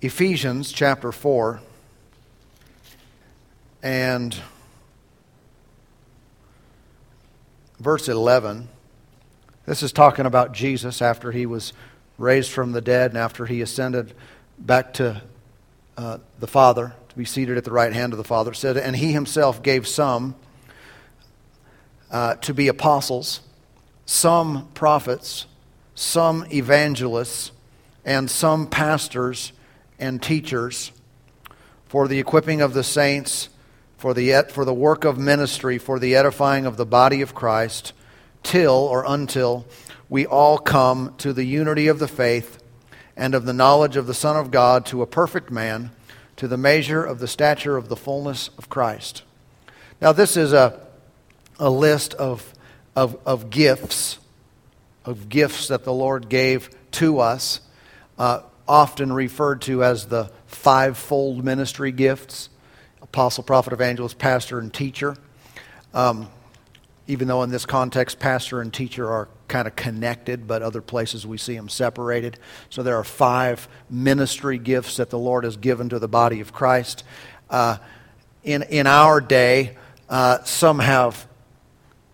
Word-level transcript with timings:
Ephesians 0.00 0.70
chapter 0.70 1.10
4 1.10 1.60
and 3.82 4.36
verse 7.80 8.08
11. 8.08 8.68
This 9.66 9.82
is 9.82 9.92
talking 9.92 10.24
about 10.24 10.52
Jesus 10.52 11.02
after 11.02 11.32
he 11.32 11.46
was 11.46 11.72
raised 12.16 12.52
from 12.52 12.70
the 12.70 12.80
dead 12.80 13.10
and 13.10 13.18
after 13.18 13.46
he 13.46 13.60
ascended 13.60 14.14
back 14.56 14.92
to 14.94 15.20
uh, 15.96 16.18
the 16.38 16.46
Father 16.46 16.94
to 17.08 17.16
be 17.16 17.24
seated 17.24 17.58
at 17.58 17.64
the 17.64 17.72
right 17.72 17.92
hand 17.92 18.12
of 18.12 18.18
the 18.18 18.24
Father. 18.24 18.52
It 18.52 18.56
said, 18.56 18.76
And 18.76 18.94
he 18.94 19.10
himself 19.10 19.64
gave 19.64 19.88
some 19.88 20.36
uh, 22.08 22.36
to 22.36 22.54
be 22.54 22.68
apostles, 22.68 23.40
some 24.06 24.68
prophets, 24.74 25.46
some 25.96 26.46
evangelists, 26.52 27.50
and 28.04 28.30
some 28.30 28.68
pastors 28.68 29.50
and 29.98 30.22
teachers 30.22 30.92
for 31.86 32.06
the 32.06 32.18
equipping 32.18 32.60
of 32.60 32.74
the 32.74 32.84
saints, 32.84 33.48
for 33.96 34.14
the, 34.14 34.44
for 34.50 34.64
the 34.64 34.74
work 34.74 35.04
of 35.04 35.18
ministry, 35.18 35.78
for 35.78 35.98
the 35.98 36.14
edifying 36.14 36.66
of 36.66 36.76
the 36.76 36.86
body 36.86 37.22
of 37.22 37.34
Christ, 37.34 37.92
till 38.42 38.74
or 38.74 39.04
until 39.06 39.66
we 40.08 40.26
all 40.26 40.58
come 40.58 41.14
to 41.18 41.32
the 41.32 41.44
unity 41.44 41.88
of 41.88 41.98
the 41.98 42.08
faith 42.08 42.62
and 43.16 43.34
of 43.34 43.44
the 43.44 43.52
knowledge 43.52 43.96
of 43.96 44.06
the 44.06 44.14
Son 44.14 44.36
of 44.36 44.50
God, 44.50 44.86
to 44.86 45.02
a 45.02 45.06
perfect 45.06 45.50
man, 45.50 45.90
to 46.36 46.46
the 46.46 46.56
measure 46.56 47.04
of 47.04 47.18
the 47.18 47.26
stature 47.26 47.76
of 47.76 47.88
the 47.88 47.96
fullness 47.96 48.48
of 48.56 48.68
Christ. 48.68 49.24
Now, 50.00 50.12
this 50.12 50.36
is 50.36 50.52
a, 50.52 50.80
a 51.58 51.68
list 51.68 52.14
of, 52.14 52.54
of, 52.94 53.18
of 53.26 53.50
gifts, 53.50 54.18
of 55.04 55.28
gifts 55.28 55.68
that 55.68 55.82
the 55.82 55.92
Lord 55.92 56.28
gave 56.28 56.70
to 56.92 57.18
us, 57.18 57.60
uh, 58.18 58.42
often 58.68 59.12
referred 59.12 59.62
to 59.62 59.82
as 59.82 60.06
the 60.06 60.30
fivefold 60.46 61.44
ministry 61.44 61.90
gifts 61.90 62.50
apostle, 63.00 63.42
prophet, 63.42 63.72
evangelist, 63.72 64.18
pastor, 64.18 64.58
and 64.58 64.72
teacher. 64.72 65.16
Um, 65.94 66.28
even 67.06 67.26
though 67.26 67.42
in 67.42 67.50
this 67.50 67.64
context, 67.64 68.18
pastor 68.18 68.60
and 68.60 68.72
teacher 68.72 69.10
are 69.10 69.28
kind 69.48 69.66
of 69.66 69.74
connected, 69.74 70.46
but 70.46 70.60
other 70.62 70.82
places 70.82 71.26
we 71.26 71.38
see 71.38 71.56
them 71.56 71.70
separated. 71.70 72.38
So 72.68 72.82
there 72.82 72.96
are 72.96 73.04
five 73.04 73.66
ministry 73.88 74.58
gifts 74.58 74.98
that 74.98 75.08
the 75.08 75.18
Lord 75.18 75.44
has 75.44 75.56
given 75.56 75.88
to 75.88 75.98
the 75.98 76.08
body 76.08 76.40
of 76.40 76.52
Christ. 76.52 77.02
Uh, 77.48 77.78
in, 78.44 78.62
in 78.64 78.86
our 78.86 79.22
day, 79.22 79.76
uh, 80.10 80.42
some 80.44 80.80
have 80.80 81.26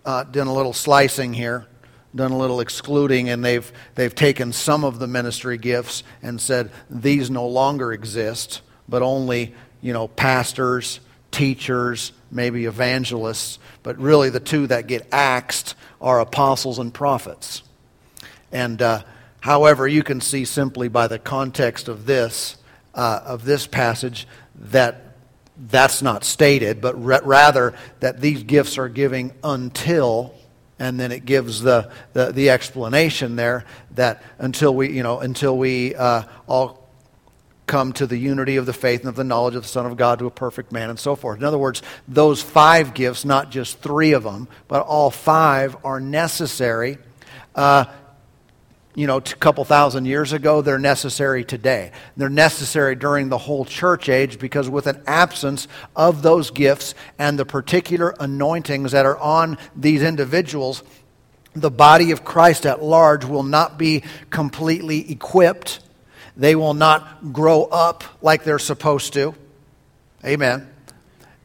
uh, 0.05 0.23
done 0.23 0.47
a 0.47 0.53
little 0.53 0.73
slicing 0.73 1.33
here, 1.33 1.65
done 2.15 2.31
a 2.31 2.37
little 2.37 2.61
excluding, 2.61 3.29
and 3.29 3.43
they've, 3.43 3.71
they've 3.95 4.15
taken 4.15 4.53
some 4.53 4.83
of 4.83 4.99
the 4.99 5.07
ministry 5.07 5.57
gifts 5.57 6.03
and 6.21 6.39
said 6.39 6.71
these 6.89 7.29
no 7.29 7.47
longer 7.47 7.91
exist, 7.91 8.61
but 8.87 9.01
only 9.01 9.53
you 9.81 9.93
know, 9.93 10.07
pastors, 10.07 10.99
teachers, 11.29 12.11
maybe 12.31 12.65
evangelists, 12.65 13.59
but 13.83 13.99
really 13.99 14.29
the 14.29 14.39
two 14.39 14.65
that 14.67 14.87
get 14.87 15.07
axed 15.11 15.75
are 16.01 16.19
apostles 16.19 16.79
and 16.79 16.93
prophets. 16.93 17.61
And 18.51 18.81
uh, 18.81 19.03
however, 19.41 19.87
you 19.87 20.01
can 20.01 20.21
see 20.21 20.45
simply 20.45 20.87
by 20.87 21.07
the 21.07 21.19
context 21.19 21.87
of 21.87 22.05
this, 22.05 22.57
uh, 22.93 23.21
of 23.25 23.45
this 23.45 23.67
passage, 23.67 24.27
that 24.55 25.17
that's 25.57 26.01
not 26.01 26.23
stated, 26.23 26.81
but 26.81 27.01
re- 27.03 27.19
rather 27.23 27.73
that 27.99 28.21
these 28.21 28.43
gifts 28.43 28.77
are 28.77 28.89
giving 28.89 29.33
until, 29.43 30.33
and 30.79 30.99
then 30.99 31.11
it 31.11 31.25
gives 31.25 31.61
the, 31.61 31.91
the, 32.13 32.31
the 32.31 32.49
explanation 32.49 33.35
there 33.35 33.65
that 33.91 34.21
until 34.39 34.75
we, 34.75 34.91
you 34.91 35.03
know, 35.03 35.19
until 35.19 35.57
we 35.57 35.95
uh, 35.95 36.23
all 36.47 36.85
come 37.67 37.93
to 37.93 38.05
the 38.05 38.17
unity 38.17 38.57
of 38.57 38.65
the 38.65 38.73
faith 38.73 39.01
and 39.01 39.09
of 39.09 39.15
the 39.15 39.23
knowledge 39.23 39.55
of 39.55 39.63
the 39.63 39.67
Son 39.69 39.85
of 39.85 39.97
God 39.97 40.19
to 40.19 40.25
a 40.25 40.31
perfect 40.31 40.71
man 40.71 40.89
and 40.89 40.99
so 40.99 41.15
forth. 41.15 41.39
In 41.39 41.45
other 41.45 41.57
words, 41.57 41.81
those 42.07 42.41
five 42.41 42.93
gifts, 42.93 43.25
not 43.25 43.49
just 43.49 43.79
three 43.79 44.13
of 44.13 44.23
them, 44.23 44.47
but 44.67 44.85
all 44.85 45.09
five 45.09 45.75
are 45.83 45.99
necessary. 45.99 46.97
Uh, 47.55 47.85
you 48.95 49.07
know, 49.07 49.17
a 49.17 49.21
couple 49.21 49.63
thousand 49.65 50.05
years 50.05 50.33
ago, 50.33 50.61
they're 50.61 50.79
necessary 50.79 51.43
today. 51.43 51.91
They're 52.17 52.29
necessary 52.29 52.95
during 52.95 53.29
the 53.29 53.37
whole 53.37 53.65
church 53.65 54.09
age 54.09 54.39
because, 54.39 54.69
with 54.69 54.87
an 54.87 55.03
absence 55.05 55.67
of 55.95 56.21
those 56.21 56.49
gifts 56.49 56.95
and 57.19 57.37
the 57.37 57.45
particular 57.45 58.15
anointings 58.19 58.93
that 58.93 59.05
are 59.05 59.17
on 59.17 59.57
these 59.75 60.01
individuals, 60.01 60.83
the 61.53 61.71
body 61.71 62.11
of 62.11 62.23
Christ 62.23 62.65
at 62.65 62.81
large 62.81 63.25
will 63.25 63.43
not 63.43 63.77
be 63.77 64.03
completely 64.29 65.11
equipped 65.11 65.81
they 66.37 66.55
will 66.55 66.73
not 66.73 67.33
grow 67.33 67.63
up 67.63 68.03
like 68.21 68.43
they're 68.43 68.59
supposed 68.59 69.13
to. 69.13 69.35
Amen. 70.23 70.69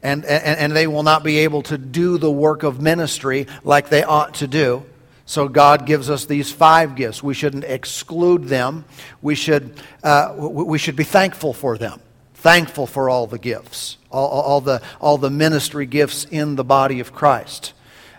And, 0.03 0.25
and, 0.25 0.59
and 0.59 0.71
they 0.75 0.87
will 0.87 1.03
not 1.03 1.23
be 1.23 1.39
able 1.39 1.61
to 1.63 1.77
do 1.77 2.17
the 2.17 2.31
work 2.31 2.63
of 2.63 2.81
ministry 2.81 3.47
like 3.63 3.89
they 3.89 4.03
ought 4.03 4.35
to 4.35 4.47
do. 4.47 4.83
So 5.31 5.47
God 5.47 5.85
gives 5.85 6.09
us 6.09 6.25
these 6.25 6.51
five 6.51 6.95
gifts. 6.95 7.23
We 7.23 7.33
shouldn't 7.33 7.63
exclude 7.63 8.49
them. 8.49 8.83
We 9.21 9.35
should, 9.35 9.79
uh, 10.03 10.35
we 10.37 10.77
should 10.77 10.97
be 10.97 11.05
thankful 11.05 11.53
for 11.53 11.77
them. 11.77 12.01
Thankful 12.33 12.85
for 12.85 13.09
all 13.09 13.27
the 13.27 13.39
gifts, 13.39 13.95
all, 14.11 14.27
all, 14.27 14.59
the, 14.59 14.81
all 14.99 15.17
the 15.17 15.29
ministry 15.29 15.85
gifts 15.85 16.25
in 16.25 16.57
the 16.57 16.65
body 16.65 16.99
of 16.99 17.13
Christ. 17.13 17.71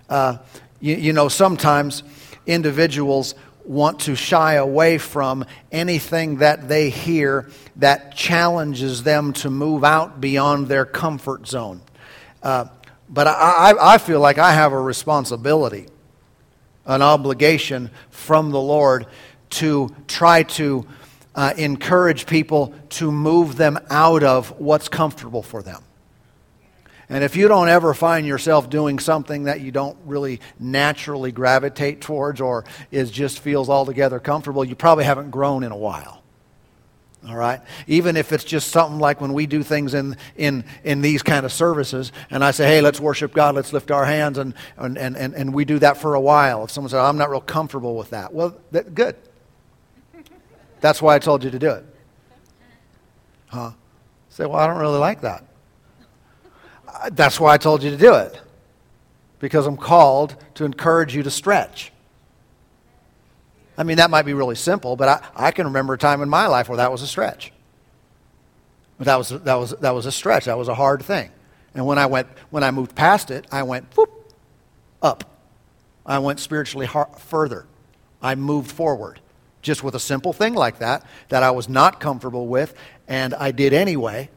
Uh, 0.09 0.39
you, 0.81 0.95
you 0.95 1.13
know, 1.13 1.29
sometimes 1.29 2.03
individuals 2.47 3.35
want 3.67 4.01
to 4.01 4.17
shy 4.17 4.55
away 4.55 4.97
from 4.97 5.45
anything 5.71 6.39
that 6.39 6.67
they 6.67 6.89
hear 6.89 7.51
that 7.77 8.17
challenges 8.17 9.03
them 9.03 9.35
to 9.35 9.51
move 9.51 9.85
out 9.85 10.19
beyond 10.19 10.67
their 10.67 10.87
comfort 10.87 11.47
zone. 11.47 11.83
Uh, 12.43 12.65
but 13.11 13.27
I, 13.27 13.75
I 13.79 13.99
feel 13.99 14.21
like 14.21 14.39
I 14.39 14.55
have 14.55 14.73
a 14.73 14.81
responsibility, 14.81 15.89
an 16.87 17.03
obligation 17.03 17.91
from 18.11 18.51
the 18.51 18.61
Lord 18.61 19.07
to 19.51 19.95
try 20.09 20.43
to 20.43 20.87
uh, 21.35 21.55
encourage 21.57 22.27
people 22.27 22.75
to 22.91 23.11
move 23.11 23.57
them 23.57 23.79
out 23.91 24.23
of 24.23 24.59
what's 24.61 24.89
comfortable 24.89 25.43
for 25.43 25.63
them. 25.63 25.83
And 27.09 27.23
if 27.23 27.37
you 27.37 27.47
don't 27.47 27.69
ever 27.69 27.93
find 27.93 28.27
yourself 28.27 28.71
doing 28.71 28.99
something 28.99 29.45
that 29.45 29.61
you 29.61 29.71
don't 29.71 29.99
really 30.07 30.41
naturally 30.59 31.31
gravitate 31.31 32.01
towards 32.01 32.41
or 32.41 32.65
is 32.91 33.11
just 33.11 33.41
feels 33.41 33.69
altogether 33.69 34.19
comfortable, 34.19 34.65
you 34.65 34.75
probably 34.75 35.05
haven't 35.05 35.31
grown 35.31 35.63
in 35.63 35.73
a 35.73 35.77
while. 35.77 36.22
All 37.29 37.37
right? 37.37 37.61
Even 37.87 38.17
if 38.17 38.33
it's 38.33 38.45
just 38.45 38.71
something 38.71 38.99
like 38.99 39.21
when 39.21 39.33
we 39.33 39.47
do 39.47 39.63
things 39.63 39.95
in, 39.95 40.17
in, 40.37 40.65
in 40.83 41.03
these 41.03 41.23
kind 41.23 41.47
of 41.47 41.53
services, 41.53 42.11
and 42.31 42.43
I 42.45 42.51
say, 42.51 42.67
hey, 42.67 42.81
let's 42.81 42.99
worship 42.99 43.33
God, 43.33 43.55
let's 43.55 43.73
lift 43.73 43.91
our 43.91 44.05
hands, 44.05 44.39
and, 44.39 44.55
and, 44.77 44.99
and, 44.99 45.17
and 45.17 45.55
we 45.55 45.65
do 45.65 45.79
that 45.79 45.99
for 45.99 46.15
a 46.15 46.21
while. 46.21 46.65
If 46.65 46.73
someone 46.73 46.91
says, 46.91 46.99
I'm 46.99 47.19
not 47.19 47.31
real 47.31 47.41
comfortable 47.41 47.97
with 47.97 48.11
that, 48.11 48.35
well, 48.35 48.57
that, 48.73 48.95
good. 48.95 49.17
That's 50.81 51.01
why 51.01 51.15
I 51.15 51.21
told 51.21 51.45
you 51.45 51.51
to 51.51 51.59
do 51.61 51.71
it. 51.71 51.85
Huh? 53.47 53.71
Say, 54.31 54.47
well, 54.47 54.57
I 54.57 54.67
don't 54.67 54.79
really 54.79 54.99
like 54.99 55.21
that 55.21 55.45
uh, 56.93 57.11
that's 57.13 57.41
why 57.41 57.55
I 57.55 57.59
told 57.59 57.83
you 57.83 57.91
to 57.91 57.97
do 57.97 58.15
it. 58.15 58.41
Because 59.39 59.67
I'm 59.67 59.77
called 59.77 60.37
to 60.55 60.65
encourage 60.65 61.15
you 61.15 61.23
to 61.23 61.31
stretch. 61.31 61.92
I 63.77 63.85
mean, 63.85 63.97
that 63.97 64.11
might 64.11 64.27
be 64.27 64.35
really 64.35 64.55
simple, 64.55 64.97
but 64.97 65.09
I, 65.09 65.47
I 65.47 65.51
can 65.51 65.67
remember 65.67 65.95
a 65.95 65.99
time 65.99 66.23
in 66.23 66.29
my 66.29 66.47
life 66.47 66.69
where 66.69 66.77
that 66.77 66.93
was 66.93 67.03
a 67.03 67.07
stretch. 67.07 67.53
That 68.99 69.17
was, 69.17 69.31
that, 69.31 69.55
was, 69.55 69.71
that 69.81 69.95
was 69.95 70.07
a 70.07 70.13
stretch. 70.13 70.45
That 70.45 70.59
was 70.59 70.69
a 70.69 70.75
hard 70.75 71.03
thing. 71.03 71.31
And 71.75 71.87
when 71.87 71.99
I, 71.99 72.07
went, 72.07 72.29
when 72.51 72.63
I 72.63 72.71
moved 72.71 72.95
past 72.95 73.31
it, 73.31 73.47
I 73.51 73.63
went 73.63 73.87
whoop, 73.97 74.11
up. 75.01 75.25
I 76.05 76.19
went 76.19 76.39
spiritually 76.39 76.87
har- 76.87 77.11
further. 77.19 77.67
I 78.21 78.35
moved 78.35 78.71
forward. 78.71 79.21
Just 79.63 79.83
with 79.83 79.95
a 79.95 80.01
simple 80.01 80.33
thing 80.33 80.55
like 80.55 80.79
that, 80.81 81.07
that 81.29 81.43
I 81.43 81.51
was 81.53 81.69
not 81.69 82.01
comfortable 82.01 82.47
with, 82.47 82.75
and 83.07 83.33
I 83.35 83.53
did 83.53 83.73
anyway, 83.73 84.29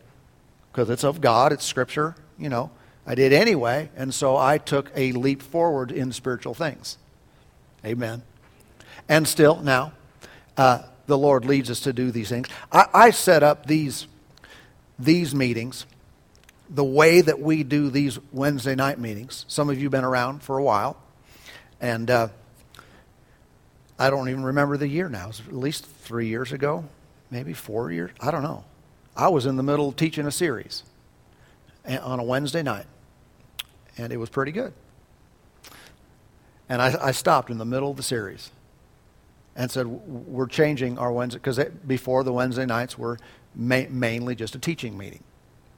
because 0.72 0.90
it's 0.90 1.04
of 1.04 1.20
God, 1.20 1.52
it's 1.52 1.66
Scripture, 1.66 2.16
you 2.38 2.48
know, 2.48 2.70
I 3.08 3.16
did 3.16 3.34
anyway, 3.34 3.90
and 3.96 4.14
so 4.14 4.38
I 4.38 4.58
took 4.58 4.92
a 4.96 5.12
leap 5.14 5.42
forward 5.42 5.92
in 5.92 6.12
spiritual 6.12 6.54
things. 6.54 6.98
Amen. 7.84 8.24
And 9.08 9.28
still, 9.28 9.58
now, 9.58 9.94
uh, 10.58 10.84
the 11.08 11.18
Lord 11.18 11.46
leads 11.46 11.70
us 11.70 11.82
to 11.82 11.94
do 11.94 12.12
these 12.12 12.30
things. 12.30 12.48
I, 12.72 12.86
I, 12.94 13.10
set 13.12 13.44
up 13.44 13.68
these, 13.68 14.08
these 14.98 15.36
meetings 15.36 15.86
the 16.70 16.84
way 16.84 17.22
that 17.22 17.40
we 17.40 17.64
do 17.64 17.90
these 17.90 18.18
Wednesday 18.32 18.76
night 18.76 19.00
meetings. 19.00 19.46
Some 19.48 19.70
of 19.70 19.78
you 19.78 19.84
have 19.84 19.92
been 19.92 20.04
around 20.04 20.42
for 20.42 20.58
a 20.58 20.64
while, 20.64 20.98
and 21.80 22.10
uh, 22.10 22.30
I 24.00 24.10
don't 24.10 24.30
even 24.30 24.44
remember 24.44 24.78
the 24.78 24.88
year 24.88 25.10
now. 25.10 25.26
It 25.26 25.28
was 25.28 25.42
at 25.42 25.54
least 25.54 25.86
three 25.86 26.28
years 26.28 26.52
ago, 26.52 26.86
maybe 27.30 27.54
four 27.54 27.92
years. 27.92 28.12
I 28.20 28.32
don't 28.32 28.44
know. 28.44 28.64
I 29.16 29.30
was 29.30 29.46
in 29.46 29.56
the 29.56 29.64
middle 29.64 29.90
of 29.90 29.96
teaching 29.96 30.26
a 30.26 30.32
series 30.32 30.84
on 31.88 32.20
a 32.20 32.24
Wednesday 32.24 32.64
night, 32.64 32.86
and 33.98 34.12
it 34.12 34.18
was 34.18 34.30
pretty 34.30 34.52
good. 34.52 34.74
And 36.68 36.82
I, 36.82 36.96
I 37.00 37.12
stopped 37.12 37.52
in 37.52 37.60
the 37.60 37.66
middle 37.66 37.92
of 37.92 37.98
the 37.98 38.04
series 38.04 38.50
and 39.56 39.72
said, 39.72 39.88
"We're 39.88 40.48
changing 40.48 40.98
our 40.98 41.12
Wednesday 41.12 41.40
because 41.40 41.60
before 41.88 42.24
the 42.24 42.34
Wednesday 42.34 42.66
nights 42.66 42.98
were 42.98 43.18
ma- 43.56 43.90
mainly 43.90 44.36
just 44.36 44.56
a 44.56 44.60
teaching 44.60 44.98
meeting. 44.98 45.24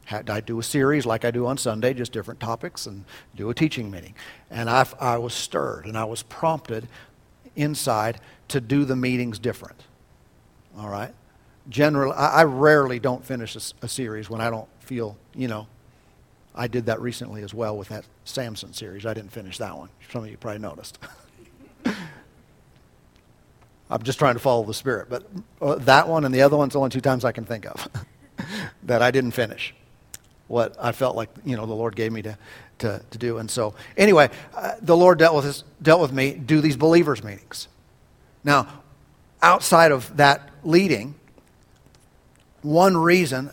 I 0.09 0.39
do 0.39 0.57
a 0.57 0.63
series 0.63 1.05
like 1.05 1.25
I 1.25 1.31
do 1.31 1.47
on 1.47 1.57
Sunday, 1.57 1.93
just 1.93 2.13
different 2.13 2.39
topics, 2.39 2.85
and 2.85 3.03
do 3.35 3.49
a 3.49 3.53
teaching 3.53 3.91
meeting. 3.91 4.15
And 4.49 4.69
I, 4.69 4.87
I 5.01 5.17
was 5.17 5.33
stirred 5.33 5.85
and 5.85 5.97
I 5.97 6.05
was 6.05 6.23
prompted 6.23 6.87
inside 7.57 8.21
to 8.47 8.61
do 8.61 8.85
the 8.85 8.95
meetings 8.95 9.37
different. 9.37 9.83
All 10.77 10.87
right? 10.87 11.13
Generally, 11.67 12.13
I, 12.13 12.41
I 12.41 12.43
rarely 12.45 12.99
don't 12.99 13.25
finish 13.25 13.55
a, 13.57 13.85
a 13.85 13.89
series 13.89 14.29
when 14.29 14.39
I 14.39 14.49
don't 14.49 14.69
feel, 14.79 15.17
you 15.35 15.49
know, 15.49 15.67
I 16.55 16.67
did 16.67 16.85
that 16.85 17.01
recently 17.01 17.43
as 17.43 17.53
well 17.53 17.77
with 17.77 17.89
that 17.89 18.05
Samson 18.23 18.71
series. 18.71 19.05
I 19.05 19.13
didn't 19.13 19.31
finish 19.33 19.57
that 19.57 19.77
one. 19.77 19.89
Some 20.09 20.23
of 20.23 20.29
you 20.29 20.37
probably 20.37 20.59
noticed. 20.59 20.99
I'm 23.89 24.03
just 24.03 24.19
trying 24.19 24.35
to 24.35 24.39
follow 24.39 24.63
the 24.63 24.73
Spirit. 24.73 25.09
But 25.09 25.27
uh, 25.61 25.75
that 25.75 26.07
one 26.07 26.25
and 26.25 26.33
the 26.33 26.41
other 26.41 26.57
one's 26.57 26.73
the 26.73 26.79
only 26.79 26.89
two 26.89 27.01
times 27.01 27.23
I 27.23 27.31
can 27.31 27.45
think 27.45 27.65
of 27.65 27.87
that 28.83 29.01
I 29.01 29.11
didn't 29.11 29.31
finish 29.31 29.73
what 30.47 30.75
I 30.79 30.91
felt 30.91 31.15
like 31.15 31.29
you 31.45 31.55
know 31.57 31.65
the 31.65 31.73
Lord 31.73 31.95
gave 31.95 32.11
me 32.11 32.21
to, 32.23 32.37
to, 32.79 33.01
to 33.09 33.17
do. 33.17 33.37
And 33.37 33.49
so, 33.49 33.75
anyway, 33.95 34.29
uh, 34.55 34.75
the 34.81 34.95
Lord 34.95 35.19
dealt 35.19 35.35
with, 35.35 35.63
dealt 35.81 36.01
with 36.01 36.11
me, 36.11 36.33
do 36.33 36.61
these 36.61 36.77
believers' 36.77 37.23
meetings. 37.23 37.67
Now, 38.43 38.67
outside 39.41 39.91
of 39.91 40.17
that 40.17 40.49
leading, 40.63 41.15
one 42.61 42.97
reason 42.97 43.51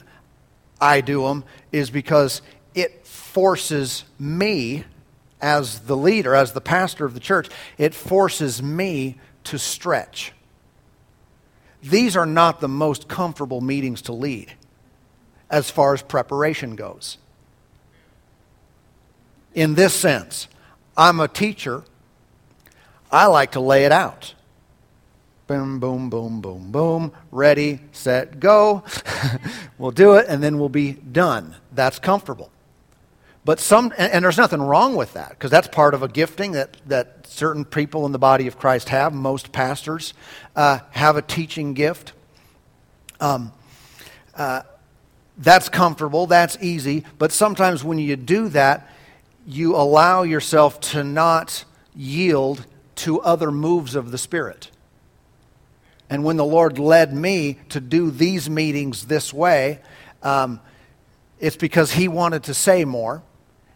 I 0.80 1.00
do 1.00 1.22
them 1.22 1.44
is 1.72 1.90
because 1.90 2.42
it 2.74 3.06
forces 3.06 4.04
me 4.18 4.84
as 5.40 5.80
the 5.80 5.96
leader, 5.96 6.34
as 6.34 6.52
the 6.52 6.60
pastor 6.60 7.04
of 7.04 7.14
the 7.14 7.20
church, 7.20 7.48
it 7.76 7.94
forces 7.94 8.62
me 8.62 9.18
to 9.44 9.58
stretch. 9.58 10.32
These 11.82 12.16
are 12.16 12.26
not 12.26 12.60
the 12.60 12.68
most 12.68 13.08
comfortable 13.08 13.60
meetings 13.60 14.02
to 14.02 14.12
lead 14.12 14.54
as 15.50 15.70
far 15.70 15.94
as 15.94 16.02
preparation 16.02 16.76
goes. 16.76 17.18
In 19.54 19.74
this 19.74 19.94
sense, 19.94 20.48
I'm 20.96 21.20
a 21.20 21.28
teacher. 21.28 21.84
I 23.10 23.26
like 23.26 23.52
to 23.52 23.60
lay 23.60 23.84
it 23.84 23.92
out. 23.92 24.34
Boom, 25.46 25.78
boom, 25.78 26.08
boom, 26.08 26.40
boom, 26.40 26.72
boom. 26.72 27.12
Ready, 27.30 27.80
set, 27.92 28.40
go. 28.40 28.82
we'll 29.78 29.90
do 29.90 30.14
it, 30.14 30.26
and 30.28 30.42
then 30.42 30.58
we'll 30.58 30.70
be 30.70 30.92
done. 30.92 31.54
That's 31.72 31.98
comfortable. 31.98 32.50
But 33.44 33.60
some, 33.60 33.92
and, 33.98 34.12
and 34.12 34.24
there's 34.24 34.38
nothing 34.38 34.62
wrong 34.62 34.96
with 34.96 35.12
that, 35.14 35.30
because 35.30 35.50
that's 35.50 35.68
part 35.68 35.94
of 35.94 36.02
a 36.02 36.08
gifting 36.08 36.52
that, 36.52 36.76
that 36.86 37.26
certain 37.26 37.64
people 37.64 38.06
in 38.06 38.12
the 38.12 38.18
body 38.18 38.46
of 38.46 38.58
Christ 38.58 38.88
have. 38.88 39.12
Most 39.12 39.52
pastors 39.52 40.14
uh, 40.56 40.78
have 40.90 41.16
a 41.16 41.22
teaching 41.22 41.74
gift. 41.74 42.12
Um, 43.20 43.52
uh, 44.34 44.62
that's 45.36 45.68
comfortable, 45.68 46.26
that's 46.26 46.56
easy, 46.60 47.04
but 47.18 47.32
sometimes 47.32 47.82
when 47.82 47.98
you 47.98 48.16
do 48.16 48.48
that, 48.50 48.88
you 49.46 49.76
allow 49.76 50.22
yourself 50.22 50.80
to 50.80 51.04
not 51.04 51.64
yield 51.94 52.66
to 52.96 53.20
other 53.20 53.50
moves 53.50 53.94
of 53.94 54.10
the 54.10 54.18
Spirit. 54.18 54.70
And 56.08 56.24
when 56.24 56.36
the 56.36 56.44
Lord 56.44 56.78
led 56.78 57.12
me 57.12 57.58
to 57.70 57.80
do 57.80 58.10
these 58.10 58.48
meetings 58.48 59.06
this 59.06 59.34
way, 59.34 59.80
um, 60.22 60.60
it's 61.40 61.56
because 61.56 61.92
He 61.92 62.08
wanted 62.08 62.44
to 62.44 62.54
say 62.54 62.84
more. 62.84 63.22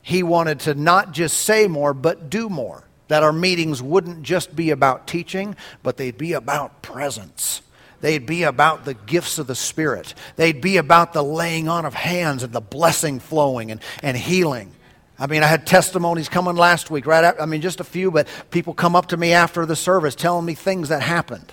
He 0.09 0.23
wanted 0.23 0.61
to 0.61 0.75
not 0.75 1.13
just 1.13 1.41
say 1.41 1.69
more, 1.69 1.93
but 1.93 2.31
do 2.31 2.49
more. 2.49 2.83
That 3.09 3.23
our 3.23 3.33
meetings 3.33 3.83
wouldn't 3.83 4.23
just 4.23 4.57
be 4.57 4.71
about 4.71 5.07
teaching, 5.07 5.55
but 5.83 5.99
they'd 5.99 6.17
be 6.17 6.33
about 6.33 6.81
presence. 6.81 7.61
They'd 8.01 8.25
be 8.25 8.45
about 8.45 8.87
the 8.87 8.95
gifts 8.95 9.39
of 9.39 9.47
the 9.47 9.55
Spirit. 9.55 10.15
They'd 10.37 10.63
be 10.63 10.79
about 10.79 11.13
the 11.13 11.23
laying 11.23 11.69
on 11.69 11.85
of 11.85 11.93
hands 11.93 12.43
and 12.43 12.55
the 12.55 12.63
blessing 12.63 13.21
flowing 13.21 13.71
and, 13.71 13.83
and 14.03 14.17
healing. 14.17 14.73
I 15.19 15.27
mean, 15.27 15.43
I 15.43 15.47
had 15.47 15.67
testimonies 15.67 16.31
coming 16.31 16.57
last 16.57 16.91
week, 16.91 17.05
right? 17.05 17.35
I 17.39 17.45
mean, 17.45 17.61
just 17.61 17.81
a 17.81 17.85
few, 17.85 18.11
but 18.11 18.27
people 18.51 18.73
come 18.73 18.97
up 18.97 19.09
to 19.09 19.19
me 19.19 19.35
after 19.35 19.67
the 19.67 19.77
service 19.77 20.15
telling 20.15 20.47
me 20.47 20.55
things 20.55 20.89
that 20.89 21.03
happened 21.03 21.53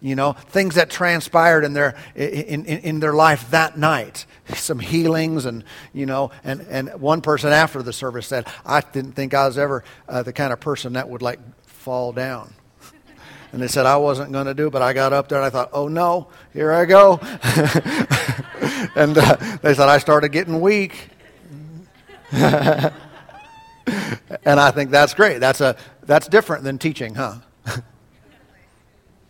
you 0.00 0.14
know, 0.14 0.32
things 0.32 0.74
that 0.74 0.90
transpired 0.90 1.64
in 1.64 1.72
their, 1.72 1.96
in, 2.14 2.64
in, 2.66 2.78
in, 2.80 3.00
their 3.00 3.14
life 3.14 3.50
that 3.50 3.78
night. 3.78 4.26
Some 4.54 4.78
healings, 4.78 5.46
and, 5.46 5.64
you 5.92 6.06
know, 6.06 6.30
and, 6.44 6.60
and 6.68 7.00
one 7.00 7.22
person 7.22 7.52
after 7.52 7.82
the 7.82 7.92
service 7.92 8.26
said, 8.26 8.46
I 8.64 8.80
didn't 8.80 9.12
think 9.12 9.32
I 9.34 9.46
was 9.46 9.58
ever 9.58 9.84
uh, 10.08 10.22
the 10.22 10.32
kind 10.32 10.52
of 10.52 10.60
person 10.60 10.92
that 10.94 11.08
would 11.08 11.22
like 11.22 11.40
fall 11.66 12.12
down. 12.12 12.54
And 13.52 13.62
they 13.62 13.68
said 13.68 13.86
I 13.86 13.96
wasn't 13.96 14.32
going 14.32 14.46
to 14.46 14.54
do 14.54 14.66
it, 14.66 14.70
but 14.70 14.82
I 14.82 14.92
got 14.92 15.14
up 15.14 15.28
there 15.28 15.38
and 15.38 15.46
I 15.46 15.50
thought, 15.50 15.70
oh 15.72 15.88
no, 15.88 16.26
here 16.52 16.72
I 16.72 16.84
go. 16.84 17.18
and 18.94 19.16
uh, 19.16 19.36
they 19.62 19.72
said 19.72 19.88
I 19.88 19.96
started 19.96 20.30
getting 20.30 20.60
weak. 20.60 21.08
and 22.32 22.92
I 24.44 24.70
think 24.72 24.90
that's 24.90 25.14
great. 25.14 25.38
That's, 25.38 25.62
a, 25.62 25.76
that's 26.02 26.28
different 26.28 26.64
than 26.64 26.76
teaching, 26.76 27.14
huh? 27.14 27.36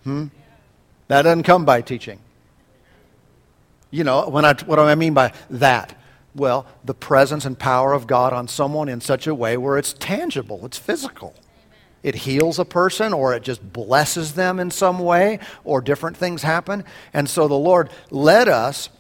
hmm? 0.03 0.27
That 1.09 1.23
doesn't 1.23 1.45
come 1.45 1.65
by 1.65 1.83
teaching. 1.83 2.19
You 3.91 4.05
know, 4.05 4.29
when 4.29 4.45
I, 4.45 4.55
what 4.65 4.77
do 4.77 4.83
I 4.83 4.95
mean 4.95 5.15
by 5.15 5.33
that? 5.51 5.97
Well, 6.35 6.67
the 6.85 6.95
presence 6.95 7.45
and 7.45 7.59
power 7.59 7.93
of 7.93 8.07
God 8.07 8.33
on 8.33 8.49
someone 8.49 8.89
in 8.89 9.01
such 9.01 9.27
a 9.27 9.35
way 9.35 9.57
where 9.57 9.79
it's 9.79 9.93
tangible, 9.95 10.67
it's 10.67 10.79
physical. 10.79 11.35
It 12.03 12.15
heals 12.15 12.59
a 12.59 12.65
person 12.65 13.13
or 13.13 13.35
it 13.35 13.43
just 13.43 13.73
blesses 13.73 14.35
them 14.35 14.61
in 14.61 14.71
some 14.71 14.99
way 14.99 15.41
or 15.65 15.81
different 15.81 16.17
things 16.17 16.43
happen. 16.43 16.85
And 17.13 17.29
so 17.29 17.49
the 17.49 17.55
Lord 17.55 17.91
led 18.11 18.49
us 18.49 18.91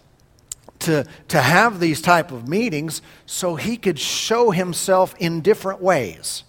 to, 0.81 1.06
to 1.29 1.41
have 1.41 1.79
these 1.79 2.00
type 2.00 2.32
of 2.32 2.49
meetings 2.49 3.02
so 3.25 3.55
he 3.55 3.76
could 3.76 3.99
show 3.99 4.50
himself 4.50 5.14
in 5.19 5.41
different 5.41 5.81
ways. 5.81 6.43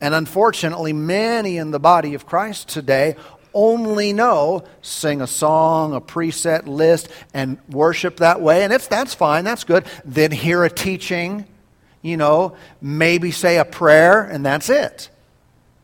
And 0.00 0.14
unfortunately, 0.14 0.92
many 0.92 1.56
in 1.56 1.70
the 1.70 1.80
body 1.80 2.14
of 2.14 2.26
Christ 2.26 2.68
today 2.68 3.16
only 3.54 4.12
know 4.12 4.64
sing 4.82 5.20
a 5.20 5.26
song, 5.26 5.94
a 5.94 6.00
preset 6.00 6.66
list, 6.66 7.08
and 7.34 7.58
worship 7.68 8.18
that 8.18 8.40
way, 8.40 8.64
and 8.64 8.72
if 8.72 8.88
that's 8.88 9.14
fine, 9.14 9.44
that's 9.44 9.64
good. 9.64 9.84
Then 10.04 10.30
hear 10.30 10.64
a 10.64 10.70
teaching, 10.70 11.46
you 12.02 12.16
know, 12.16 12.56
maybe 12.80 13.30
say 13.30 13.58
a 13.58 13.64
prayer, 13.64 14.22
and 14.22 14.44
that's 14.44 14.70
it. 14.70 15.10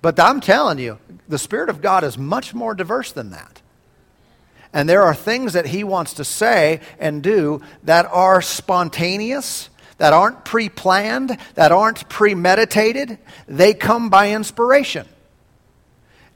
But 0.02 0.20
I'm 0.20 0.40
telling 0.40 0.78
you, 0.78 0.98
the 1.28 1.38
Spirit 1.38 1.68
of 1.68 1.82
God 1.82 2.04
is 2.04 2.16
much 2.16 2.54
more 2.54 2.74
diverse 2.74 3.12
than 3.12 3.30
that. 3.30 3.60
And 4.72 4.88
there 4.88 5.02
are 5.02 5.14
things 5.14 5.54
that 5.54 5.66
He 5.66 5.84
wants 5.84 6.14
to 6.14 6.24
say 6.24 6.80
and 6.98 7.22
do 7.22 7.62
that 7.84 8.06
are 8.06 8.42
spontaneous, 8.42 9.70
that 9.98 10.12
aren't 10.12 10.44
pre 10.44 10.68
planned, 10.68 11.36
that 11.54 11.72
aren't 11.72 12.08
premeditated. 12.08 13.18
They 13.48 13.74
come 13.74 14.10
by 14.10 14.32
inspiration. 14.32 15.08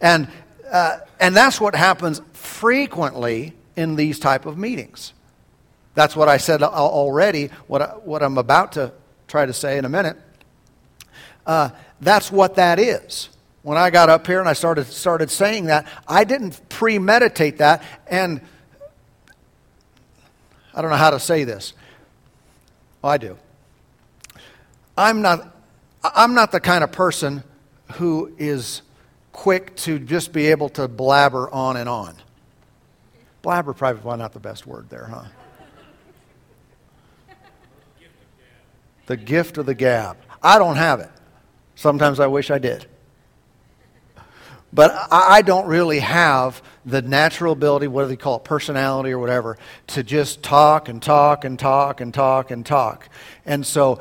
And 0.00 0.28
uh, 0.70 1.00
and 1.20 1.36
that's 1.36 1.60
what 1.60 1.74
happens 1.74 2.20
frequently 2.32 3.54
in 3.76 3.96
these 3.96 4.18
type 4.18 4.46
of 4.46 4.58
meetings. 4.58 5.12
That's 5.94 6.16
what 6.16 6.28
I 6.28 6.38
said 6.38 6.62
already, 6.62 7.50
what, 7.66 7.82
I, 7.82 7.86
what 7.86 8.22
I'm 8.22 8.38
about 8.38 8.72
to 8.72 8.92
try 9.28 9.46
to 9.46 9.52
say 9.52 9.78
in 9.78 9.84
a 9.84 9.88
minute. 9.88 10.16
Uh, 11.46 11.70
that's 12.00 12.32
what 12.32 12.56
that 12.56 12.78
is. 12.78 13.28
When 13.62 13.76
I 13.76 13.90
got 13.90 14.08
up 14.08 14.26
here 14.26 14.40
and 14.40 14.48
I 14.48 14.54
started, 14.54 14.86
started 14.86 15.30
saying 15.30 15.66
that, 15.66 15.86
I 16.08 16.24
didn't 16.24 16.60
premeditate 16.68 17.58
that. 17.58 17.82
And 18.06 18.40
I 20.74 20.80
don't 20.80 20.90
know 20.90 20.96
how 20.96 21.10
to 21.10 21.20
say 21.20 21.44
this. 21.44 21.74
I 23.04 23.18
do. 23.18 23.36
I'm 24.96 25.20
not, 25.20 25.54
I'm 26.02 26.34
not 26.34 26.52
the 26.52 26.60
kind 26.60 26.84
of 26.84 26.92
person 26.92 27.42
who 27.94 28.32
is 28.38 28.82
quick 29.40 29.74
to 29.74 29.98
just 29.98 30.34
be 30.34 30.48
able 30.48 30.68
to 30.68 30.86
blabber 30.86 31.50
on 31.50 31.78
and 31.78 31.88
on. 31.88 32.14
Blabber 33.40 33.72
probably 33.72 34.02
well, 34.02 34.18
not 34.18 34.34
the 34.34 34.38
best 34.38 34.66
word 34.66 34.90
there, 34.90 35.06
huh? 35.06 35.24
The 39.06 39.16
gift 39.16 39.56
of 39.56 39.64
the 39.64 39.72
gab. 39.74 40.18
I 40.42 40.58
don't 40.58 40.76
have 40.76 41.00
it. 41.00 41.08
Sometimes 41.74 42.20
I 42.20 42.26
wish 42.26 42.50
I 42.50 42.58
did. 42.58 42.84
But 44.74 44.92
I 45.10 45.40
don't 45.40 45.66
really 45.66 46.00
have 46.00 46.62
the 46.84 47.00
natural 47.00 47.54
ability, 47.54 47.88
what 47.88 48.02
do 48.02 48.08
they 48.08 48.16
call 48.16 48.36
it, 48.36 48.44
personality 48.44 49.10
or 49.10 49.18
whatever, 49.18 49.56
to 49.86 50.02
just 50.02 50.42
talk 50.42 50.90
and 50.90 51.02
talk 51.02 51.46
and 51.46 51.58
talk 51.58 52.02
and 52.02 52.12
talk 52.12 52.50
and 52.50 52.66
talk. 52.66 53.08
And 53.46 53.66
so 53.66 54.00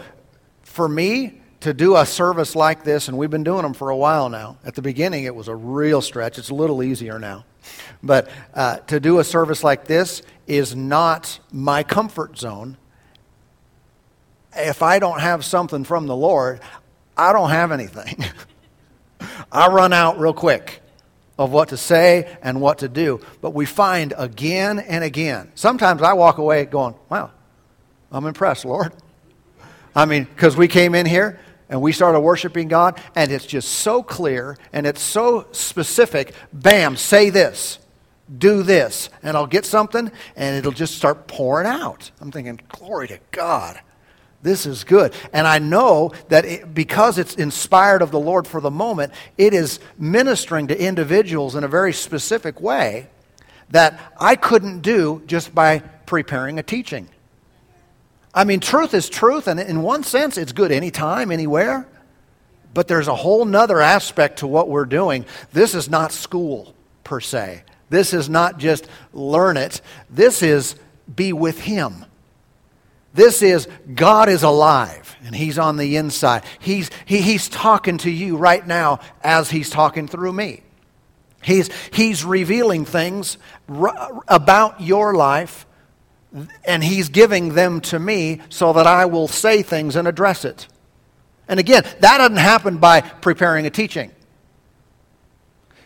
for 0.63 0.89
me, 0.89 1.38
to 1.61 1.73
do 1.73 1.97
a 1.97 2.05
service 2.05 2.55
like 2.55 2.83
this, 2.83 3.07
and 3.07 3.17
we've 3.17 3.29
been 3.29 3.43
doing 3.43 3.63
them 3.63 3.73
for 3.73 3.89
a 3.89 3.97
while 3.97 4.29
now. 4.29 4.57
At 4.63 4.75
the 4.75 4.81
beginning, 4.81 5.25
it 5.25 5.35
was 5.35 5.47
a 5.47 5.55
real 5.55 6.01
stretch. 6.01 6.37
It's 6.37 6.49
a 6.49 6.55
little 6.55 6.81
easier 6.81 7.19
now. 7.19 7.45
But 8.01 8.29
uh, 8.53 8.77
to 8.77 8.99
do 8.99 9.19
a 9.19 9.23
service 9.23 9.63
like 9.63 9.85
this 9.85 10.21
is 10.47 10.75
not 10.75 11.39
my 11.51 11.83
comfort 11.83 12.37
zone. 12.37 12.77
If 14.55 14.81
I 14.81 14.99
don't 14.99 15.19
have 15.19 15.43
something 15.43 15.83
from 15.83 16.07
the 16.07 16.15
Lord, 16.15 16.61
I 17.17 17.33
don't 17.33 17.49
have 17.49 17.71
anything. 17.71 18.23
I 19.51 19.67
run 19.67 19.93
out 19.93 20.19
real 20.19 20.33
quick. 20.33 20.81
of 21.37 21.53
what 21.53 21.69
to 21.69 21.77
say 21.77 22.37
and 22.41 22.59
what 22.59 22.79
to 22.79 22.89
do. 22.89 23.21
But 23.39 23.51
we 23.51 23.65
find 23.65 24.13
again 24.17 24.77
and 24.77 25.05
again. 25.05 25.49
Sometimes 25.55 26.01
I 26.01 26.11
walk 26.11 26.37
away 26.37 26.65
going, 26.65 26.95
wow, 27.07 27.31
I'm 28.11 28.25
impressed, 28.25 28.65
Lord. 28.65 28.91
I 29.95 30.05
mean, 30.05 30.25
because 30.25 30.57
we 30.57 30.67
came 30.67 30.93
in 30.93 31.05
here 31.05 31.39
and 31.69 31.81
we 31.81 31.91
started 31.91 32.19
worshiping 32.19 32.67
God, 32.67 32.99
and 33.15 33.31
it's 33.31 33.45
just 33.45 33.69
so 33.69 34.01
clear 34.03 34.57
and 34.73 34.87
it's 34.87 35.01
so 35.01 35.47
specific. 35.51 36.33
Bam, 36.51 36.97
say 36.97 37.29
this, 37.29 37.79
do 38.37 38.63
this, 38.63 39.09
and 39.23 39.37
I'll 39.37 39.47
get 39.47 39.65
something, 39.65 40.11
and 40.35 40.55
it'll 40.55 40.71
just 40.71 40.95
start 40.95 41.27
pouring 41.27 41.67
out. 41.67 42.11
I'm 42.19 42.31
thinking, 42.31 42.59
glory 42.69 43.07
to 43.09 43.19
God. 43.31 43.79
This 44.41 44.65
is 44.65 44.83
good. 44.83 45.13
And 45.33 45.45
I 45.45 45.59
know 45.59 46.13
that 46.29 46.45
it, 46.45 46.73
because 46.73 47.17
it's 47.17 47.35
inspired 47.35 48.01
of 48.01 48.11
the 48.11 48.19
Lord 48.19 48.47
for 48.47 48.61
the 48.61 48.71
moment, 48.71 49.13
it 49.37 49.53
is 49.53 49.79
ministering 49.97 50.67
to 50.67 50.81
individuals 50.81 51.55
in 51.55 51.63
a 51.63 51.67
very 51.67 51.91
specific 51.91 52.61
way 52.61 53.09
that 53.69 53.99
I 54.19 54.35
couldn't 54.35 54.79
do 54.79 55.21
just 55.27 55.53
by 55.53 55.79
preparing 55.79 56.57
a 56.57 56.63
teaching. 56.63 57.09
I 58.33 58.43
mean, 58.43 58.59
truth 58.59 58.93
is 58.93 59.09
truth, 59.09 59.47
and 59.47 59.59
in 59.59 59.81
one 59.81 60.03
sense, 60.03 60.37
it's 60.37 60.51
good 60.51 60.71
anytime, 60.71 61.31
anywhere. 61.31 61.87
But 62.73 62.87
there's 62.87 63.07
a 63.07 63.15
whole 63.15 63.45
nother 63.45 63.81
aspect 63.81 64.39
to 64.39 64.47
what 64.47 64.69
we're 64.69 64.85
doing. 64.85 65.25
This 65.51 65.73
is 65.73 65.89
not 65.89 66.11
school, 66.11 66.75
per 67.03 67.19
se. 67.19 67.63
This 67.89 68.13
is 68.13 68.29
not 68.29 68.59
just 68.59 68.87
learn 69.13 69.57
it. 69.57 69.81
This 70.09 70.43
is 70.43 70.75
be 71.13 71.33
with 71.33 71.59
Him. 71.59 72.05
This 73.13 73.41
is 73.41 73.67
God 73.95 74.29
is 74.29 74.43
alive 74.43 75.15
and 75.25 75.35
He's 75.35 75.57
on 75.57 75.77
the 75.77 75.97
inside. 75.97 76.43
He's, 76.59 76.91
he, 77.05 77.21
he's 77.21 77.49
talking 77.49 77.97
to 77.99 78.11
you 78.11 78.37
right 78.37 78.65
now 78.65 78.99
as 79.23 79.49
He's 79.49 79.71
talking 79.71 80.07
through 80.07 80.33
me. 80.33 80.61
He's, 81.41 81.69
he's 81.91 82.23
revealing 82.23 82.85
things 82.85 83.37
r- 83.67 84.21
about 84.27 84.81
your 84.81 85.15
life 85.15 85.65
and 86.65 86.83
He's 86.83 87.09
giving 87.09 87.53
them 87.55 87.81
to 87.81 87.99
me 87.99 88.41
so 88.49 88.73
that 88.73 88.87
I 88.87 89.05
will 89.05 89.27
say 89.27 89.61
things 89.61 89.95
and 89.95 90.07
address 90.07 90.45
it. 90.45 90.67
And 91.47 91.59
again, 91.59 91.83
that 91.83 92.17
doesn't 92.19 92.37
happen 92.37 92.77
by 92.77 93.01
preparing 93.01 93.65
a 93.65 93.69
teaching. 93.69 94.11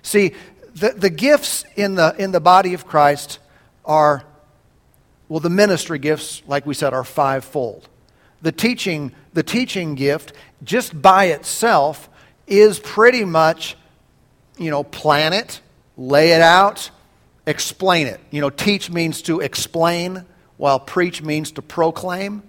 See, 0.02 0.34
the, 0.76 0.90
the 0.90 1.10
gifts 1.10 1.64
in 1.76 1.96
the, 1.96 2.14
in 2.18 2.32
the 2.32 2.42
body 2.42 2.74
of 2.74 2.86
Christ 2.86 3.40
are 3.86 4.26
well, 5.34 5.40
the 5.40 5.50
ministry 5.50 5.98
gifts, 5.98 6.44
like 6.46 6.66
we 6.66 6.76
said, 6.76 6.94
are 6.94 7.04
fivefold. 7.04 7.90
The 8.44 8.52
teaching, 8.52 9.14
the 9.34 9.42
teaching 9.42 9.96
gift, 9.96 10.34
just 10.64 11.02
by 11.02 11.26
itself, 11.26 12.08
is 12.46 12.78
pretty 12.78 13.26
much, 13.26 13.76
you 14.60 14.70
know, 14.70 14.84
plan 14.84 15.34
it, 15.34 15.62
lay 15.98 16.34
it 16.34 16.42
out, 16.42 16.92
explain 17.48 18.06
it. 18.06 18.20
You 18.30 18.42
know, 18.42 18.50
teach 18.50 18.92
means 18.92 19.24
to 19.24 19.40
explain, 19.40 20.26
while 20.58 20.80
preach 20.80 21.22
means 21.22 21.52
to 21.54 21.62
proclaim. 21.62 22.44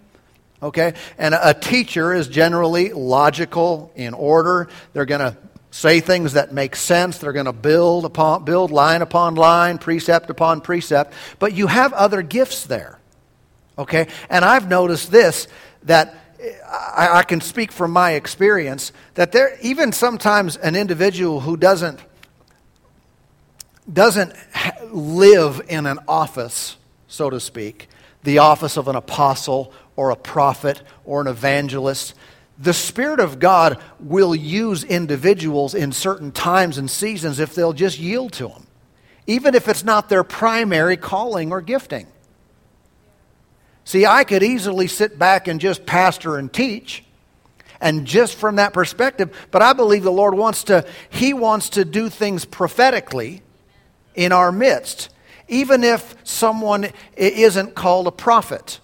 Okay? 0.62 0.94
And 1.18 1.34
a 1.34 1.52
teacher 1.54 2.14
is 2.14 2.28
generally 2.28 2.92
logical, 2.92 3.92
in 3.94 4.14
order. 4.14 4.68
They're 4.92 5.04
going 5.04 5.20
to 5.20 5.36
say 5.70 6.00
things 6.00 6.34
that 6.34 6.52
make 6.52 6.76
sense. 6.76 7.18
They're 7.18 7.32
going 7.32 7.46
to 7.46 7.52
build 7.52 8.04
upon 8.04 8.44
build 8.44 8.70
line 8.70 9.02
upon 9.02 9.34
line, 9.34 9.78
precept 9.78 10.30
upon 10.30 10.60
precept. 10.60 11.12
But 11.38 11.52
you 11.52 11.66
have 11.66 11.92
other 11.92 12.22
gifts 12.22 12.64
there. 12.64 13.00
Okay? 13.76 14.06
And 14.30 14.44
I've 14.44 14.68
noticed 14.68 15.10
this 15.10 15.48
that 15.82 16.14
eh, 16.40 16.52
I, 16.96 17.18
I 17.18 17.22
can 17.24 17.40
speak 17.40 17.72
from 17.72 17.90
my 17.90 18.12
experience 18.12 18.92
that 19.14 19.32
there 19.32 19.58
even 19.62 19.92
sometimes 19.92 20.56
an 20.56 20.76
individual 20.76 21.40
who 21.40 21.56
doesn't 21.56 22.00
doesn't 23.92 24.32
live 24.92 25.60
in 25.68 25.86
an 25.86 25.98
office, 26.08 26.76
so 27.06 27.28
to 27.28 27.38
speak, 27.38 27.88
the 28.24 28.38
office 28.38 28.76
of 28.76 28.88
an 28.88 28.96
apostle 28.96 29.72
or 29.96 30.10
a 30.10 30.16
prophet 30.16 30.82
or 31.04 31.20
an 31.20 31.28
evangelist 31.28 32.14
the 32.58 32.72
Spirit 32.72 33.20
of 33.20 33.38
God 33.38 33.78
will 33.98 34.34
use 34.34 34.84
individuals 34.84 35.74
in 35.74 35.92
certain 35.92 36.30
times 36.30 36.78
and 36.78 36.90
seasons 36.90 37.40
if 37.40 37.54
they'll 37.54 37.72
just 37.72 37.98
yield 37.98 38.32
to 38.34 38.48
Him, 38.48 38.66
even 39.26 39.54
if 39.54 39.68
it's 39.68 39.84
not 39.84 40.08
their 40.08 40.24
primary 40.24 40.96
calling 40.96 41.50
or 41.50 41.60
gifting. 41.60 42.06
See, 43.84 44.06
I 44.06 44.24
could 44.24 44.42
easily 44.42 44.86
sit 44.86 45.18
back 45.18 45.48
and 45.48 45.60
just 45.60 45.84
pastor 45.84 46.36
and 46.36 46.52
teach, 46.52 47.04
and 47.80 48.06
just 48.06 48.36
from 48.36 48.56
that 48.56 48.72
perspective, 48.72 49.48
but 49.50 49.60
I 49.60 49.72
believe 49.72 50.04
the 50.04 50.12
Lord 50.12 50.34
wants 50.34 50.64
to, 50.64 50.86
He 51.10 51.34
wants 51.34 51.70
to 51.70 51.84
do 51.84 52.08
things 52.08 52.44
prophetically 52.44 53.42
in 54.14 54.30
our 54.30 54.52
midst, 54.52 55.08
even 55.48 55.84
if 55.84 56.14
someone 56.24 56.90
isn't 57.16 57.74
called 57.74 58.06
a 58.06 58.12
prophet 58.12 58.80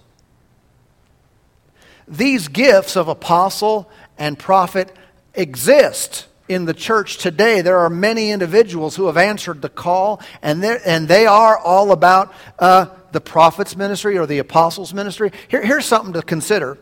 these 2.11 2.49
gifts 2.49 2.97
of 2.97 3.07
apostle 3.07 3.89
and 4.17 4.37
prophet 4.37 4.93
exist 5.33 6.27
in 6.49 6.65
the 6.65 6.73
church 6.73 7.17
today. 7.17 7.61
There 7.61 7.79
are 7.79 7.89
many 7.89 8.31
individuals 8.31 8.97
who 8.97 9.07
have 9.07 9.15
answered 9.15 9.61
the 9.61 9.69
call, 9.69 10.21
and, 10.41 10.63
and 10.63 11.07
they 11.07 11.25
are 11.25 11.57
all 11.57 11.93
about 11.93 12.33
uh, 12.59 12.87
the 13.13 13.21
prophet's 13.21 13.77
ministry 13.77 14.17
or 14.17 14.25
the 14.25 14.39
apostle's 14.39 14.93
ministry. 14.93 15.31
Here, 15.47 15.65
here's 15.65 15.85
something 15.85 16.11
to 16.13 16.21
consider 16.21 16.77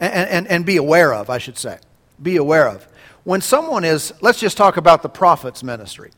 and, 0.00 0.28
and, 0.30 0.46
and 0.48 0.66
be 0.66 0.78
aware 0.78 1.12
of, 1.12 1.28
I 1.28 1.36
should 1.36 1.58
say. 1.58 1.78
Be 2.20 2.38
aware 2.38 2.68
of. 2.68 2.88
When 3.24 3.42
someone 3.42 3.84
is, 3.84 4.14
let's 4.22 4.40
just 4.40 4.56
talk 4.56 4.78
about 4.78 5.02
the 5.02 5.10
prophet's 5.10 5.62
ministry. 5.62 6.12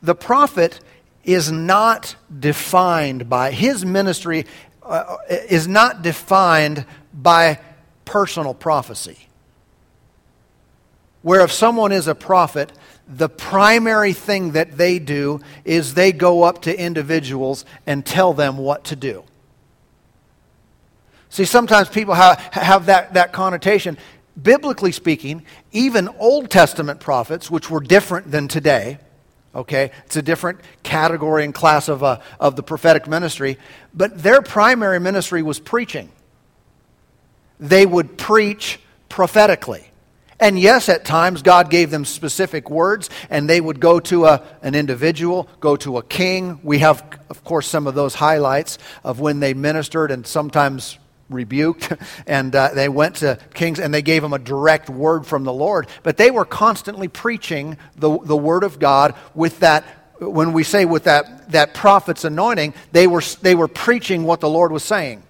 The 0.00 0.14
prophet 0.14 0.78
is 1.34 1.50
not 1.52 2.16
defined 2.38 3.28
by, 3.28 3.50
his 3.52 3.84
ministry 3.84 4.46
uh, 4.82 5.16
is 5.28 5.68
not 5.68 6.02
defined 6.02 6.84
by 7.12 7.60
personal 8.04 8.54
prophecy. 8.54 9.18
Where 11.22 11.42
if 11.42 11.52
someone 11.52 11.92
is 11.92 12.08
a 12.08 12.14
prophet, 12.14 12.72
the 13.06 13.28
primary 13.28 14.12
thing 14.12 14.52
that 14.52 14.76
they 14.76 14.98
do 14.98 15.40
is 15.64 15.94
they 15.94 16.12
go 16.12 16.42
up 16.44 16.62
to 16.62 16.80
individuals 16.80 17.64
and 17.86 18.06
tell 18.06 18.32
them 18.32 18.56
what 18.56 18.84
to 18.84 18.96
do. 18.96 19.24
See, 21.28 21.44
sometimes 21.44 21.88
people 21.88 22.14
have, 22.14 22.38
have 22.52 22.86
that, 22.86 23.14
that 23.14 23.32
connotation. 23.32 23.98
Biblically 24.40 24.92
speaking, 24.92 25.44
even 25.70 26.08
Old 26.18 26.50
Testament 26.50 26.98
prophets, 27.00 27.50
which 27.50 27.70
were 27.70 27.80
different 27.80 28.30
than 28.30 28.48
today, 28.48 28.98
okay, 29.54 29.90
it's 30.06 30.16
a 30.16 30.22
different 30.22 30.60
category 30.82 31.44
and 31.44 31.54
class 31.54 31.88
of, 31.88 32.02
uh, 32.02 32.20
of 32.38 32.56
the 32.56 32.62
prophetic 32.62 33.06
ministry, 33.06 33.58
but 33.92 34.22
their 34.22 34.42
primary 34.42 35.00
ministry 35.00 35.42
was 35.42 35.58
preaching 35.58 36.10
they 37.60 37.86
would 37.86 38.16
preach 38.16 38.80
prophetically. 39.08 39.86
And 40.40 40.58
yes, 40.58 40.88
at 40.88 41.04
times 41.04 41.42
God 41.42 41.68
gave 41.68 41.90
them 41.90 42.06
specific 42.06 42.70
words, 42.70 43.10
and 43.28 43.48
they 43.48 43.60
would 43.60 43.78
go 43.78 44.00
to 44.00 44.24
a, 44.24 44.42
an 44.62 44.74
individual, 44.74 45.46
go 45.60 45.76
to 45.76 45.98
a 45.98 46.02
king. 46.02 46.58
We 46.62 46.78
have, 46.78 47.04
of 47.28 47.44
course, 47.44 47.68
some 47.68 47.86
of 47.86 47.94
those 47.94 48.14
highlights 48.14 48.78
of 49.04 49.20
when 49.20 49.40
they 49.40 49.52
ministered 49.52 50.10
and 50.10 50.26
sometimes 50.26 50.98
rebuked, 51.30 51.92
and 52.26 52.54
uh, 52.54 52.70
they 52.74 52.88
went 52.88 53.16
to 53.16 53.38
kings 53.54 53.78
and 53.78 53.94
they 53.94 54.02
gave 54.02 54.22
them 54.22 54.32
a 54.32 54.38
direct 54.38 54.90
word 54.90 55.26
from 55.26 55.44
the 55.44 55.52
Lord. 55.52 55.86
But 56.02 56.16
they 56.16 56.30
were 56.30 56.44
constantly 56.44 57.08
preaching 57.08 57.78
the, 57.96 58.18
the 58.18 58.36
word 58.36 58.64
of 58.64 58.78
God 58.78 59.14
with 59.34 59.60
that. 59.60 59.84
When 60.18 60.52
we 60.52 60.64
say 60.64 60.84
with 60.84 61.04
that, 61.04 61.50
that 61.52 61.72
prophet's 61.72 62.24
anointing, 62.24 62.74
they 62.92 63.06
were, 63.06 63.22
they 63.40 63.54
were 63.54 63.68
preaching 63.68 64.24
what 64.24 64.40
the 64.40 64.50
Lord 64.50 64.70
was 64.70 64.84
saying. 64.84 65.22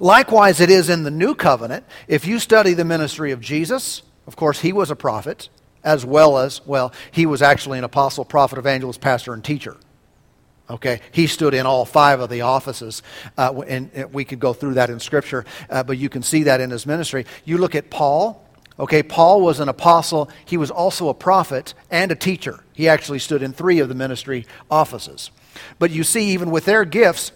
Likewise, 0.00 0.60
it 0.60 0.70
is 0.70 0.88
in 0.88 1.04
the 1.04 1.10
new 1.10 1.36
covenant. 1.36 1.84
If 2.08 2.26
you 2.26 2.40
study 2.40 2.74
the 2.74 2.84
ministry 2.84 3.30
of 3.30 3.40
Jesus, 3.40 4.02
of 4.26 4.34
course, 4.34 4.60
he 4.60 4.72
was 4.72 4.90
a 4.90 4.96
prophet, 4.96 5.48
as 5.84 6.04
well 6.04 6.38
as, 6.38 6.66
well, 6.66 6.92
he 7.12 7.26
was 7.26 7.42
actually 7.42 7.78
an 7.78 7.84
apostle, 7.84 8.24
prophet, 8.24 8.58
evangelist, 8.58 9.00
pastor, 9.00 9.32
and 9.32 9.44
teacher. 9.44 9.76
Okay, 10.70 11.00
he 11.12 11.26
stood 11.26 11.52
in 11.52 11.66
all 11.66 11.84
five 11.84 12.20
of 12.20 12.30
the 12.30 12.40
offices, 12.40 13.02
uh, 13.36 13.52
and 13.66 14.08
we 14.12 14.24
could 14.24 14.40
go 14.40 14.54
through 14.54 14.74
that 14.74 14.88
in 14.88 14.98
Scripture, 14.98 15.44
uh, 15.68 15.82
but 15.82 15.98
you 15.98 16.08
can 16.08 16.22
see 16.22 16.44
that 16.44 16.60
in 16.62 16.70
his 16.70 16.86
ministry. 16.86 17.26
You 17.44 17.58
look 17.58 17.74
at 17.74 17.90
Paul. 17.90 18.42
Okay, 18.78 19.02
Paul 19.02 19.42
was 19.42 19.60
an 19.60 19.68
apostle. 19.68 20.30
He 20.46 20.56
was 20.56 20.70
also 20.70 21.08
a 21.08 21.14
prophet 21.14 21.74
and 21.90 22.10
a 22.10 22.14
teacher. 22.14 22.64
He 22.72 22.88
actually 22.88 23.18
stood 23.18 23.42
in 23.42 23.52
three 23.52 23.78
of 23.78 23.88
the 23.88 23.94
ministry 23.94 24.46
offices. 24.70 25.30
But 25.78 25.90
you 25.90 26.02
see, 26.02 26.30
even 26.30 26.50
with 26.50 26.64
their 26.64 26.84
gifts, 26.86 27.30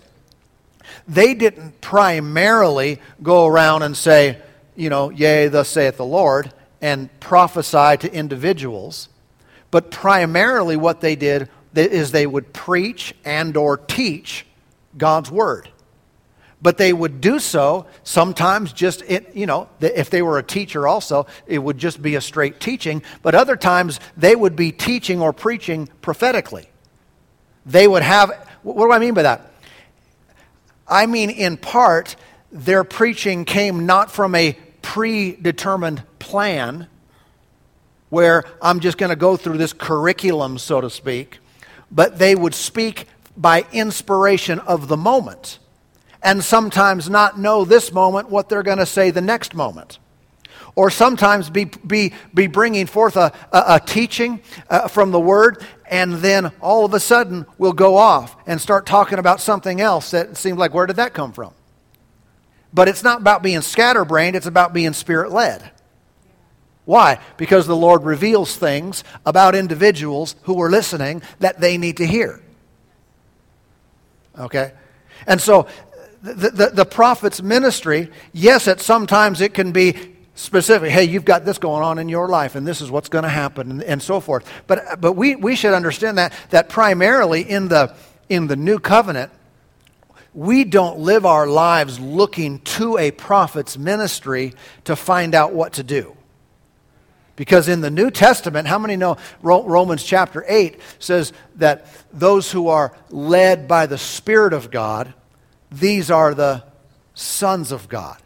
they 1.06 1.34
didn't 1.34 1.80
primarily 1.80 2.98
go 3.22 3.46
around 3.46 3.82
and 3.82 3.96
say, 3.96 4.38
you 4.74 4.88
know, 4.88 5.10
yea, 5.10 5.48
thus 5.48 5.68
saith 5.68 5.98
the 5.98 6.04
Lord, 6.04 6.52
and 6.80 7.08
prophesy 7.20 7.98
to 7.98 8.12
individuals. 8.12 9.08
But 9.70 9.90
primarily 9.90 10.76
what 10.76 11.02
they 11.02 11.14
did 11.14 11.50
is 11.74 12.12
they 12.12 12.26
would 12.26 12.52
preach 12.52 13.14
and 13.24 13.56
or 13.56 13.76
teach 13.76 14.46
God's 14.96 15.30
word. 15.30 15.68
But 16.60 16.76
they 16.76 16.92
would 16.92 17.20
do 17.20 17.38
so 17.38 17.86
sometimes 18.02 18.72
just, 18.72 19.02
it, 19.02 19.34
you 19.34 19.46
know, 19.46 19.68
if 19.80 20.10
they 20.10 20.22
were 20.22 20.38
a 20.38 20.42
teacher 20.42 20.88
also, 20.88 21.26
it 21.46 21.58
would 21.58 21.78
just 21.78 22.02
be 22.02 22.16
a 22.16 22.20
straight 22.20 22.58
teaching. 22.58 23.02
But 23.22 23.36
other 23.36 23.56
times 23.56 24.00
they 24.16 24.34
would 24.34 24.56
be 24.56 24.72
teaching 24.72 25.22
or 25.22 25.32
preaching 25.32 25.88
prophetically. 26.02 26.68
They 27.64 27.86
would 27.86 28.02
have, 28.02 28.30
what 28.62 28.86
do 28.86 28.92
I 28.92 28.98
mean 28.98 29.14
by 29.14 29.22
that? 29.22 29.52
I 30.88 31.06
mean, 31.06 31.30
in 31.30 31.58
part, 31.58 32.16
their 32.50 32.82
preaching 32.82 33.44
came 33.44 33.86
not 33.86 34.10
from 34.10 34.34
a 34.34 34.56
predetermined 34.82 36.02
plan 36.18 36.88
where 38.08 38.44
I'm 38.62 38.80
just 38.80 38.96
going 38.96 39.10
to 39.10 39.16
go 39.16 39.36
through 39.36 39.58
this 39.58 39.74
curriculum, 39.74 40.58
so 40.58 40.80
to 40.80 40.88
speak, 40.88 41.38
but 41.90 42.18
they 42.18 42.34
would 42.34 42.54
speak 42.54 43.06
by 43.36 43.64
inspiration 43.72 44.58
of 44.60 44.88
the 44.88 44.96
moment 44.96 45.58
and 46.22 46.42
sometimes 46.42 47.08
not 47.08 47.38
know 47.38 47.64
this 47.64 47.92
moment 47.92 48.28
what 48.28 48.48
they're 48.48 48.62
going 48.62 48.78
to 48.78 48.86
say 48.86 49.10
the 49.10 49.20
next 49.20 49.54
moment. 49.54 49.98
Or 50.74 50.90
sometimes 50.90 51.50
be, 51.50 51.64
be, 51.64 52.12
be 52.34 52.46
bringing 52.46 52.86
forth 52.86 53.16
a, 53.16 53.32
a, 53.52 53.64
a 53.74 53.80
teaching 53.80 54.40
uh, 54.70 54.88
from 54.88 55.10
the 55.10 55.20
Word, 55.20 55.64
and 55.90 56.14
then 56.14 56.52
all 56.60 56.84
of 56.84 56.94
a 56.94 57.00
sudden 57.00 57.46
we'll 57.56 57.72
go 57.72 57.96
off 57.96 58.36
and 58.46 58.60
start 58.60 58.86
talking 58.86 59.18
about 59.18 59.40
something 59.40 59.80
else 59.80 60.12
that 60.12 60.36
seems 60.36 60.58
like, 60.58 60.74
where 60.74 60.86
did 60.86 60.96
that 60.96 61.14
come 61.14 61.32
from? 61.32 61.52
But 62.72 62.86
it's 62.86 63.02
not 63.02 63.20
about 63.20 63.42
being 63.42 63.62
scatterbrained, 63.62 64.36
it's 64.36 64.46
about 64.46 64.72
being 64.72 64.92
spirit 64.92 65.32
led. 65.32 65.70
Why? 66.88 67.18
Because 67.36 67.66
the 67.66 67.76
Lord 67.76 68.02
reveals 68.04 68.56
things 68.56 69.04
about 69.26 69.54
individuals 69.54 70.36
who 70.44 70.58
are 70.62 70.70
listening 70.70 71.20
that 71.38 71.60
they 71.60 71.76
need 71.76 71.98
to 71.98 72.06
hear. 72.06 72.40
Okay? 74.38 74.72
And 75.26 75.38
so 75.38 75.66
the, 76.22 76.48
the, 76.48 76.66
the, 76.68 76.84
prophet's 76.86 77.42
ministry, 77.42 78.10
yes, 78.32 78.66
at 78.66 78.80
sometimes 78.80 79.42
it 79.42 79.52
can 79.52 79.70
be 79.70 80.14
specific. 80.34 80.90
Hey, 80.90 81.04
you've 81.04 81.26
got 81.26 81.44
this 81.44 81.58
going 81.58 81.82
on 81.82 81.98
in 81.98 82.08
your 82.08 82.26
life, 82.26 82.54
and 82.54 82.66
this 82.66 82.80
is 82.80 82.90
what's 82.90 83.10
going 83.10 83.24
to 83.24 83.28
happen, 83.28 83.70
and, 83.70 83.82
and, 83.82 84.02
so 84.02 84.18
forth. 84.18 84.50
But, 84.66 84.98
but 84.98 85.12
we, 85.12 85.36
we 85.36 85.56
should 85.56 85.74
understand 85.74 86.16
that, 86.16 86.32
that 86.48 86.70
primarily 86.70 87.42
in 87.42 87.68
the, 87.68 87.94
in 88.30 88.46
the 88.46 88.56
new 88.56 88.78
covenant, 88.78 89.30
we 90.32 90.64
don't 90.64 91.00
live 91.00 91.26
our 91.26 91.46
lives 91.46 92.00
looking 92.00 92.60
to 92.60 92.96
a 92.96 93.10
prophet's 93.10 93.76
ministry 93.76 94.54
to 94.84 94.96
find 94.96 95.34
out 95.34 95.52
what 95.52 95.74
to 95.74 95.82
do. 95.82 96.14
Because 97.38 97.68
in 97.68 97.80
the 97.80 97.90
New 97.90 98.10
Testament, 98.10 98.68
how 98.68 98.78
many 98.78 98.96
know 98.96 99.16
Romans 99.40 100.04
chapter 100.04 100.44
8 100.46 100.78
says 100.98 101.32
that 101.56 101.86
those 102.12 102.52
who 102.52 102.68
are 102.68 102.94
led 103.08 103.66
by 103.66 103.86
the 103.86 103.96
Spirit 103.96 104.52
of 104.52 104.70
God 104.70 105.14
these 105.70 106.10
are 106.10 106.34
the 106.34 106.64
sons 107.14 107.72
of 107.72 107.88
God. 107.88 108.18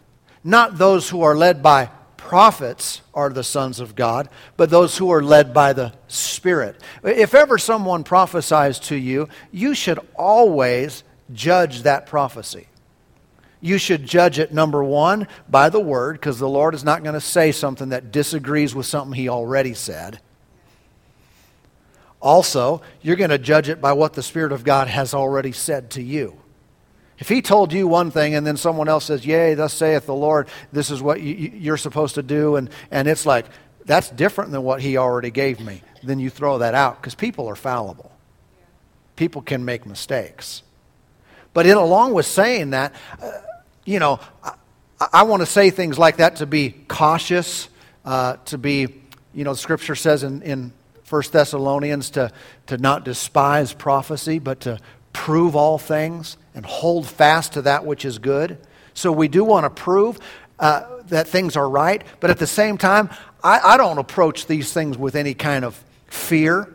Not 0.45 0.78
those 0.78 1.09
who 1.09 1.23
are 1.23 1.37
led 1.37 1.62
by 1.62 1.90
prophets 2.16 3.00
are 3.14 3.31
the 3.31 3.45
sons 3.45 3.81
of 3.81 3.95
God, 3.95 4.28
but 4.57 4.71
those 4.71 4.97
who 4.97 5.11
are 5.11 5.23
led 5.23 5.52
by 5.52 5.73
the 5.73 5.92
Spirit. 6.09 6.81
If 7.02 7.35
ever 7.35 7.59
someone 7.59 8.04
prophesies 8.04 8.78
to 8.81 8.97
you, 8.97 9.28
you 9.50 9.75
should 9.75 9.99
always 10.14 11.04
judge 11.33 11.83
that 11.83 12.07
prophecy. 12.07 12.69
You 13.62 13.78
should 13.78 14.04
judge 14.04 14.40
it, 14.40 14.52
number 14.52 14.83
one, 14.83 15.28
by 15.49 15.69
the 15.69 15.81
Word, 15.81 16.14
because 16.14 16.40
the 16.40 16.49
Lord 16.49 16.75
is 16.75 16.83
not 16.83 17.04
going 17.04 17.14
to 17.14 17.21
say 17.21 17.52
something 17.52 17.90
that 17.90 18.11
disagrees 18.11 18.75
with 18.75 18.87
something 18.87 19.14
He 19.14 19.28
already 19.28 19.73
said. 19.73 20.21
Also, 22.21 22.83
you're 23.00 23.16
going 23.16 23.31
to 23.31 23.38
judge 23.38 23.69
it 23.69 23.81
by 23.81 23.92
what 23.92 24.14
the 24.14 24.23
Spirit 24.23 24.50
of 24.50 24.64
God 24.64 24.88
has 24.88 25.14
already 25.14 25.52
said 25.52 25.90
to 25.90 26.02
you. 26.02 26.37
If 27.19 27.28
he 27.28 27.40
told 27.40 27.73
you 27.73 27.87
one 27.87 28.11
thing 28.11 28.35
and 28.35 28.45
then 28.45 28.57
someone 28.57 28.88
else 28.88 29.04
says, 29.04 29.25
Yea, 29.25 29.54
thus 29.54 29.73
saith 29.73 30.07
the 30.07 30.14
Lord, 30.14 30.49
this 30.73 30.90
is 30.90 31.00
what 31.00 31.21
you, 31.21 31.73
are 31.73 31.76
supposed 31.76 32.16
to 32.16 32.23
do, 32.23 32.57
and, 32.57 32.69
and 32.90 33.07
it's 33.07 33.25
like, 33.25 33.47
that's 33.85 34.11
different 34.11 34.50
than 34.50 34.64
what 34.64 34.81
he 34.81 34.97
already 34.97 35.31
gave 35.31 35.61
me, 35.61 35.83
then 36.02 36.19
you 36.19 36.31
throw 36.31 36.59
that 36.59 36.75
out 36.75 37.00
because 37.00 37.14
people 37.14 37.49
are 37.49 37.54
fallible. 37.54 38.11
People 39.14 39.40
can 39.40 39.64
make 39.64 39.87
mistakes. 39.87 40.64
But 41.54 41.66
in, 41.66 41.76
along 41.76 42.14
with 42.14 42.26
saying 42.26 42.71
that, 42.71 42.92
uh, 43.23 43.31
you 43.85 43.99
know, 43.99 44.21
I, 44.43 44.55
I 45.12 45.23
want 45.25 45.41
to 45.43 45.47
say 45.47 45.71
things 45.71 45.99
like 45.99 46.18
that 46.18 46.37
to 46.37 46.47
be 46.47 46.71
cautious, 46.88 47.68
uh, 48.05 48.37
to 48.47 48.59
be, 48.59 49.03
you 49.35 49.45
know, 49.45 49.55
Scripture 49.55 49.95
says 49.95 50.23
in, 50.23 50.42
in 50.42 50.73
1 51.09 51.23
Thessalonians 51.31 52.11
to, 52.11 52.33
to 52.66 52.79
not 52.79 53.05
despise 53.05 53.73
prophecy, 53.73 54.38
but 54.38 54.61
to 54.61 54.79
prove 55.12 55.57
all 55.57 55.79
things 55.79 56.37
and 56.55 56.64
hold 56.64 57.07
fast 57.07 57.55
to 57.55 57.62
that 57.62 57.85
which 57.85 58.05
is 58.05 58.18
good. 58.18 58.59
So 58.95 59.12
we 59.12 59.29
do 59.29 59.45
want 59.45 59.64
to 59.64 59.71
prove 59.71 60.18
uh, 60.59 60.85
that 61.09 61.27
things 61.29 61.57
are 61.57 61.68
right, 61.68 62.03
but 62.21 62.31
at 62.31 62.38
the 62.38 62.47
same 62.47 62.79
time, 62.79 63.11
I, 63.42 63.61
I 63.61 63.77
don't 63.77 63.99
approach 63.99 64.47
these 64.47 64.73
things 64.73 64.97
with 64.97 65.16
any 65.16 65.35
kind 65.35 65.64
of 65.64 65.83
fear 66.07 66.73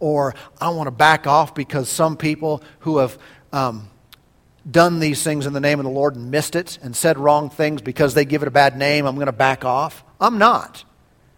or 0.00 0.34
I 0.60 0.70
want 0.70 0.86
to 0.86 0.92
back 0.92 1.26
off 1.26 1.54
because 1.54 1.88
some 1.88 2.16
people 2.16 2.62
who 2.80 2.98
have 2.98 3.18
um, 3.52 3.88
done 4.70 5.00
these 5.00 5.22
things 5.22 5.46
in 5.46 5.52
the 5.52 5.60
name 5.60 5.78
of 5.78 5.84
the 5.84 5.90
Lord 5.90 6.16
and 6.16 6.30
missed 6.30 6.56
it 6.56 6.78
and 6.82 6.94
said 6.94 7.18
wrong 7.18 7.50
things 7.50 7.82
because 7.82 8.14
they 8.14 8.24
give 8.24 8.42
it 8.42 8.48
a 8.48 8.52
bad 8.52 8.76
name, 8.76 9.06
I'm 9.06 9.14
going 9.14 9.26
to 9.26 9.32
back 9.32 9.64
off. 9.64 10.04
I'm 10.20 10.38
not. 10.38 10.84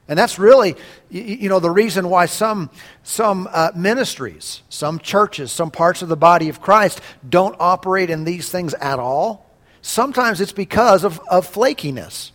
And 0.09 0.19
that's 0.19 0.41
really, 0.41 0.75
you 1.09 1.49
know, 1.49 1.61
the 1.61 1.71
reason 1.71 2.09
why 2.09 2.27
some, 2.27 2.71
some 3.05 3.49
uh, 3.53 3.71
ministries, 3.77 4.63
some 4.69 4.99
churches, 4.99 5.53
some 5.53 5.71
parts 5.71 6.03
of 6.03 6.09
the 6.09 6.17
body 6.17 6.49
of 6.49 6.61
Christ 6.61 7.01
don't 7.29 7.55
operate 7.61 8.11
in 8.11 8.25
these 8.25 8.51
things 8.51 8.75
at 8.75 8.99
all. 8.99 9.49
Sometimes 9.83 10.41
it's 10.41 10.51
because 10.51 11.05
of, 11.05 11.21
of 11.31 11.51
flakiness. 11.51 12.33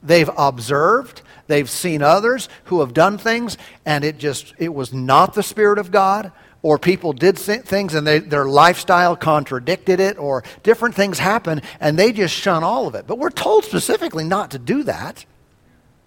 They've 0.00 0.30
observed, 0.36 1.22
they've 1.48 1.68
seen 1.68 2.02
others 2.02 2.48
who 2.64 2.80
have 2.80 2.94
done 2.94 3.18
things, 3.18 3.58
and 3.84 4.04
it 4.04 4.18
just, 4.18 4.54
it 4.58 4.72
was 4.72 4.92
not 4.92 5.34
the 5.34 5.42
Spirit 5.42 5.78
of 5.78 5.90
God, 5.90 6.30
or 6.62 6.78
people 6.78 7.12
did 7.12 7.36
things 7.36 7.94
and 7.94 8.06
they, 8.06 8.20
their 8.20 8.44
lifestyle 8.44 9.16
contradicted 9.16 9.98
it, 9.98 10.16
or 10.18 10.44
different 10.62 10.94
things 10.94 11.18
happen, 11.18 11.60
and 11.80 11.98
they 11.98 12.12
just 12.12 12.34
shun 12.34 12.62
all 12.62 12.86
of 12.86 12.94
it. 12.94 13.06
But 13.06 13.18
we're 13.18 13.30
told 13.30 13.64
specifically 13.64 14.24
not 14.24 14.52
to 14.52 14.58
do 14.58 14.84
that. 14.84 15.24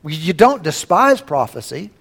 You 0.03 0.33
don't 0.33 0.63
despise 0.63 1.19
prophecy. 1.19 1.91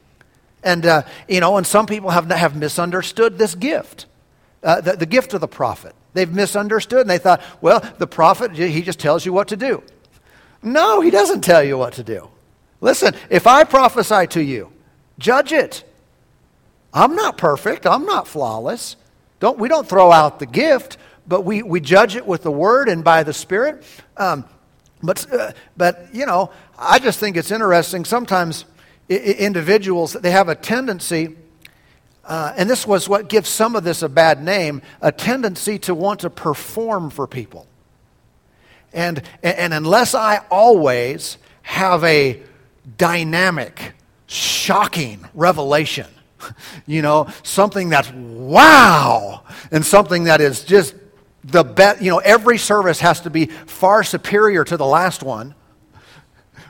And, 0.62 0.86
uh, 0.86 1.02
you 1.28 1.40
know, 1.40 1.56
and 1.56 1.66
some 1.66 1.86
people 1.86 2.10
have, 2.10 2.30
have 2.30 2.56
misunderstood 2.56 3.38
this 3.38 3.54
gift, 3.54 4.06
uh, 4.62 4.80
the, 4.80 4.96
the 4.96 5.06
gift 5.06 5.34
of 5.34 5.40
the 5.40 5.48
prophet. 5.48 5.94
They've 6.14 6.32
misunderstood 6.32 7.00
and 7.00 7.10
they 7.10 7.18
thought, 7.18 7.42
well, 7.60 7.80
the 7.98 8.06
prophet, 8.06 8.52
he 8.52 8.82
just 8.82 9.00
tells 9.00 9.26
you 9.26 9.32
what 9.32 9.48
to 9.48 9.56
do. 9.56 9.82
No, 10.62 11.00
he 11.00 11.10
doesn't 11.10 11.42
tell 11.42 11.62
you 11.62 11.76
what 11.76 11.94
to 11.94 12.04
do. 12.04 12.30
Listen, 12.80 13.14
if 13.30 13.46
I 13.46 13.64
prophesy 13.64 14.26
to 14.28 14.42
you, 14.42 14.72
judge 15.18 15.52
it. 15.52 15.84
I'm 16.94 17.16
not 17.16 17.36
perfect, 17.36 17.86
I'm 17.86 18.06
not 18.06 18.28
flawless. 18.28 18.96
Don't, 19.40 19.58
we 19.58 19.68
don't 19.68 19.86
throw 19.86 20.12
out 20.12 20.38
the 20.38 20.46
gift, 20.46 20.96
but 21.26 21.44
we, 21.44 21.62
we 21.62 21.80
judge 21.80 22.14
it 22.16 22.24
with 22.24 22.44
the 22.44 22.52
word 22.52 22.88
and 22.88 23.02
by 23.02 23.24
the 23.24 23.32
Spirit. 23.32 23.82
Um, 24.16 24.44
but, 25.02 25.30
uh, 25.32 25.52
but, 25.76 26.08
you 26.14 26.24
know, 26.24 26.50
I 26.78 27.00
just 27.00 27.18
think 27.18 27.36
it's 27.36 27.50
interesting. 27.50 28.04
Sometimes 28.04 28.64
I- 29.10 29.14
individuals, 29.14 30.12
they 30.12 30.30
have 30.30 30.48
a 30.48 30.54
tendency, 30.54 31.36
uh, 32.24 32.54
and 32.56 32.70
this 32.70 32.86
was 32.86 33.08
what 33.08 33.28
gives 33.28 33.48
some 33.48 33.76
of 33.76 33.84
this 33.84 34.02
a 34.02 34.08
bad 34.08 34.42
name, 34.42 34.80
a 35.02 35.10
tendency 35.12 35.78
to 35.80 35.94
want 35.94 36.20
to 36.20 36.30
perform 36.30 37.10
for 37.10 37.26
people. 37.26 37.66
And, 38.92 39.20
and 39.42 39.74
unless 39.74 40.14
I 40.14 40.42
always 40.50 41.36
have 41.62 42.04
a 42.04 42.40
dynamic, 42.96 43.92
shocking 44.26 45.26
revelation, 45.34 46.06
you 46.86 47.02
know, 47.02 47.28
something 47.42 47.88
that's 47.88 48.10
wow, 48.12 49.42
and 49.70 49.84
something 49.84 50.24
that 50.24 50.40
is 50.40 50.64
just 50.64 50.94
the 51.44 51.62
best, 51.62 52.02
you 52.02 52.10
know, 52.10 52.18
every 52.18 52.58
service 52.58 53.00
has 53.00 53.20
to 53.22 53.30
be 53.30 53.46
far 53.46 54.02
superior 54.02 54.64
to 54.64 54.76
the 54.76 54.86
last 54.86 55.22
one. 55.22 55.54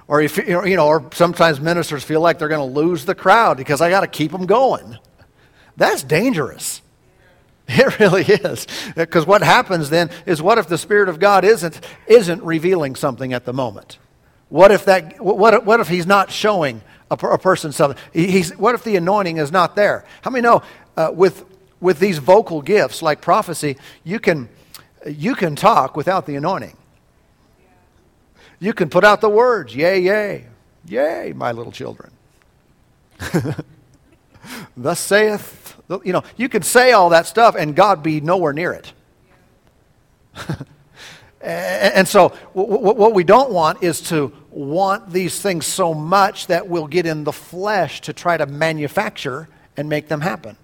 Or, 0.06 0.20
if, 0.20 0.36
you 0.36 0.76
know, 0.76 0.86
or 0.86 1.08
sometimes 1.14 1.60
ministers 1.60 2.04
feel 2.04 2.20
like 2.20 2.38
they're 2.38 2.48
going 2.48 2.74
to 2.74 2.80
lose 2.80 3.04
the 3.06 3.14
crowd 3.14 3.56
because 3.56 3.80
I 3.80 3.88
got 3.88 4.00
to 4.00 4.06
keep 4.06 4.32
them 4.32 4.46
going. 4.46 4.98
That's 5.76 6.02
dangerous. 6.02 6.80
It 7.66 7.98
really 7.98 8.24
is. 8.24 8.66
Because 8.94 9.26
what 9.26 9.42
happens 9.42 9.88
then 9.88 10.10
is 10.26 10.42
what 10.42 10.58
if 10.58 10.68
the 10.68 10.76
Spirit 10.76 11.08
of 11.08 11.18
God 11.18 11.46
isn't, 11.46 11.80
isn't 12.06 12.42
revealing 12.42 12.94
something 12.94 13.32
at 13.32 13.46
the 13.46 13.54
moment? 13.54 13.98
What 14.50 14.70
if, 14.70 14.84
that, 14.84 15.18
what, 15.18 15.64
what 15.64 15.80
if 15.80 15.88
He's 15.88 16.06
not 16.06 16.30
showing 16.30 16.82
a, 17.10 17.14
a 17.14 17.38
person 17.38 17.72
something? 17.72 18.02
He's, 18.12 18.56
what 18.56 18.74
if 18.74 18.84
the 18.84 18.96
anointing 18.96 19.38
is 19.38 19.52
not 19.52 19.76
there? 19.76 20.04
How 20.22 20.30
many 20.30 20.42
know 20.42 20.62
uh, 20.96 21.10
with, 21.12 21.44
with 21.80 21.98
these 21.98 22.18
vocal 22.18 22.62
gifts 22.62 23.02
like 23.02 23.20
prophecy, 23.20 23.76
you 24.04 24.18
can, 24.18 24.48
you 25.06 25.34
can 25.34 25.56
talk 25.56 25.96
without 25.96 26.26
the 26.26 26.36
anointing. 26.36 26.76
You 28.60 28.72
can 28.72 28.88
put 28.88 29.04
out 29.04 29.20
the 29.20 29.28
words, 29.28 29.74
yay, 29.74 30.00
yay, 30.00 30.46
yay, 30.86 31.32
my 31.34 31.52
little 31.52 31.72
children. 31.72 32.10
Thus 34.76 35.00
saith, 35.00 35.76
you 36.04 36.12
know, 36.12 36.22
you 36.36 36.48
can 36.48 36.62
say 36.62 36.92
all 36.92 37.10
that 37.10 37.26
stuff 37.26 37.54
and 37.56 37.76
God 37.76 38.02
be 38.02 38.20
nowhere 38.20 38.52
near 38.52 38.72
it. 38.72 38.92
And 41.44 42.08
so, 42.08 42.30
what 42.54 43.12
we 43.12 43.22
don't 43.22 43.50
want 43.50 43.82
is 43.82 44.00
to 44.08 44.32
want 44.54 45.10
these 45.10 45.40
things 45.40 45.66
so 45.66 45.94
much 45.94 46.46
that 46.46 46.68
we'll 46.68 46.86
get 46.86 47.06
in 47.06 47.24
the 47.24 47.32
flesh 47.32 48.00
to 48.02 48.12
try 48.12 48.36
to 48.36 48.46
manufacture 48.46 49.48
and 49.76 49.88
make 49.88 50.08
them 50.08 50.20
happen. 50.20 50.56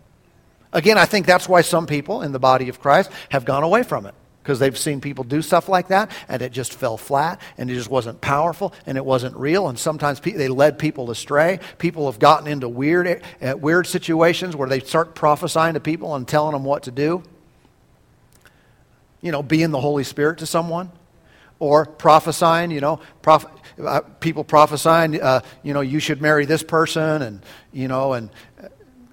Again, 0.72 0.96
I 0.96 1.04
think 1.04 1.26
that's 1.26 1.48
why 1.48 1.62
some 1.62 1.86
people 1.86 2.22
in 2.22 2.32
the 2.32 2.38
body 2.38 2.68
of 2.68 2.80
Christ 2.80 3.10
have 3.30 3.44
gone 3.44 3.64
away 3.64 3.82
from 3.82 4.06
it 4.06 4.14
because 4.42 4.58
they've 4.58 4.78
seen 4.78 5.00
people 5.00 5.24
do 5.24 5.42
stuff 5.42 5.68
like 5.68 5.88
that 5.88 6.10
and 6.28 6.40
it 6.42 6.52
just 6.52 6.72
fell 6.72 6.96
flat 6.96 7.40
and 7.58 7.70
it 7.70 7.74
just 7.74 7.90
wasn't 7.90 8.20
powerful 8.20 8.72
and 8.86 8.96
it 8.96 9.04
wasn't 9.04 9.36
real 9.36 9.68
and 9.68 9.78
sometimes 9.78 10.18
pe- 10.18 10.32
they 10.32 10.48
led 10.48 10.78
people 10.78 11.10
astray 11.10 11.60
people 11.78 12.10
have 12.10 12.18
gotten 12.18 12.46
into 12.46 12.68
weird 12.68 13.22
uh, 13.42 13.56
weird 13.56 13.86
situations 13.86 14.56
where 14.56 14.68
they 14.68 14.80
start 14.80 15.14
prophesying 15.14 15.74
to 15.74 15.80
people 15.80 16.14
and 16.14 16.26
telling 16.26 16.52
them 16.52 16.64
what 16.64 16.84
to 16.84 16.90
do 16.90 17.22
you 19.20 19.30
know 19.30 19.42
being 19.42 19.70
the 19.70 19.80
holy 19.80 20.04
spirit 20.04 20.38
to 20.38 20.46
someone 20.46 20.90
or 21.58 21.84
prophesying 21.84 22.70
you 22.70 22.80
know 22.80 22.98
prof- 23.20 23.46
uh, 23.86 24.00
people 24.20 24.44
prophesying 24.44 25.20
uh, 25.20 25.40
you 25.62 25.74
know 25.74 25.80
you 25.80 26.00
should 26.00 26.20
marry 26.20 26.46
this 26.46 26.62
person 26.62 27.22
and 27.22 27.42
you 27.72 27.88
know 27.88 28.12
and 28.12 28.30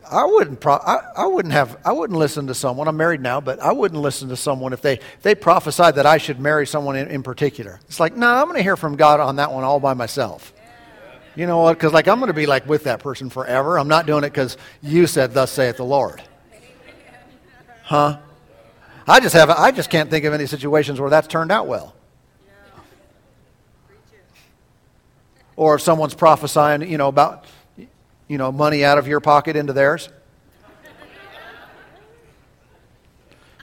I 0.10 0.23
wouldn't, 0.23 0.62
pro- 0.62 0.75
I, 0.75 1.01
I, 1.17 1.25
wouldn't 1.25 1.53
have, 1.53 1.77
I 1.84 1.91
wouldn't 1.91 2.17
listen 2.17 2.47
to 2.47 2.53
someone. 2.53 2.88
I'm 2.88 2.95
married 2.95 3.19
now, 3.19 3.41
but 3.41 3.60
I 3.60 3.73
wouldn't 3.73 4.01
listen 4.01 4.30
to 4.30 4.38
someone 4.38 4.71
if 4.71 4.82
they, 4.82 5.01
they 5.21 5.36
prophesied 5.36 5.95
that 5.95 6.06
I 6.06 6.17
should 6.17 6.39
marry 6.39 6.65
someone 6.65 6.95
in, 6.95 7.10
in 7.10 7.23
particular. 7.23 7.82
It's 7.88 7.99
like, 7.99 8.15
no, 8.15 8.25
I'm 8.25 8.45
going 8.45 8.56
to 8.56 8.63
hear 8.63 8.77
from 8.77 8.95
God 8.95 9.19
on 9.19 9.36
that 9.36 9.51
one 9.51 9.65
all 9.65 9.82
by 9.82 9.93
myself. 9.95 10.53
You 11.36 11.45
know 11.45 11.60
what? 11.60 11.73
Because 11.73 11.93
like 11.93 12.08
I'm 12.08 12.17
going 12.17 12.30
to 12.30 12.34
be 12.34 12.47
like 12.47 12.67
with 12.67 12.86
that 12.86 12.99
person 12.99 13.30
forever. 13.30 13.77
I'm 13.77 13.88
not 13.88 14.08
doing 14.08 14.23
it 14.23 14.32
because 14.32 14.58
you 14.82 15.06
said, 15.06 15.36
"Thus 15.36 15.51
saith 15.51 15.77
the 15.77 15.86
Lord." 15.86 16.23
Huh? 17.84 18.17
I 19.08 19.19
just 19.19 19.36
have, 19.36 19.51
I 19.51 19.71
just 19.71 19.91
can't 19.91 20.10
think 20.10 20.25
of 20.25 20.34
any 20.34 20.47
situations 20.47 20.99
where 20.99 21.12
that's 21.12 21.27
turned 21.27 21.51
out 21.51 21.67
well. 21.67 21.93
Or 25.58 25.76
if 25.76 25.82
someone's 25.82 26.13
prophesying, 26.13 26.89
you 26.89 26.98
know, 26.98 27.10
about 27.10 27.46
you 28.28 28.38
know, 28.38 28.52
money 28.52 28.86
out 28.86 28.98
of 28.98 29.08
your 29.08 29.20
pocket 29.20 29.58
into 29.58 29.74
theirs? 29.74 30.08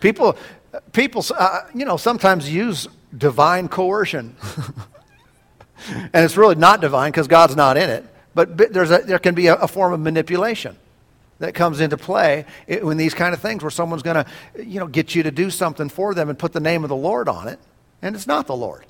People, 0.01 0.37
people 0.93 1.25
uh, 1.35 1.61
you 1.75 1.87
know, 1.87 1.97
sometimes 1.97 2.53
use 2.53 2.89
divine 3.17 3.69
coercion. 3.69 4.37
and 5.89 6.25
it's 6.25 6.37
really 6.37 6.57
not 6.57 6.83
divine 6.83 7.11
because 7.11 7.27
God's 7.27 7.57
not 7.57 7.79
in 7.79 7.89
it. 7.89 8.05
But 8.35 8.57
there's 8.57 8.91
a, 8.91 8.99
there 8.99 9.19
can 9.19 9.35
be 9.35 9.47
a, 9.47 9.55
a 9.55 9.69
form 9.69 9.93
of 9.93 10.01
manipulation 10.01 10.77
that 11.39 11.55
comes 11.55 11.81
into 11.81 11.97
play 11.97 12.45
in 12.67 12.97
these 12.97 13.15
kind 13.15 13.35
of 13.35 13.41
things 13.41 13.63
where 13.63 13.71
someone's 13.71 14.03
going 14.03 14.25
to, 14.25 14.65
you 14.65 14.81
know, 14.81 14.87
get 14.87 15.15
you 15.15 15.23
to 15.23 15.31
do 15.31 15.51
something 15.51 15.89
for 15.89 16.15
them 16.15 16.29
and 16.29 16.39
put 16.39 16.53
the 16.53 16.61
name 16.61 16.85
of 16.85 16.89
the 16.89 16.97
Lord 16.97 17.29
on 17.29 17.49
it, 17.49 17.59
and 18.03 18.15
it's 18.15 18.27
not 18.27 18.47
the 18.47 18.57
Lord. 18.57 18.85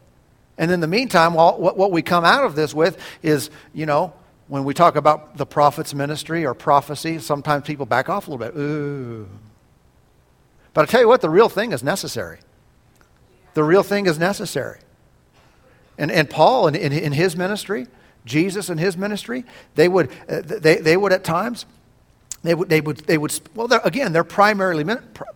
And 0.56 0.70
in 0.70 0.80
the 0.80 0.86
meantime, 0.86 1.34
what, 1.34 1.76
what 1.76 1.90
we 1.90 2.02
come 2.02 2.24
out 2.24 2.44
of 2.44 2.54
this 2.54 2.72
with 2.72 2.98
is, 3.22 3.50
you 3.72 3.86
know, 3.86 4.12
when 4.46 4.64
we 4.64 4.74
talk 4.74 4.96
about 4.96 5.36
the 5.36 5.46
prophet's 5.46 5.94
ministry 5.94 6.44
or 6.44 6.54
prophecy, 6.54 7.18
sometimes 7.18 7.66
people 7.66 7.86
back 7.86 8.08
off 8.08 8.28
a 8.28 8.30
little 8.30 8.46
bit. 8.46 8.56
Ooh. 8.58 9.28
But 10.74 10.82
I 10.82 10.86
tell 10.86 11.00
you 11.00 11.08
what, 11.08 11.20
the 11.20 11.30
real 11.30 11.48
thing 11.48 11.72
is 11.72 11.82
necessary. 11.82 12.38
The 13.54 13.64
real 13.64 13.82
thing 13.82 14.06
is 14.06 14.18
necessary. 14.18 14.80
And, 15.96 16.10
and 16.10 16.28
Paul, 16.28 16.68
in, 16.68 16.74
in, 16.74 16.92
in 16.92 17.12
his 17.12 17.36
ministry, 17.36 17.86
Jesus 18.24 18.68
in 18.68 18.78
his 18.78 18.96
ministry, 18.96 19.44
they 19.76 19.88
would, 19.88 20.10
uh, 20.28 20.42
they, 20.44 20.76
they 20.76 20.96
would 20.96 21.12
at 21.12 21.24
times, 21.24 21.66
they 22.42 22.54
would, 22.54 22.68
they 22.68 22.80
would, 22.80 22.98
they 22.98 23.16
would 23.16 23.38
well, 23.54 23.68
again, 23.84 24.12
their 24.12 24.24
primarily, 24.24 24.84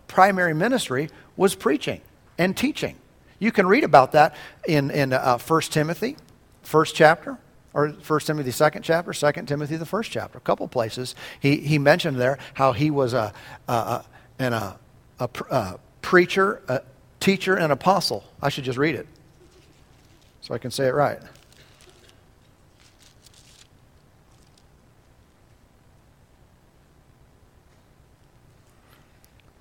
primary 0.07 0.53
ministry 0.53 1.09
was 1.37 1.55
preaching 1.55 2.01
and 2.37 2.55
teaching. 2.55 2.95
You 3.39 3.51
can 3.51 3.67
read 3.67 3.83
about 3.83 4.11
that 4.11 4.35
in, 4.67 4.91
in 4.91 5.13
uh, 5.13 5.37
1 5.37 5.61
Timothy, 5.63 6.17
first 6.61 6.93
chapter 6.93 7.37
or 7.73 7.89
1 7.89 8.19
Timothy 8.21 8.51
second 8.51 8.83
chapter, 8.83 9.13
2 9.13 9.43
Timothy 9.43 9.77
the 9.77 9.85
first 9.85 10.11
chapter, 10.11 10.37
a 10.37 10.41
couple 10.41 10.67
places. 10.67 11.15
He, 11.39 11.57
he 11.57 11.77
mentioned 11.77 12.17
there 12.17 12.37
how 12.55 12.73
he 12.73 12.91
was 12.91 13.13
a, 13.13 13.33
a, 13.67 13.73
a, 13.73 14.05
an, 14.39 14.53
a, 14.53 14.77
a, 15.19 15.29
a 15.49 15.79
preacher, 16.01 16.61
a 16.67 16.81
teacher, 17.19 17.55
and 17.55 17.71
apostle. 17.71 18.23
I 18.41 18.49
should 18.49 18.65
just 18.65 18.77
read 18.77 18.95
it 18.95 19.07
so 20.41 20.53
I 20.53 20.57
can 20.57 20.71
say 20.71 20.87
it 20.87 20.93
right. 20.93 21.19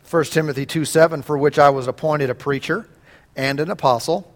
First 0.02 0.32
Timothy 0.32 0.64
2 0.64 0.86
7, 0.86 1.20
for 1.20 1.36
which 1.36 1.58
I 1.58 1.68
was 1.68 1.86
appointed 1.86 2.30
a 2.30 2.34
preacher 2.34 2.88
and 3.38 3.61
an 3.61 3.70
apostle, 3.70 4.31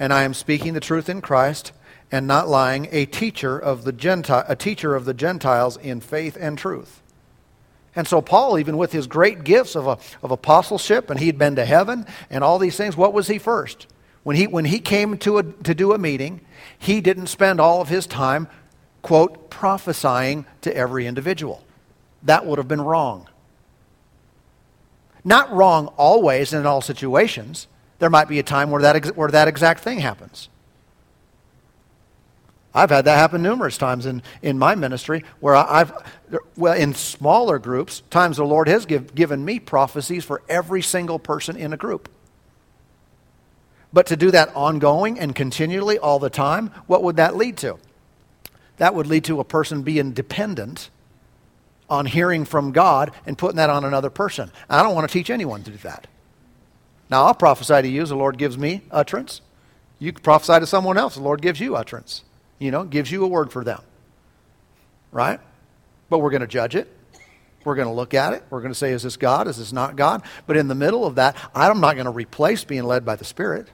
and 0.00 0.12
I 0.12 0.24
am 0.24 0.34
speaking 0.34 0.74
the 0.74 0.80
truth 0.80 1.08
in 1.08 1.20
Christ 1.20 1.70
and 2.10 2.26
not 2.26 2.48
lying, 2.48 2.88
a 2.90 3.04
teacher 3.04 3.58
of 3.58 3.84
the 3.84 3.92
Gentile, 3.92 4.44
a 4.48 4.56
teacher 4.56 4.94
of 4.94 5.04
the 5.04 5.14
Gentiles 5.14 5.76
in 5.76 6.00
faith 6.00 6.36
and 6.40 6.56
truth. 6.56 7.02
And 7.94 8.06
so 8.06 8.20
Paul, 8.20 8.58
even 8.58 8.76
with 8.76 8.92
his 8.92 9.06
great 9.06 9.44
gifts 9.44 9.74
of, 9.74 9.86
a, 9.86 9.98
of 10.22 10.30
apostleship, 10.30 11.10
and 11.10 11.20
he'd 11.20 11.38
been 11.38 11.56
to 11.56 11.64
heaven 11.64 12.06
and 12.30 12.42
all 12.42 12.58
these 12.58 12.76
things, 12.76 12.96
what 12.96 13.12
was 13.12 13.26
he 13.26 13.38
first? 13.38 13.86
When 14.22 14.36
he, 14.36 14.46
when 14.46 14.64
he 14.64 14.78
came 14.78 15.18
to, 15.18 15.38
a, 15.38 15.42
to 15.42 15.74
do 15.74 15.92
a 15.92 15.98
meeting, 15.98 16.40
he 16.78 17.00
didn't 17.00 17.26
spend 17.26 17.60
all 17.60 17.80
of 17.80 17.88
his 17.88 18.06
time, 18.06 18.48
quote, 19.02 19.50
prophesying 19.50 20.46
to 20.62 20.76
every 20.76 21.06
individual. 21.06 21.64
That 22.22 22.46
would 22.46 22.58
have 22.58 22.68
been 22.68 22.80
wrong. 22.80 23.28
Not 25.24 25.52
wrong 25.52 25.88
always 25.96 26.52
in 26.52 26.66
all 26.66 26.80
situations. 26.80 27.66
There 27.98 28.10
might 28.10 28.28
be 28.28 28.38
a 28.38 28.42
time 28.42 28.70
where 28.70 28.82
that, 28.82 29.16
where 29.16 29.30
that 29.30 29.48
exact 29.48 29.80
thing 29.80 30.00
happens. 30.00 30.48
I've 32.74 32.90
had 32.90 33.06
that 33.06 33.16
happen 33.16 33.42
numerous 33.42 33.78
times 33.78 34.04
in, 34.04 34.22
in 34.42 34.58
my 34.58 34.74
ministry 34.74 35.24
where 35.40 35.56
I've, 35.56 35.92
well, 36.56 36.74
in 36.74 36.94
smaller 36.94 37.58
groups, 37.58 38.02
times 38.10 38.36
the 38.36 38.44
Lord 38.44 38.68
has 38.68 38.84
give, 38.84 39.14
given 39.14 39.42
me 39.46 39.58
prophecies 39.58 40.26
for 40.26 40.42
every 40.46 40.82
single 40.82 41.18
person 41.18 41.56
in 41.56 41.72
a 41.72 41.78
group. 41.78 42.10
But 43.94 44.06
to 44.08 44.16
do 44.16 44.30
that 44.30 44.54
ongoing 44.54 45.18
and 45.18 45.34
continually 45.34 45.98
all 45.98 46.18
the 46.18 46.28
time, 46.28 46.70
what 46.86 47.02
would 47.02 47.16
that 47.16 47.34
lead 47.34 47.56
to? 47.58 47.78
That 48.76 48.94
would 48.94 49.06
lead 49.06 49.24
to 49.24 49.40
a 49.40 49.44
person 49.44 49.82
being 49.82 50.12
dependent 50.12 50.90
on 51.88 52.04
hearing 52.04 52.44
from 52.44 52.72
God 52.72 53.10
and 53.24 53.38
putting 53.38 53.56
that 53.56 53.70
on 53.70 53.86
another 53.86 54.10
person. 54.10 54.50
I 54.68 54.82
don't 54.82 54.94
want 54.94 55.08
to 55.08 55.12
teach 55.12 55.30
anyone 55.30 55.62
to 55.62 55.70
do 55.70 55.78
that. 55.78 56.08
Now, 57.08 57.24
I'll 57.24 57.34
prophesy 57.34 57.82
to 57.82 57.88
you 57.88 58.02
as 58.02 58.08
the 58.08 58.16
Lord 58.16 58.38
gives 58.38 58.58
me 58.58 58.82
utterance. 58.90 59.40
You 59.98 60.12
can 60.12 60.22
prophesy 60.22 60.60
to 60.60 60.66
someone 60.66 60.98
else, 60.98 61.14
the 61.14 61.22
Lord 61.22 61.40
gives 61.40 61.60
you 61.60 61.76
utterance 61.76 62.22
you 62.58 62.70
know, 62.70 62.84
gives 62.84 63.10
you 63.10 63.24
a 63.24 63.28
word 63.28 63.52
for 63.52 63.64
them. 63.64 63.82
Right? 65.12 65.40
But 66.08 66.18
we're 66.18 66.30
going 66.30 66.40
to 66.42 66.46
judge 66.46 66.74
it. 66.74 66.92
We're 67.64 67.74
going 67.74 67.88
to 67.88 67.94
look 67.94 68.14
at 68.14 68.32
it. 68.32 68.44
We're 68.48 68.60
going 68.60 68.72
to 68.72 68.78
say, 68.78 68.92
is 68.92 69.02
this 69.02 69.16
God? 69.16 69.48
Is 69.48 69.58
this 69.58 69.72
not 69.72 69.96
God? 69.96 70.22
But 70.46 70.56
in 70.56 70.68
the 70.68 70.74
middle 70.74 71.04
of 71.04 71.16
that, 71.16 71.36
I'm 71.54 71.80
not 71.80 71.94
going 71.94 72.06
to 72.06 72.12
replace 72.12 72.64
being 72.64 72.84
led 72.84 73.04
by 73.04 73.16
the 73.16 73.24
Spirit. 73.24 73.68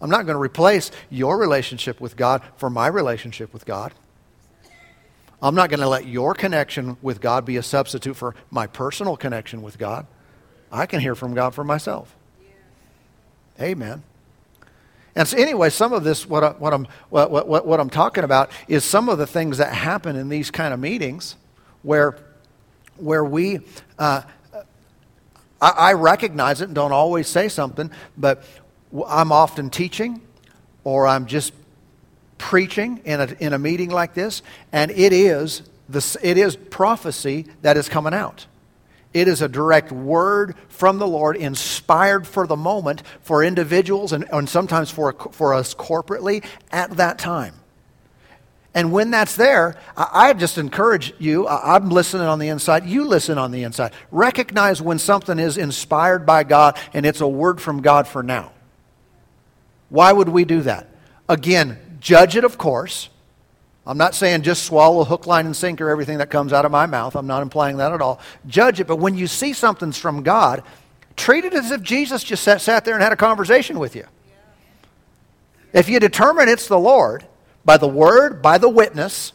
I'm 0.00 0.10
not 0.10 0.26
going 0.26 0.34
to 0.34 0.40
replace 0.40 0.90
your 1.08 1.38
relationship 1.38 2.00
with 2.00 2.16
God 2.16 2.42
for 2.56 2.68
my 2.68 2.88
relationship 2.88 3.52
with 3.52 3.64
God. 3.64 3.94
I'm 5.40 5.54
not 5.54 5.70
going 5.70 5.80
to 5.80 5.88
let 5.88 6.06
your 6.06 6.34
connection 6.34 6.96
with 7.00 7.20
God 7.20 7.44
be 7.44 7.56
a 7.56 7.62
substitute 7.62 8.16
for 8.16 8.34
my 8.50 8.66
personal 8.66 9.16
connection 9.16 9.62
with 9.62 9.78
God. 9.78 10.06
I 10.72 10.86
can 10.86 11.00
hear 11.00 11.14
from 11.14 11.34
God 11.34 11.54
for 11.54 11.62
myself. 11.62 12.16
Amen. 13.60 14.02
And 15.14 15.26
so, 15.26 15.38
anyway, 15.38 15.70
some 15.70 15.94
of 15.94 16.04
this, 16.04 16.28
what, 16.28 16.44
I, 16.44 16.50
what, 16.50 16.74
I'm, 16.74 16.86
what, 17.08 17.30
what, 17.30 17.66
what 17.66 17.80
I'm 17.80 17.88
talking 17.88 18.22
about, 18.22 18.50
is 18.68 18.84
some 18.84 19.08
of 19.08 19.16
the 19.16 19.26
things 19.26 19.58
that 19.58 19.72
happen 19.72 20.14
in 20.14 20.28
these 20.28 20.50
kind 20.50 20.74
of 20.74 20.80
meetings 20.80 21.36
where, 21.82 22.18
where 22.96 23.24
we, 23.24 23.60
uh, 23.98 24.22
I, 25.60 25.70
I 25.70 25.92
recognize 25.94 26.60
it 26.60 26.66
and 26.66 26.74
don't 26.74 26.92
always 26.92 27.28
say 27.28 27.48
something, 27.48 27.90
but 28.18 28.44
I'm 29.06 29.32
often 29.32 29.70
teaching 29.70 30.20
or 30.84 31.06
I'm 31.06 31.26
just 31.26 31.54
preaching 32.38 33.00
in 33.06 33.20
a, 33.20 33.36
in 33.40 33.52
a 33.54 33.58
meeting 33.58 33.90
like 33.90 34.12
this, 34.12 34.42
and 34.70 34.90
it 34.90 35.12
is, 35.12 35.62
the, 35.88 36.18
it 36.22 36.36
is 36.36 36.56
prophecy 36.56 37.46
that 37.62 37.78
is 37.78 37.88
coming 37.88 38.12
out. 38.12 38.46
It 39.14 39.28
is 39.28 39.40
a 39.40 39.48
direct 39.48 39.92
word 39.92 40.54
from 40.68 40.98
the 40.98 41.06
Lord, 41.06 41.36
inspired 41.36 42.26
for 42.26 42.46
the 42.46 42.56
moment 42.56 43.02
for 43.22 43.42
individuals 43.42 44.12
and, 44.12 44.26
and 44.30 44.48
sometimes 44.48 44.90
for, 44.90 45.12
for 45.32 45.54
us 45.54 45.74
corporately 45.74 46.44
at 46.70 46.90
that 46.98 47.18
time. 47.18 47.54
And 48.74 48.92
when 48.92 49.10
that's 49.10 49.36
there, 49.36 49.76
I, 49.96 50.08
I 50.12 50.32
just 50.34 50.58
encourage 50.58 51.14
you, 51.18 51.46
I, 51.46 51.76
I'm 51.76 51.88
listening 51.88 52.26
on 52.26 52.38
the 52.38 52.48
inside, 52.48 52.84
you 52.84 53.04
listen 53.04 53.38
on 53.38 53.50
the 53.50 53.62
inside. 53.62 53.94
Recognize 54.10 54.82
when 54.82 54.98
something 54.98 55.38
is 55.38 55.56
inspired 55.56 56.26
by 56.26 56.44
God 56.44 56.78
and 56.92 57.06
it's 57.06 57.22
a 57.22 57.28
word 57.28 57.58
from 57.58 57.80
God 57.80 58.06
for 58.06 58.22
now. 58.22 58.52
Why 59.88 60.12
would 60.12 60.28
we 60.28 60.44
do 60.44 60.60
that? 60.62 60.90
Again, 61.26 61.98
judge 62.00 62.36
it, 62.36 62.44
of 62.44 62.58
course. 62.58 63.08
I'm 63.86 63.98
not 63.98 64.14
saying 64.14 64.42
just 64.42 64.64
swallow 64.64 65.04
hook, 65.04 65.26
line, 65.26 65.46
and 65.46 65.54
sinker 65.54 65.88
everything 65.88 66.18
that 66.18 66.28
comes 66.28 66.52
out 66.52 66.64
of 66.64 66.72
my 66.72 66.86
mouth. 66.86 67.14
I'm 67.14 67.28
not 67.28 67.42
implying 67.42 67.76
that 67.76 67.92
at 67.92 68.02
all. 68.02 68.20
Judge 68.46 68.80
it, 68.80 68.88
but 68.88 68.96
when 68.96 69.16
you 69.16 69.28
see 69.28 69.52
something's 69.52 69.96
from 69.96 70.24
God, 70.24 70.64
treat 71.14 71.44
it 71.44 71.54
as 71.54 71.70
if 71.70 71.82
Jesus 71.82 72.24
just 72.24 72.42
sat, 72.42 72.60
sat 72.60 72.84
there 72.84 72.94
and 72.94 73.02
had 73.02 73.12
a 73.12 73.16
conversation 73.16 73.78
with 73.78 73.94
you. 73.94 74.04
If 75.72 75.88
you 75.88 76.00
determine 76.00 76.48
it's 76.48 76.66
the 76.66 76.78
Lord 76.78 77.26
by 77.64 77.76
the 77.76 77.88
word, 77.88 78.42
by 78.42 78.58
the 78.58 78.68
witness, 78.68 79.32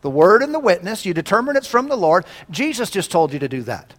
the 0.00 0.10
word 0.10 0.42
and 0.42 0.54
the 0.54 0.58
witness, 0.58 1.04
you 1.04 1.12
determine 1.12 1.56
it's 1.56 1.66
from 1.66 1.88
the 1.88 1.96
Lord, 1.96 2.24
Jesus 2.50 2.90
just 2.90 3.10
told 3.10 3.32
you 3.32 3.38
to 3.40 3.48
do 3.48 3.62
that. 3.62 3.92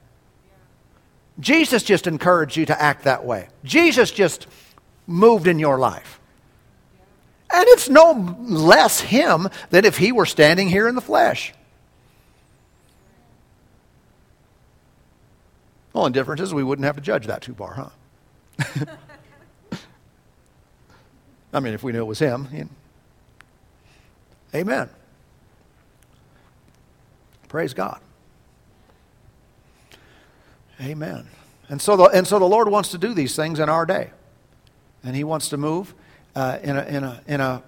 Jesus 1.40 1.84
just 1.84 2.08
encouraged 2.08 2.58
you 2.58 2.66
to 2.66 2.82
act 2.82 3.04
that 3.04 3.26
way. 3.26 3.50
Jesus 3.64 4.12
just 4.12 4.48
moved 5.08 5.48
in 5.48 5.60
your 5.60 5.78
life. 5.78 6.20
And 7.54 7.66
it's 7.68 7.88
no 7.88 8.36
less 8.42 9.00
him 9.00 9.48
than 9.70 9.86
if 9.86 9.98
he 9.98 10.12
were 10.12 10.26
standing 10.26 10.68
here 10.70 10.88
in 10.88 10.96
the 10.96 11.02
flesh. 11.02 11.54
The 15.94 16.00
only 16.00 16.12
difference 16.12 16.42
is 16.42 16.52
we 16.52 16.64
wouldn't 16.64 16.86
have 16.86 16.96
to 16.96 17.02
judge 17.02 17.28
that 17.28 17.44
too 17.44 17.54
far, 17.54 17.74
huh? 17.76 17.90
I 21.54 21.60
mean, 21.60 21.76
if 21.76 21.84
we 21.84 21.92
knew 21.92 22.02
it 22.02 22.06
was 22.08 22.18
him. 22.18 22.48
You 22.52 22.64
know. 22.64 22.70
Amen. 24.56 24.90
Praise 27.48 27.76
God. 27.76 28.00
Amen. 30.82 31.28
And 31.70 31.80
so, 31.80 31.96
the, 31.96 32.06
and 32.06 32.28
so 32.28 32.40
the 32.40 32.46
Lord 32.46 32.68
wants 32.68 32.90
to 32.92 32.98
do 32.98 33.14
these 33.14 33.36
things 33.36 33.60
in 33.60 33.70
our 33.70 33.86
day. 33.86 34.10
And 35.04 35.16
He 35.16 35.24
wants 35.24 35.50
to 35.50 35.58
move 35.58 35.94
uh, 36.36 36.58
in, 36.64 36.78
a, 36.78 36.84
in, 36.84 37.04
a, 37.04 37.22
in 37.28 37.42
a 37.42 37.64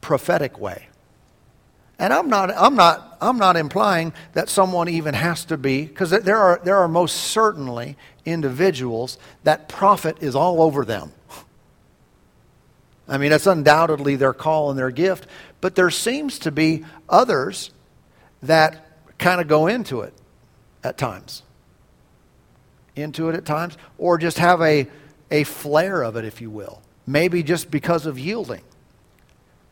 prophetic 0.00 0.58
way. 0.58 0.88
And 1.98 2.12
I'm 2.12 2.28
not, 2.28 2.50
I'm 2.56 2.76
not, 2.76 3.18
I'm 3.20 3.38
not 3.38 3.56
implying 3.56 4.12
that 4.32 4.48
someone 4.48 4.88
even 4.88 5.14
has 5.14 5.44
to 5.46 5.56
be, 5.56 5.84
because 5.84 6.10
there 6.10 6.38
are, 6.38 6.60
there 6.62 6.76
are 6.76 6.88
most 6.88 7.16
certainly 7.16 7.96
individuals 8.24 9.18
that 9.42 9.68
prophet 9.68 10.18
is 10.20 10.36
all 10.36 10.62
over 10.62 10.84
them. 10.84 11.12
I 13.08 13.18
mean, 13.18 13.32
it's 13.32 13.46
undoubtedly 13.46 14.16
their 14.16 14.34
call 14.34 14.70
and 14.70 14.78
their 14.78 14.90
gift, 14.90 15.26
but 15.60 15.74
there 15.74 15.90
seems 15.90 16.38
to 16.40 16.52
be 16.52 16.84
others 17.08 17.72
that 18.42 18.86
kind 19.18 19.40
of 19.40 19.48
go 19.48 19.66
into 19.66 20.02
it 20.02 20.14
at 20.84 20.98
times. 20.98 21.42
Into 22.94 23.28
it 23.28 23.34
at 23.34 23.44
times, 23.44 23.76
or 23.96 24.18
just 24.18 24.38
have 24.38 24.60
a, 24.60 24.86
a 25.30 25.42
flare 25.44 26.02
of 26.02 26.16
it, 26.16 26.24
if 26.24 26.40
you 26.40 26.50
will. 26.50 26.80
Maybe 27.08 27.42
just 27.42 27.70
because 27.70 28.06
of 28.06 28.18
yielding. 28.18 28.62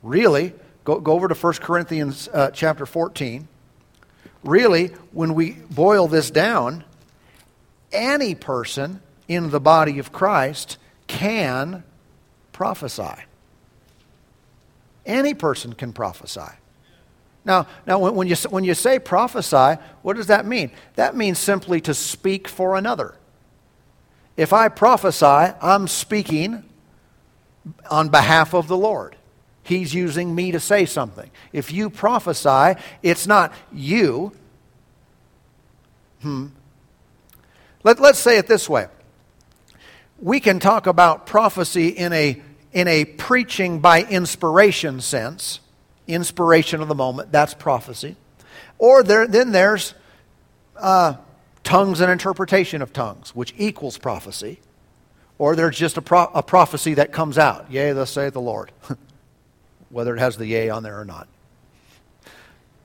Really, 0.03 0.53
Go, 0.87 1.01
go 1.01 1.15
over 1.15 1.27
to 1.27 1.35
1 1.35 1.55
Corinthians 1.55 2.29
uh, 2.33 2.53
chapter 2.53 2.87
14. 2.87 3.49
Really, 4.45 4.87
when 5.11 5.35
we 5.35 5.57
boil 5.69 6.07
this 6.07 6.31
down, 6.31 6.85
any 7.91 8.37
person 8.37 9.01
in 9.27 9.51
the 9.51 9.59
body 9.59 9.99
of 9.99 10.13
Christ 10.13 10.79
can 11.09 11.83
prophesy. 12.53 13.25
Any 15.05 15.35
person 15.35 15.73
can 15.73 15.93
prophesy. 15.93 16.53
Now, 17.45 17.67
now 17.85 17.99
when, 17.99 18.15
when, 18.15 18.29
you, 18.29 18.37
when 18.49 18.63
you 18.63 18.75
say 18.75 19.01
prophesy, 19.01 19.81
what 20.03 20.15
does 20.15 20.29
that 20.29 20.47
mean? 20.47 20.71
That 20.95 21.17
means 21.17 21.41
simply 21.41 21.81
to 21.81 21.95
speak 21.95 22.47
for 22.47 22.77
another. 22.77 23.17
If 24.37 24.53
I 24.53 24.69
prophesy, 24.69 25.53
I'm 25.61 25.89
speaking 25.89 26.63
on 27.91 28.09
behalf 28.09 28.55
of 28.55 28.69
the 28.69 28.77
Lord. 28.77 29.17
He's 29.63 29.93
using 29.93 30.35
me 30.35 30.53
to 30.53 30.61
say 30.61 30.85
something. 30.85 31.31
If 31.53 31.73
you 31.73 31.91
prophesy, 31.91 32.81
it's 33.03 33.27
not 33.27 33.53
you. 33.73 34.33
Hmm. 36.23 36.47
Let, 37.83 38.01
let's 38.01 38.19
say 38.19 38.39
it 38.39 38.47
this 38.47 38.69
way. 38.69 38.87
We 40.21 40.41
can 40.41 40.61
talk 40.61 40.87
about 40.87 41.27
prophecy 41.27 41.89
in 41.89 42.13
a, 42.13 42.41
in 42.73 42.89
a 42.89 43.05
preaching 43.05 43.81
by 43.81 44.03
inspiration 44.05 45.01
sense, 45.01 45.61
inspiration 46.07 46.81
of 46.81 46.89
the 46.89 46.95
moment, 46.95 47.33
that's 47.33 47.55
prophecy. 47.55 48.17
Or 48.79 49.03
there, 49.03 49.27
then 49.27 49.53
there's 49.53 49.95
uh, 50.77 51.15
tongues 51.65 52.01
and 52.01 52.11
interpretation 52.11 52.83
of 52.83 52.93
tongues, 52.93 53.35
which 53.35 53.53
equals 53.59 53.99
prophecy. 53.99 54.61
Or 55.39 55.55
there's 55.55 55.77
just 55.77 55.97
a, 55.97 56.03
pro- 56.03 56.31
a 56.33 56.43
prophecy 56.43 56.95
that 56.95 57.13
comes 57.13 57.37
out. 57.37 57.71
Yea, 57.71 57.93
thus 57.93 58.11
saith 58.11 58.33
the 58.33 58.41
Lord. 58.41 58.73
whether 59.91 60.15
it 60.15 60.19
has 60.19 60.37
the 60.37 60.47
yea 60.47 60.69
on 60.69 60.83
there 60.83 61.01
or 61.01 61.05
not. 61.05 61.29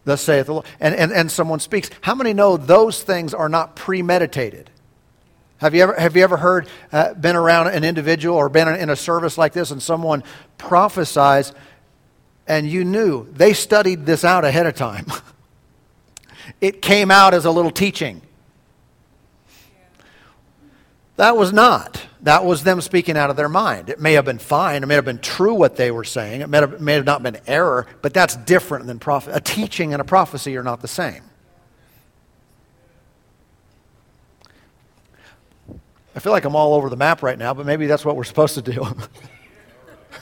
Thus 0.05 0.21
saith 0.21 0.47
the 0.47 0.53
Lord. 0.53 0.65
And, 0.79 0.95
and, 0.95 1.11
and 1.11 1.31
someone 1.31 1.59
speaks. 1.59 1.89
How 2.01 2.15
many 2.15 2.33
know 2.33 2.57
those 2.57 3.03
things 3.03 3.33
are 3.33 3.49
not 3.49 3.75
premeditated? 3.75 4.69
Have 5.57 5.75
you 5.75 5.83
ever, 5.83 5.93
have 5.93 6.15
you 6.15 6.23
ever 6.23 6.37
heard, 6.37 6.67
uh, 6.91 7.13
been 7.13 7.35
around 7.35 7.67
an 7.67 7.83
individual 7.83 8.35
or 8.35 8.49
been 8.49 8.67
in 8.67 8.89
a 8.89 8.95
service 8.95 9.37
like 9.37 9.53
this 9.53 9.69
and 9.71 9.81
someone 9.81 10.23
prophesies 10.57 11.53
and 12.47 12.67
you 12.67 12.83
knew 12.83 13.31
they 13.31 13.53
studied 13.53 14.05
this 14.05 14.23
out 14.23 14.43
ahead 14.43 14.65
of 14.65 14.73
time? 14.73 15.05
it 16.61 16.81
came 16.81 17.11
out 17.11 17.33
as 17.33 17.45
a 17.45 17.51
little 17.51 17.71
teaching. 17.71 18.21
That 21.21 21.37
was 21.37 21.53
not. 21.53 22.03
That 22.23 22.45
was 22.45 22.63
them 22.63 22.81
speaking 22.81 23.15
out 23.15 23.29
of 23.29 23.35
their 23.35 23.47
mind. 23.47 23.91
It 23.91 23.99
may 23.99 24.13
have 24.13 24.25
been 24.25 24.39
fine. 24.39 24.81
It 24.81 24.87
may 24.87 24.95
have 24.95 25.05
been 25.05 25.19
true 25.19 25.53
what 25.53 25.75
they 25.75 25.91
were 25.91 26.03
saying. 26.03 26.41
It 26.41 26.49
may 26.49 26.57
have, 26.57 26.81
may 26.81 26.93
have 26.93 27.05
not 27.05 27.21
been 27.21 27.37
error, 27.45 27.85
but 28.01 28.11
that's 28.11 28.35
different 28.35 28.87
than 28.87 28.97
prophet. 28.97 29.35
A 29.35 29.39
teaching 29.39 29.93
and 29.93 30.01
a 30.01 30.03
prophecy 30.03 30.57
are 30.57 30.63
not 30.63 30.81
the 30.81 30.87
same. 30.87 31.21
I 36.15 36.19
feel 36.19 36.31
like 36.31 36.43
I'm 36.43 36.55
all 36.55 36.73
over 36.73 36.89
the 36.89 36.97
map 36.97 37.21
right 37.21 37.37
now, 37.37 37.53
but 37.53 37.67
maybe 37.67 37.85
that's 37.85 38.03
what 38.03 38.15
we're 38.15 38.23
supposed 38.23 38.55
to 38.55 38.63
do. 38.63 38.87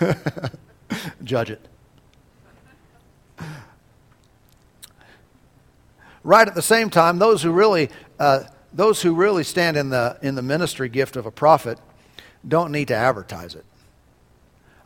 Judge 1.24 1.52
it. 1.52 1.66
Right 6.26 6.46
at 6.46 6.56
the 6.56 6.62
same 6.62 6.90
time, 6.90 7.20
those 7.20 7.42
who 7.42 7.54
really, 7.54 7.90
uh, 8.20 8.44
those 8.74 9.02
who 9.02 9.14
really 9.14 9.44
stand 9.44 9.78
in 9.78 9.90
the, 9.90 10.18
in 10.22 10.36
the 10.36 10.42
ministry 10.42 10.90
gift 10.90 11.16
of 11.16 11.26
a 11.26 11.32
prophet 11.32 11.80
don't 12.48 12.72
need 12.72 12.88
to 12.90 12.96
advertise 12.96 13.56
it. 13.56 13.66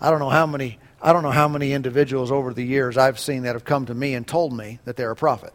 I 0.02 0.10
don't 0.10 0.20
know 0.20 0.30
how 0.30 0.46
many 0.46 0.80
I 1.04 1.12
don't 1.12 1.22
know 1.22 1.32
how 1.32 1.50
many 1.50 1.74
individuals 1.74 2.32
over 2.32 2.54
the 2.54 2.64
years 2.64 2.98
I've 2.98 3.20
seen 3.20 3.44
that 3.44 3.56
have 3.56 3.66
come 3.66 3.86
to 3.88 3.94
me 3.94 4.14
and 4.14 4.26
told 4.26 4.54
me 4.54 4.80
that 4.86 4.96
they're 4.96 5.12
a 5.12 5.18
prophet. 5.18 5.54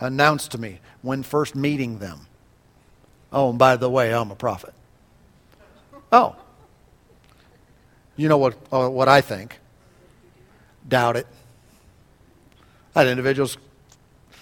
Announced 0.00 0.50
to 0.50 0.58
me 0.58 0.80
when 1.00 1.22
first 1.22 1.54
meeting 1.54 2.00
them. 2.00 2.26
Oh, 3.32 3.50
and 3.50 3.58
by 3.58 3.76
the 3.76 3.88
way, 3.88 4.12
I'm 4.12 4.32
a 4.32 4.36
prophet. 4.36 4.74
Oh. 6.10 6.34
You 8.16 8.28
know 8.28 8.38
what, 8.38 8.56
uh, 8.72 8.88
what 8.88 9.08
I 9.08 9.20
think? 9.20 9.60
Doubt 10.88 11.16
it. 11.16 11.26
I 12.96 13.02
had 13.02 13.08
individuals 13.08 13.58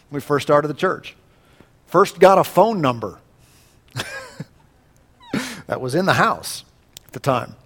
when 0.09 0.19
we 0.19 0.21
first 0.21 0.47
started 0.47 0.69
the 0.69 0.75
church. 0.75 1.15
First 1.97 2.21
got 2.21 2.37
a 2.37 2.45
phone 2.45 2.83
number 2.83 3.19
that 5.67 5.81
was 5.81 5.95
in 5.95 6.05
the 6.05 6.13
house 6.13 6.63
at 7.07 7.15
the 7.15 7.21
time. 7.21 7.57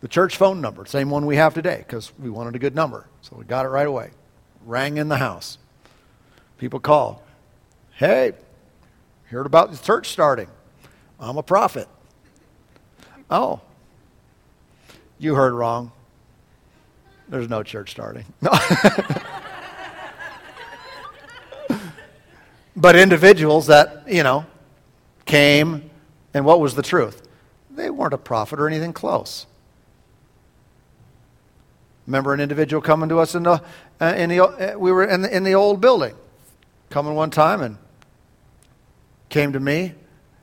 The 0.00 0.08
church 0.08 0.38
phone 0.38 0.62
number, 0.62 0.86
same 0.86 1.10
one 1.10 1.26
we 1.26 1.36
have 1.36 1.52
today, 1.52 1.84
because 1.86 2.10
we 2.18 2.30
wanted 2.30 2.56
a 2.56 2.58
good 2.58 2.74
number. 2.74 3.06
So 3.20 3.36
we 3.36 3.44
got 3.44 3.66
it 3.66 3.68
right 3.68 3.86
away. 3.86 4.12
Rang 4.64 4.96
in 4.96 5.10
the 5.10 5.18
house. 5.18 5.58
People 6.56 6.80
call. 6.80 7.22
Hey, 7.96 8.32
heard 9.26 9.44
about 9.44 9.72
the 9.72 9.76
church 9.76 10.08
starting. 10.08 10.48
I'm 11.20 11.36
a 11.36 11.42
prophet. 11.42 11.86
Oh, 13.30 13.60
you 15.18 15.34
heard 15.34 15.52
wrong. 15.52 15.92
There's 17.28 17.50
no 17.50 17.62
church 17.62 17.90
starting. 17.90 18.24
but 22.76 22.96
individuals 22.96 23.66
that, 23.66 24.04
you 24.06 24.22
know, 24.22 24.46
came, 25.24 25.90
and 26.34 26.44
what 26.44 26.60
was 26.60 26.74
the 26.74 26.82
truth? 26.82 27.26
They 27.70 27.90
weren't 27.90 28.14
a 28.14 28.18
prophet 28.18 28.60
or 28.60 28.68
anything 28.68 28.92
close. 28.92 29.46
Remember 32.06 32.34
an 32.34 32.40
individual 32.40 32.82
coming 32.82 33.08
to 33.08 33.18
us 33.18 33.34
in 33.34 33.44
the, 33.44 33.62
uh, 34.00 34.14
in 34.16 34.30
the 34.30 34.40
uh, 34.40 34.78
we 34.78 34.90
were 34.90 35.04
in 35.04 35.22
the, 35.22 35.36
in 35.36 35.44
the 35.44 35.54
old 35.54 35.80
building, 35.80 36.14
coming 36.88 37.14
one 37.14 37.30
time 37.30 37.60
and 37.60 37.78
came 39.28 39.52
to 39.52 39.60
me 39.60 39.94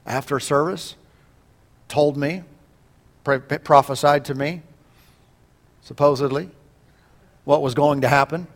after 0.05 0.39
service, 0.39 0.95
told 1.89 2.15
me, 2.15 2.43
prophesied 3.25 4.23
to 4.25 4.33
me, 4.33 4.61
supposedly, 5.81 6.49
what 7.43 7.61
was 7.61 7.73
going 7.73 8.01
to 8.01 8.07
happen, 8.07 8.47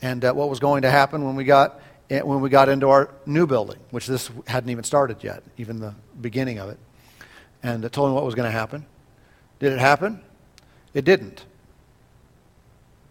and 0.00 0.24
uh, 0.24 0.32
what 0.32 0.48
was 0.48 0.60
going 0.60 0.82
to 0.82 0.90
happen 0.90 1.24
when 1.24 1.34
we 1.34 1.42
got 1.42 1.80
Eh, 2.10 2.20
when 2.20 2.40
we 2.40 2.50
got 2.50 2.68
into 2.68 2.88
our 2.88 3.08
new 3.24 3.46
building, 3.46 3.78
which 3.90 4.06
this 4.06 4.30
hadn't 4.46 4.70
even 4.70 4.84
started 4.84 5.24
yet, 5.24 5.42
even 5.56 5.80
the 5.80 5.94
beginning 6.20 6.58
of 6.58 6.68
it, 6.68 6.78
and 7.62 7.90
told 7.92 8.10
me 8.10 8.14
what 8.14 8.24
was 8.24 8.34
going 8.34 8.46
to 8.46 8.56
happen. 8.56 8.84
Did 9.58 9.72
it 9.72 9.78
happen? 9.78 10.20
It 10.92 11.04
didn't. 11.04 11.44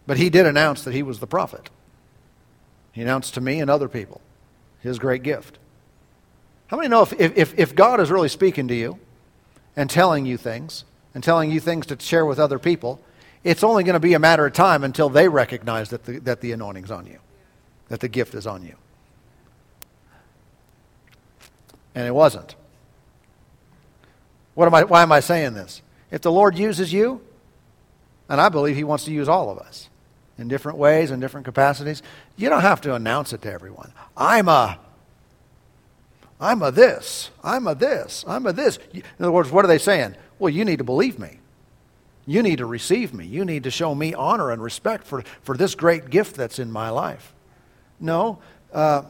But 0.05 0.17
he 0.17 0.29
did 0.29 0.45
announce 0.45 0.83
that 0.83 0.93
he 0.93 1.01
was 1.01 1.19
the 1.19 1.27
prophet. 1.27 1.69
He 2.91 3.01
announced 3.01 3.33
to 3.33 3.41
me 3.41 3.59
and 3.59 3.69
other 3.69 3.87
people 3.87 4.21
his 4.81 4.99
great 4.99 5.23
gift. 5.23 5.57
How 6.67 6.77
many 6.77 6.89
know 6.89 7.03
if, 7.03 7.13
if, 7.13 7.57
if 7.57 7.73
God 7.73 7.99
is 7.99 8.11
really 8.11 8.29
speaking 8.29 8.67
to 8.67 8.75
you 8.75 8.99
and 9.75 9.89
telling 9.89 10.25
you 10.25 10.37
things 10.37 10.83
and 11.15 11.23
telling 11.23 11.49
you 11.49 11.59
things 11.59 11.85
to 11.87 11.99
share 11.99 12.25
with 12.25 12.37
other 12.37 12.59
people, 12.59 12.99
it's 13.43 13.63
only 13.63 13.83
going 13.83 13.93
to 13.93 13.99
be 13.99 14.13
a 14.13 14.19
matter 14.19 14.45
of 14.45 14.53
time 14.53 14.83
until 14.83 15.09
they 15.09 15.27
recognize 15.29 15.89
that 15.89 16.03
the, 16.03 16.19
that 16.19 16.41
the 16.41 16.51
anointing's 16.51 16.91
on 16.91 17.05
you, 17.05 17.19
that 17.87 18.01
the 18.01 18.09
gift 18.09 18.35
is 18.35 18.45
on 18.45 18.63
you. 18.63 18.75
And 21.95 22.07
it 22.07 22.13
wasn't. 22.13 22.55
What 24.53 24.67
am 24.67 24.75
I, 24.75 24.83
why 24.83 25.03
am 25.03 25.11
I 25.11 25.19
saying 25.19 25.53
this? 25.53 25.81
If 26.11 26.21
the 26.21 26.31
Lord 26.31 26.57
uses 26.57 26.93
you, 26.93 27.21
and 28.29 28.39
I 28.39 28.49
believe 28.49 28.75
He 28.75 28.83
wants 28.83 29.05
to 29.05 29.11
use 29.11 29.27
all 29.27 29.49
of 29.49 29.57
us 29.57 29.89
in 30.37 30.47
different 30.47 30.77
ways 30.77 31.11
and 31.11 31.21
different 31.21 31.45
capacities, 31.45 32.01
you 32.35 32.49
don't 32.49 32.61
have 32.61 32.81
to 32.81 32.95
announce 32.95 33.33
it 33.33 33.41
to 33.43 33.51
everyone. 33.51 33.93
I'm 34.15 34.47
a 34.47 34.79
I'm 36.43 36.61
a 36.61 36.71
this, 36.71 37.29
I'm 37.41 37.67
a 37.67 37.75
this, 37.75 38.25
I'm 38.27 38.45
a 38.45 38.51
this. 38.51 38.77
In 38.93 39.03
other 39.19 39.31
words, 39.31 39.49
what 39.49 39.63
are 39.63 39.67
they 39.69 39.77
saying? 39.77 40.15
Well, 40.39 40.49
you 40.49 40.65
need 40.65 40.79
to 40.79 40.83
believe 40.83 41.17
me. 41.17 41.39
You 42.25 42.43
need 42.43 42.57
to 42.57 42.65
receive 42.65 43.13
me. 43.13 43.25
You 43.25 43.45
need 43.45 43.63
to 43.63 43.71
show 43.71 43.95
me 43.95 44.13
honor 44.13 44.51
and 44.51 44.61
respect 44.61 45.05
for, 45.05 45.23
for 45.41 45.55
this 45.55 45.73
great 45.73 46.09
gift 46.09 46.35
that's 46.35 46.59
in 46.59 46.69
my 46.69 46.89
life. 46.89 47.33
No, 47.97 48.39
uh, 48.73 49.03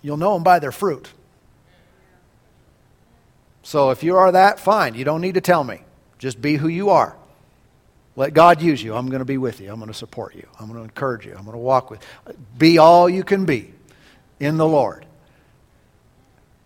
you'll 0.00 0.16
know 0.16 0.34
them 0.34 0.44
by 0.44 0.60
their 0.60 0.70
fruit. 0.70 1.08
So 3.68 3.90
if 3.90 4.02
you 4.02 4.16
are 4.16 4.32
that, 4.32 4.58
fine. 4.58 4.94
You 4.94 5.04
don't 5.04 5.20
need 5.20 5.34
to 5.34 5.42
tell 5.42 5.62
me. 5.62 5.82
Just 6.18 6.40
be 6.40 6.56
who 6.56 6.68
you 6.68 6.88
are. 6.88 7.14
Let 8.16 8.32
God 8.32 8.62
use 8.62 8.82
you. 8.82 8.96
I'm 8.96 9.10
going 9.10 9.18
to 9.18 9.26
be 9.26 9.36
with 9.36 9.60
you. 9.60 9.70
I'm 9.70 9.76
going 9.78 9.92
to 9.92 9.94
support 9.94 10.34
you. 10.34 10.48
I'm 10.58 10.68
going 10.68 10.78
to 10.78 10.84
encourage 10.84 11.26
you. 11.26 11.34
I'm 11.36 11.44
going 11.44 11.52
to 11.52 11.58
walk 11.58 11.90
with 11.90 12.02
you. 12.26 12.34
Be 12.56 12.78
all 12.78 13.10
you 13.10 13.22
can 13.22 13.44
be 13.44 13.74
in 14.40 14.56
the 14.56 14.66
Lord. 14.66 15.04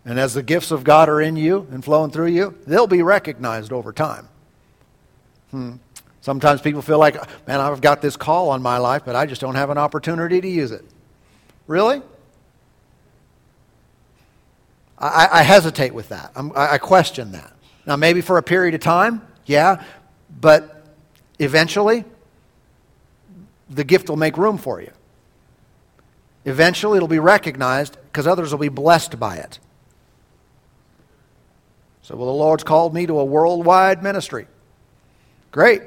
And 0.05 0.17
as 0.17 0.33
the 0.33 0.41
gifts 0.41 0.71
of 0.71 0.85
God 0.85 1.09
are 1.09 1.19
in 1.19 1.35
you 1.35 1.67
and 1.71 1.83
flowing 1.83 2.09
through 2.09 2.27
you, 2.27 2.57
they'll 2.65 2.87
be 2.87 3.01
recognized 3.01 3.73
over 3.73 3.91
time. 3.91 4.29
Hmm. 5.51 5.73
Sometimes 6.21 6.61
people 6.61 6.81
feel 6.81 6.99
like, 6.99 7.15
man, 7.45 7.59
I've 7.59 7.81
got 7.81 8.01
this 8.01 8.15
call 8.15 8.47
on 8.47 8.61
my 8.61 8.77
life, 8.77 9.01
but 9.03 9.17
I 9.17 9.25
just 9.25 9.41
don't 9.41 9.55
have 9.55 9.71
an 9.71 9.77
opportunity 9.77 10.39
to 10.39 10.47
use 10.47 10.71
it. 10.71 10.85
Really? 11.67 12.01
I, 15.03 15.39
I 15.39 15.43
hesitate 15.43 15.93
with 15.93 16.09
that. 16.09 16.31
I'm, 16.35 16.51
I 16.55 16.77
question 16.77 17.33
that. 17.33 17.53
Now, 17.85 17.97
maybe 17.97 18.21
for 18.21 18.37
a 18.37 18.43
period 18.43 18.73
of 18.73 18.81
time, 18.81 19.21
yeah, 19.45 19.83
but 20.39 20.85
eventually, 21.39 22.05
the 23.69 23.83
gift 23.83 24.07
will 24.07 24.15
make 24.15 24.37
room 24.37 24.57
for 24.57 24.81
you. 24.81 24.91
Eventually, 26.45 26.97
it'll 26.97 27.09
be 27.09 27.19
recognized 27.19 27.97
because 28.03 28.27
others 28.27 28.51
will 28.51 28.59
be 28.59 28.69
blessed 28.69 29.19
by 29.19 29.37
it. 29.37 29.59
So, 32.01 32.15
well, 32.15 32.27
the 32.27 32.33
Lord's 32.33 32.63
called 32.63 32.93
me 32.93 33.05
to 33.05 33.19
a 33.19 33.25
worldwide 33.25 34.03
ministry. 34.03 34.47
Great. 35.51 35.81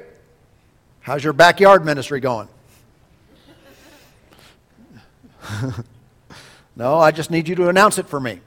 How's 1.01 1.23
your 1.23 1.33
backyard 1.33 1.85
ministry 1.85 2.19
going? 2.19 2.49
no, 6.75 6.97
I 6.97 7.11
just 7.11 7.31
need 7.31 7.47
you 7.47 7.55
to 7.55 7.69
announce 7.69 7.97
it 7.97 8.07
for 8.07 8.19
me. 8.19 8.41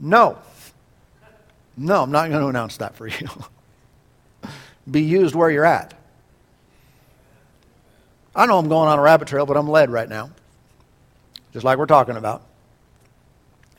No. 0.00 0.38
No, 1.76 2.02
I'm 2.02 2.12
not 2.12 2.28
going 2.30 2.40
to 2.40 2.48
announce 2.48 2.76
that 2.78 2.94
for 2.94 3.06
you. 3.08 3.28
Be 4.90 5.02
used 5.02 5.34
where 5.34 5.50
you're 5.50 5.64
at. 5.64 5.94
I 8.36 8.46
know 8.46 8.58
I'm 8.58 8.68
going 8.68 8.88
on 8.88 8.98
a 8.98 9.02
rabbit 9.02 9.28
trail, 9.28 9.46
but 9.46 9.56
I'm 9.56 9.68
led 9.68 9.90
right 9.90 10.08
now, 10.08 10.30
just 11.52 11.64
like 11.64 11.78
we're 11.78 11.86
talking 11.86 12.16
about. 12.16 12.42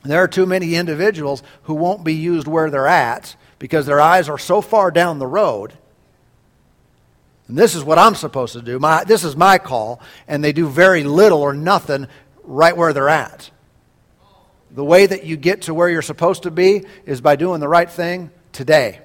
There 0.02 0.22
are 0.22 0.28
too 0.28 0.46
many 0.46 0.74
individuals 0.76 1.42
who 1.64 1.74
won't 1.74 2.04
be 2.04 2.14
used 2.14 2.46
where 2.46 2.70
they're 2.70 2.86
at 2.86 3.36
because 3.58 3.86
their 3.86 4.00
eyes 4.00 4.28
are 4.28 4.38
so 4.38 4.60
far 4.60 4.90
down 4.90 5.18
the 5.18 5.26
road. 5.26 5.72
And 7.48 7.56
this 7.56 7.74
is 7.74 7.84
what 7.84 7.98
I'm 7.98 8.14
supposed 8.14 8.54
to 8.54 8.62
do. 8.62 8.78
My, 8.78 9.04
this 9.04 9.24
is 9.24 9.36
my 9.36 9.58
call. 9.58 10.00
And 10.26 10.42
they 10.42 10.52
do 10.52 10.68
very 10.68 11.04
little 11.04 11.40
or 11.40 11.54
nothing 11.54 12.08
right 12.42 12.76
where 12.76 12.92
they're 12.92 13.08
at. 13.08 13.50
The 14.70 14.84
way 14.84 15.06
that 15.06 15.24
you 15.24 15.36
get 15.36 15.62
to 15.62 15.74
where 15.74 15.88
you're 15.88 16.02
supposed 16.02 16.42
to 16.42 16.50
be 16.50 16.84
is 17.04 17.20
by 17.20 17.36
doing 17.36 17.60
the 17.60 17.68
right 17.68 17.90
thing 17.90 18.30
today, 18.52 19.00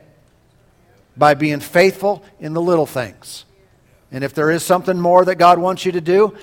by 1.15 1.33
being 1.33 1.59
faithful 1.59 2.23
in 2.39 2.53
the 2.53 2.61
little 2.61 2.85
things. 2.85 3.45
And 4.11 4.23
if 4.23 4.33
there 4.33 4.51
is 4.51 4.63
something 4.63 4.99
more 4.99 5.23
that 5.25 5.35
God 5.35 5.59
wants 5.59 5.85
you 5.85 5.93
to 5.93 6.01
do, 6.01 6.35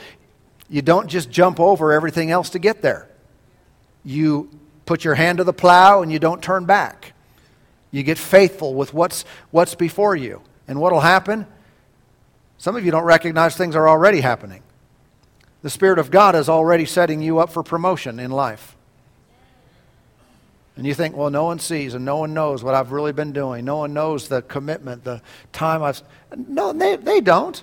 you 0.71 0.83
don't 0.83 1.09
just 1.09 1.31
jump 1.31 1.61
over 1.61 1.93
everything 1.93 2.31
else 2.31 2.51
to 2.51 2.59
get 2.59 2.81
there 2.81 3.09
you 4.09 4.49
put 4.87 5.05
your 5.05 5.15
hand 5.15 5.37
to 5.37 5.45
the 5.45 5.53
plow 5.53 6.01
and 6.01 6.11
you 6.11 6.19
don't 6.19 6.43
turn 6.43 6.65
back. 6.65 7.13
You 7.91 8.03
get 8.03 8.17
faithful 8.17 8.73
with 8.73 8.95
what's, 8.95 9.27
what's 9.51 9.75
before 9.75 10.17
you. 10.17 10.41
And 10.67 10.81
what 10.81 10.93
will 10.93 11.01
happen? 11.01 11.47
Some 12.57 12.75
of 12.75 12.87
you 12.87 12.91
don't 12.91 13.05
recognize 13.05 13.55
things 13.55 13.77
are 13.77 13.87
already 13.87 14.21
happening. 14.21 14.63
The 15.61 15.69
Spirit 15.69 15.99
of 15.99 16.11
God 16.11 16.35
is 16.35 16.49
already 16.49 16.87
setting 16.87 17.21
you 17.21 17.39
up 17.39 17.51
for 17.51 17.63
promotion 17.63 18.19
in 18.19 18.31
life. 18.31 18.77
And 20.79 20.87
you 20.87 20.95
think, 20.95 21.17
well, 21.17 21.29
no 21.29 21.43
one 21.43 21.59
sees 21.59 21.95
and 21.95 22.05
no 22.05 22.19
one 22.19 22.35
knows 22.35 22.63
what 22.63 22.77
I've 22.77 22.93
really 22.93 23.13
been 23.13 23.33
doing. 23.33 23.65
No 23.65 23.79
one 23.79 23.95
knows 23.95 24.29
the 24.29 24.43
commitment, 24.43 25.03
the 25.03 25.21
time 25.53 25.83
I've. 25.83 26.01
No, 26.37 26.73
they, 26.73 26.95
they 26.95 27.21
don't. 27.21 27.61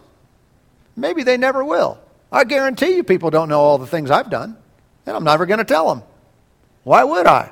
Maybe 0.98 1.24
they 1.24 1.38
never 1.38 1.64
will. 1.64 1.98
I 2.30 2.44
guarantee 2.44 2.98
you 2.98 3.06
people 3.06 3.30
don't 3.30 3.48
know 3.48 3.62
all 3.62 3.78
the 3.78 3.88
things 3.88 4.12
I've 4.12 4.30
done, 4.30 4.58
and 5.06 5.16
I'm 5.16 5.24
never 5.24 5.46
going 5.46 5.60
to 5.60 5.64
tell 5.64 5.88
them. 5.88 6.04
Why 6.84 7.06
would 7.06 7.26
I? 7.26 7.52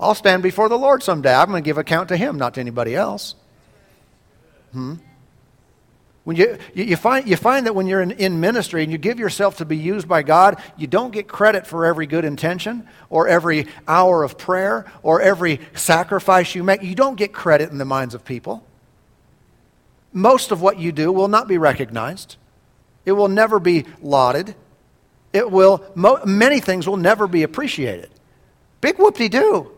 I'll 0.00 0.14
stand 0.14 0.42
before 0.42 0.70
the 0.70 0.78
Lord 0.78 1.02
someday. 1.02 1.34
I'm 1.34 1.50
going 1.50 1.62
to 1.62 1.68
give 1.68 1.76
account 1.76 2.08
to 2.08 2.16
Him, 2.16 2.38
not 2.38 2.54
to 2.54 2.60
anybody 2.60 2.96
else. 2.96 3.34
Hmm? 4.72 4.94
When 6.24 6.36
you, 6.36 6.56
you, 6.72 6.96
find, 6.96 7.28
you 7.28 7.36
find 7.36 7.66
that 7.66 7.74
when 7.74 7.86
you're 7.86 8.00
in, 8.00 8.12
in 8.12 8.40
ministry 8.40 8.82
and 8.82 8.90
you 8.90 8.96
give 8.96 9.18
yourself 9.18 9.58
to 9.58 9.66
be 9.66 9.76
used 9.76 10.08
by 10.08 10.22
God, 10.22 10.60
you 10.78 10.86
don't 10.86 11.10
get 11.10 11.28
credit 11.28 11.66
for 11.66 11.84
every 11.84 12.06
good 12.06 12.24
intention 12.24 12.88
or 13.10 13.28
every 13.28 13.66
hour 13.86 14.22
of 14.22 14.38
prayer 14.38 14.90
or 15.02 15.20
every 15.20 15.60
sacrifice 15.74 16.54
you 16.54 16.64
make. 16.64 16.82
You 16.82 16.94
don't 16.94 17.16
get 17.16 17.34
credit 17.34 17.70
in 17.70 17.76
the 17.76 17.84
minds 17.84 18.14
of 18.14 18.24
people. 18.24 18.64
Most 20.14 20.50
of 20.50 20.62
what 20.62 20.78
you 20.78 20.92
do 20.92 21.12
will 21.12 21.28
not 21.28 21.46
be 21.46 21.58
recognized, 21.58 22.36
it 23.04 23.12
will 23.12 23.28
never 23.28 23.60
be 23.60 23.84
lauded. 24.00 24.54
It 25.34 25.50
will, 25.50 25.84
mo- 25.96 26.24
many 26.24 26.60
things 26.60 26.86
will 26.86 26.96
never 26.96 27.26
be 27.26 27.42
appreciated. 27.42 28.08
Big 28.80 28.98
whoop 28.98 29.16
de 29.16 29.28
doo. 29.28 29.72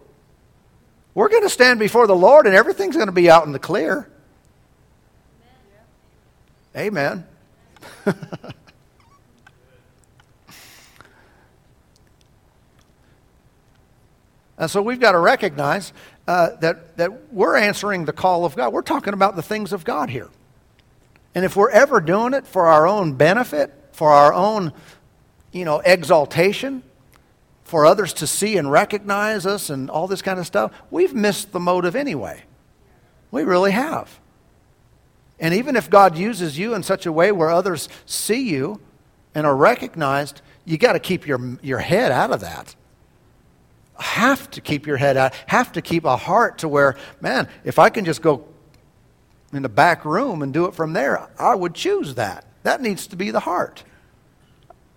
We're 1.14 1.30
going 1.30 1.44
to 1.44 1.48
stand 1.48 1.78
before 1.78 2.06
the 2.06 2.14
Lord 2.14 2.46
and 2.46 2.54
everything's 2.54 2.94
going 2.94 3.06
to 3.06 3.12
be 3.12 3.30
out 3.30 3.46
in 3.46 3.52
the 3.52 3.58
clear. 3.58 4.06
Amen. 6.76 7.26
and 14.58 14.70
so 14.70 14.82
we've 14.82 15.00
got 15.00 15.12
to 15.12 15.18
recognize 15.18 15.92
uh, 16.28 16.56
that, 16.56 16.96
that 16.98 17.32
we're 17.32 17.56
answering 17.56 18.04
the 18.04 18.12
call 18.12 18.44
of 18.44 18.56
God. 18.56 18.72
We're 18.72 18.82
talking 18.82 19.14
about 19.14 19.36
the 19.36 19.42
things 19.42 19.72
of 19.72 19.84
God 19.84 20.10
here. 20.10 20.28
And 21.34 21.44
if 21.44 21.56
we're 21.56 21.70
ever 21.70 22.00
doing 22.00 22.34
it 22.34 22.46
for 22.46 22.66
our 22.66 22.86
own 22.86 23.14
benefit, 23.14 23.72
for 23.92 24.10
our 24.10 24.34
own, 24.34 24.72
you 25.52 25.64
know, 25.64 25.80
exaltation, 25.80 26.82
for 27.64 27.86
others 27.86 28.12
to 28.14 28.26
see 28.26 28.56
and 28.56 28.70
recognize 28.70 29.46
us 29.46 29.70
and 29.70 29.90
all 29.90 30.06
this 30.06 30.22
kind 30.22 30.38
of 30.38 30.46
stuff, 30.46 30.72
we've 30.90 31.14
missed 31.14 31.52
the 31.52 31.60
motive 31.60 31.96
anyway. 31.96 32.44
We 33.30 33.44
really 33.44 33.72
have. 33.72 34.20
And 35.38 35.52
even 35.54 35.76
if 35.76 35.90
God 35.90 36.16
uses 36.16 36.58
you 36.58 36.74
in 36.74 36.82
such 36.82 37.06
a 37.06 37.12
way 37.12 37.30
where 37.30 37.50
others 37.50 37.88
see 38.06 38.48
you 38.48 38.80
and 39.34 39.46
are 39.46 39.56
recognized, 39.56 40.40
you 40.64 40.78
got 40.78 40.94
to 40.94 41.00
keep 41.00 41.26
your, 41.26 41.58
your 41.62 41.78
head 41.78 42.10
out 42.10 42.30
of 42.30 42.40
that. 42.40 42.74
Have 43.98 44.50
to 44.52 44.60
keep 44.60 44.86
your 44.86 44.96
head 44.96 45.16
out, 45.16 45.34
have 45.46 45.72
to 45.72 45.82
keep 45.82 46.04
a 46.04 46.16
heart 46.16 46.58
to 46.58 46.68
where, 46.68 46.96
man, 47.20 47.48
if 47.64 47.78
I 47.78 47.90
can 47.90 48.04
just 48.04 48.22
go 48.22 48.46
in 49.52 49.62
the 49.62 49.68
back 49.68 50.04
room 50.04 50.42
and 50.42 50.52
do 50.52 50.66
it 50.66 50.74
from 50.74 50.92
there, 50.92 51.28
I 51.38 51.54
would 51.54 51.74
choose 51.74 52.14
that. 52.14 52.44
That 52.62 52.80
needs 52.80 53.06
to 53.08 53.16
be 53.16 53.30
the 53.30 53.40
heart. 53.40 53.84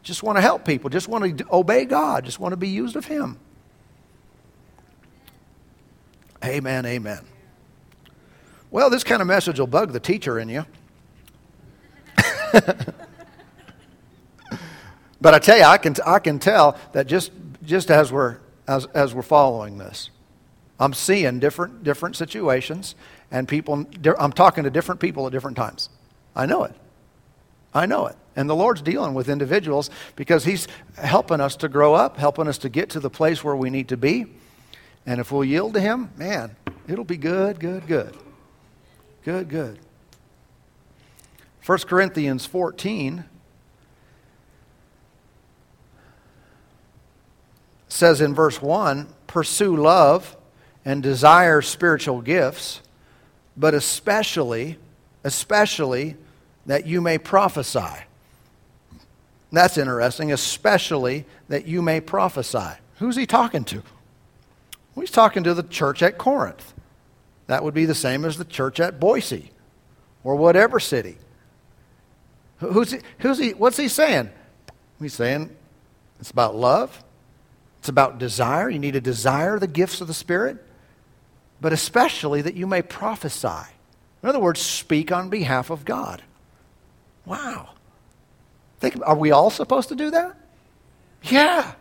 Just 0.03 0.23
want 0.23 0.37
to 0.37 0.41
help 0.41 0.65
people, 0.65 0.89
just 0.89 1.07
want 1.07 1.37
to 1.37 1.45
obey 1.51 1.85
God, 1.85 2.25
just 2.25 2.39
want 2.39 2.53
to 2.53 2.57
be 2.57 2.69
used 2.69 2.95
of 2.95 3.05
Him. 3.05 3.37
Amen, 6.43 6.85
amen. 6.85 7.25
Well, 8.71 8.89
this 8.89 9.03
kind 9.03 9.21
of 9.21 9.27
message 9.27 9.59
will 9.59 9.67
bug 9.67 9.93
the 9.93 9.99
teacher 9.99 10.39
in 10.39 10.49
you. 10.49 10.65
but 15.21 15.33
I 15.33 15.39
tell 15.39 15.57
you, 15.57 15.63
I 15.63 15.77
can, 15.77 15.95
I 16.05 16.19
can 16.19 16.39
tell 16.39 16.77
that 16.93 17.07
just, 17.07 17.31
just 17.63 17.89
as, 17.89 18.11
we're, 18.11 18.37
as, 18.67 18.85
as 18.87 19.13
we're 19.13 19.21
following 19.21 19.77
this, 19.77 20.11
I'm 20.79 20.93
seeing 20.93 21.39
different, 21.39 21.83
different 21.83 22.15
situations 22.15 22.95
and 23.31 23.47
people, 23.47 23.85
I'm 24.17 24.33
talking 24.33 24.63
to 24.63 24.69
different 24.69 25.01
people 25.01 25.25
at 25.25 25.31
different 25.31 25.57
times. 25.57 25.89
I 26.35 26.45
know 26.45 26.63
it. 26.63 26.73
I 27.73 27.85
know 27.85 28.07
it. 28.07 28.15
And 28.35 28.49
the 28.49 28.55
Lord's 28.55 28.81
dealing 28.81 29.13
with 29.13 29.29
individuals 29.29 29.89
because 30.15 30.45
He's 30.45 30.67
helping 30.97 31.41
us 31.41 31.55
to 31.57 31.69
grow 31.69 31.93
up, 31.93 32.17
helping 32.17 32.47
us 32.47 32.57
to 32.59 32.69
get 32.69 32.91
to 32.91 32.99
the 32.99 33.09
place 33.09 33.43
where 33.43 33.55
we 33.55 33.69
need 33.69 33.89
to 33.89 33.97
be. 33.97 34.27
And 35.05 35.19
if 35.19 35.31
we'll 35.31 35.43
yield 35.43 35.73
to 35.73 35.81
Him, 35.81 36.11
man, 36.15 36.55
it'll 36.87 37.03
be 37.03 37.17
good, 37.17 37.59
good, 37.59 37.85
good. 37.85 38.15
Good, 39.23 39.49
good. 39.49 39.79
1 41.65 41.77
Corinthians 41.79 42.45
14 42.45 43.25
says 47.87 48.21
in 48.21 48.33
verse 48.33 48.61
1 48.61 49.07
pursue 49.27 49.75
love 49.75 50.35
and 50.85 51.03
desire 51.03 51.61
spiritual 51.61 52.21
gifts, 52.21 52.81
but 53.55 53.73
especially, 53.73 54.77
especially 55.23 56.15
that 56.65 56.87
you 56.87 57.01
may 57.01 57.17
prophesy. 57.17 58.05
That's 59.51 59.77
interesting, 59.77 60.31
especially 60.31 61.25
that 61.49 61.67
you 61.67 61.81
may 61.81 61.99
prophesy. 61.99 62.79
Who's 62.99 63.15
he 63.15 63.25
talking 63.25 63.63
to? 63.65 63.83
Well, 64.95 65.01
he's 65.01 65.11
talking 65.11 65.43
to 65.43 65.53
the 65.53 65.63
church 65.63 66.01
at 66.01 66.17
Corinth. 66.17 66.73
That 67.49 67.63
would 67.63 67.73
be 67.73 67.85
the 67.85 67.95
same 67.95 68.25
as 68.25 68.37
the 68.37 68.45
church 68.45 68.79
at 68.79 68.99
Boise 68.99 69.49
or 70.23 70.35
whatever 70.35 70.79
city. 70.79 71.17
Who's 72.59 72.91
he, 72.91 72.99
who's 73.17 73.39
he, 73.39 73.53
what's 73.55 73.75
he 73.75 73.87
saying? 73.87 74.29
He's 74.99 75.15
saying 75.15 75.49
it's 76.19 76.29
about 76.29 76.55
love, 76.55 77.03
it's 77.79 77.89
about 77.89 78.19
desire. 78.19 78.69
You 78.69 78.77
need 78.77 78.91
to 78.91 79.01
desire 79.01 79.57
the 79.57 79.65
gifts 79.65 79.99
of 79.99 80.05
the 80.05 80.13
Spirit, 80.13 80.63
but 81.59 81.73
especially 81.73 82.43
that 82.43 82.53
you 82.53 82.67
may 82.67 82.83
prophesy. 82.83 83.67
In 84.21 84.29
other 84.29 84.39
words, 84.39 84.61
speak 84.61 85.11
on 85.11 85.29
behalf 85.29 85.71
of 85.71 85.85
God. 85.85 86.21
Wow. 87.25 87.69
Think, 88.79 89.01
are 89.03 89.17
we 89.17 89.31
all 89.31 89.49
supposed 89.49 89.89
to 89.89 89.95
do 89.95 90.11
that? 90.11 90.37
Yeah. 91.23 91.73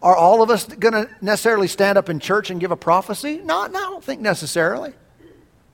Are 0.00 0.14
all 0.14 0.42
of 0.42 0.50
us 0.50 0.64
going 0.64 0.94
to 0.94 1.10
necessarily 1.20 1.66
stand 1.66 1.98
up 1.98 2.08
in 2.08 2.20
church 2.20 2.50
and 2.50 2.60
give 2.60 2.70
a 2.70 2.76
prophecy? 2.76 3.38
No, 3.38 3.66
no, 3.66 3.78
I 3.78 3.82
don't 3.82 4.04
think 4.04 4.20
necessarily. 4.20 4.92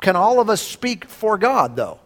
Can 0.01 0.16
all 0.16 0.41
of 0.41 0.49
us 0.49 0.62
speak 0.62 1.05
for 1.05 1.37
God, 1.37 1.77
though? 1.77 2.01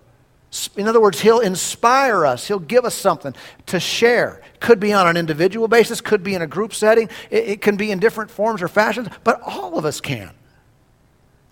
In 0.77 0.89
other 0.89 1.01
words, 1.01 1.21
He'll 1.21 1.41
inspire 1.41 2.25
us. 2.25 2.49
He'll 2.49 2.59
give 2.59 2.85
us 2.85 2.95
something 2.95 3.35
to 3.66 3.79
share. 3.79 4.41
Could 4.61 4.81
be 4.81 4.93
on 4.93 5.07
an 5.07 5.16
individual 5.16 5.69
basis, 5.69 6.01
could 6.01 6.25
be 6.25 6.35
in 6.35 6.43
a 6.43 6.47
group 6.47 6.75
setting, 6.75 7.09
it, 7.31 7.49
it 7.49 7.61
can 7.61 7.77
be 7.77 7.91
in 7.91 7.99
different 7.99 8.31
forms 8.31 8.62
or 8.62 8.69
fashions, 8.69 9.09
but 9.25 9.41
all 9.43 9.79
of 9.79 9.85
us 9.85 10.01
can. 10.01 10.31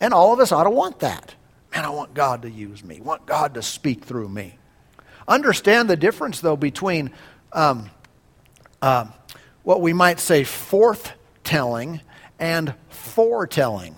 And 0.00 0.12
all 0.12 0.32
of 0.32 0.40
us 0.40 0.50
ought 0.50 0.64
to 0.64 0.70
want 0.70 1.00
that. 1.00 1.34
Man, 1.74 1.84
I 1.84 1.90
want 1.90 2.14
God 2.14 2.42
to 2.42 2.50
use 2.50 2.82
me, 2.82 2.96
I 2.98 3.02
want 3.02 3.26
God 3.26 3.54
to 3.54 3.62
speak 3.62 4.04
through 4.04 4.30
me. 4.30 4.58
Understand 5.28 5.90
the 5.90 5.96
difference, 5.96 6.40
though, 6.40 6.56
between 6.56 7.10
um, 7.52 7.90
uh, 8.80 9.06
what 9.66 9.80
we 9.80 9.92
might 9.92 10.20
say 10.20 10.44
forthtelling 10.44 12.00
and 12.38 12.72
foretelling. 12.88 13.96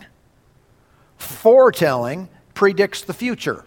Foretelling 1.19 2.31
predicts 2.55 3.03
the 3.03 3.13
future. 3.13 3.67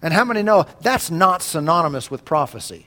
And 0.00 0.14
how 0.14 0.24
many 0.24 0.42
know 0.42 0.64
that's 0.80 1.10
not 1.10 1.42
synonymous 1.42 2.10
with 2.10 2.24
prophecy? 2.24 2.86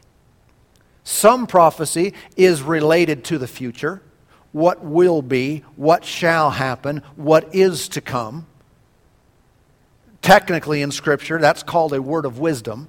Some 1.03 1.45
prophecy 1.45 2.15
is 2.35 2.63
related 2.63 3.23
to 3.25 3.37
the 3.37 3.47
future, 3.47 4.01
what 4.53 4.83
will 4.83 5.21
be, 5.21 5.63
what 5.75 6.03
shall 6.03 6.49
happen, 6.49 7.03
what 7.15 7.53
is 7.53 7.87
to 7.89 8.01
come. 8.01 8.47
Technically, 10.23 10.81
in 10.81 10.89
Scripture, 10.89 11.37
that's 11.37 11.61
called 11.61 11.93
a 11.93 12.01
word 12.01 12.25
of 12.25 12.39
wisdom, 12.39 12.87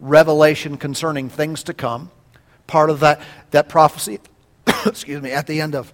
revelation 0.00 0.76
concerning 0.76 1.28
things 1.28 1.62
to 1.62 1.72
come. 1.72 2.10
Part 2.66 2.90
of 2.90 2.98
that, 2.98 3.20
that 3.52 3.68
prophecy, 3.68 4.18
excuse 4.86 5.22
me, 5.22 5.32
at 5.32 5.46
the 5.46 5.60
end 5.60 5.74
of 5.74 5.92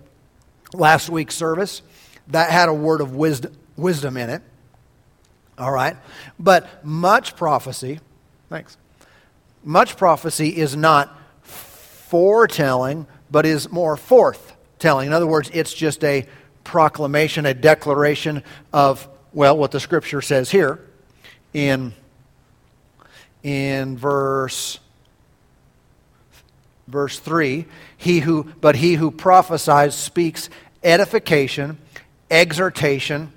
last 0.72 1.08
week's 1.08 1.34
service, 1.34 1.82
that 2.28 2.50
had 2.50 2.68
a 2.68 2.74
word 2.74 3.00
of 3.00 3.14
wisdom, 3.14 3.52
wisdom 3.76 4.16
in 4.16 4.30
it. 4.30 4.42
All 5.58 5.72
right? 5.72 5.96
But 6.38 6.84
much 6.84 7.36
prophecy, 7.36 8.00
thanks. 8.48 8.76
Much 9.64 9.96
prophecy 9.96 10.48
is 10.48 10.74
not 10.74 11.16
foretelling, 11.42 13.06
but 13.30 13.46
is 13.46 13.70
more 13.70 13.96
forthtelling. 13.96 15.06
In 15.06 15.12
other 15.12 15.26
words, 15.26 15.50
it's 15.52 15.72
just 15.72 16.02
a 16.04 16.26
proclamation, 16.64 17.46
a 17.46 17.54
declaration 17.54 18.42
of, 18.72 19.08
well, 19.32 19.56
what 19.56 19.70
the 19.70 19.80
scripture 19.80 20.20
says 20.20 20.50
here 20.50 20.80
in, 21.52 21.92
in 23.42 23.96
verse 23.96 24.78
verse 26.92 27.18
3 27.18 27.64
he 27.96 28.20
who 28.20 28.44
but 28.60 28.76
he 28.76 28.94
who 28.94 29.10
prophesies 29.10 29.94
speaks 29.94 30.48
edification 30.84 31.78
exhortation 32.32 33.30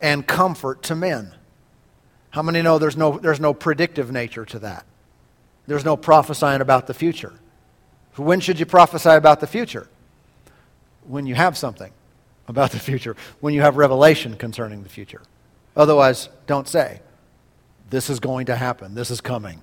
and 0.00 0.26
comfort 0.26 0.84
to 0.84 0.94
men. 0.94 1.34
How 2.30 2.42
many 2.42 2.62
know 2.62 2.78
there's 2.78 2.96
no, 2.96 3.18
there's 3.18 3.40
no 3.40 3.52
predictive 3.52 4.12
nature 4.12 4.44
to 4.46 4.60
that? 4.60 4.86
There's 5.66 5.84
no 5.84 5.96
prophesying 5.96 6.60
about 6.60 6.86
the 6.86 6.94
future. 6.94 7.32
When 8.14 8.40
should 8.40 8.60
you 8.60 8.66
prophesy 8.66 9.10
about 9.10 9.40
the 9.40 9.46
future? 9.46 9.88
When 11.06 11.26
you 11.26 11.34
have 11.34 11.58
something 11.58 11.92
about 12.46 12.70
the 12.70 12.78
future, 12.78 13.16
when 13.40 13.52
you 13.52 13.62
have 13.62 13.76
revelation 13.76 14.36
concerning 14.36 14.84
the 14.84 14.88
future. 14.88 15.22
Otherwise, 15.76 16.28
don't 16.46 16.68
say, 16.68 17.00
This 17.90 18.08
is 18.08 18.20
going 18.20 18.46
to 18.46 18.56
happen, 18.56 18.94
this 18.94 19.10
is 19.10 19.20
coming. 19.20 19.60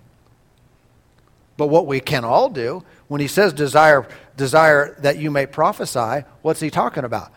But 1.58 1.68
what 1.68 1.86
we 1.86 1.99
can 1.99 2.26
all 2.26 2.49
do, 2.49 2.84
when 3.08 3.22
he 3.22 3.28
says 3.28 3.54
desire, 3.54 4.08
desire 4.36 4.95
that 4.99 5.18
you 5.18 5.30
may 5.30 5.45
prophesy, 5.45 6.26
what's 6.41 6.60
he 6.60 6.70
talking 6.70 7.04
about? 7.04 7.32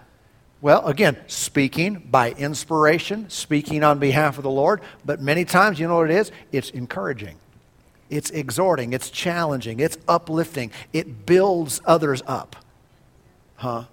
Well, 0.62 0.86
again, 0.86 1.18
speaking 1.26 2.08
by 2.10 2.32
inspiration, 2.32 3.28
speaking 3.28 3.84
on 3.84 3.98
behalf 3.98 4.38
of 4.38 4.42
the 4.42 4.50
Lord, 4.50 4.80
but 5.04 5.20
many 5.20 5.44
times, 5.44 5.78
you 5.78 5.86
know 5.86 5.96
what 5.96 6.10
it 6.10 6.16
is? 6.16 6.32
It's 6.50 6.70
encouraging, 6.70 7.36
it's 8.08 8.30
exhorting, 8.30 8.92
it's 8.92 9.10
challenging, 9.10 9.80
it's 9.80 9.98
uplifting, 10.08 10.70
it 10.92 11.26
builds 11.26 11.80
others 11.84 12.22
up. 12.26 12.56
Huh? 13.56 13.84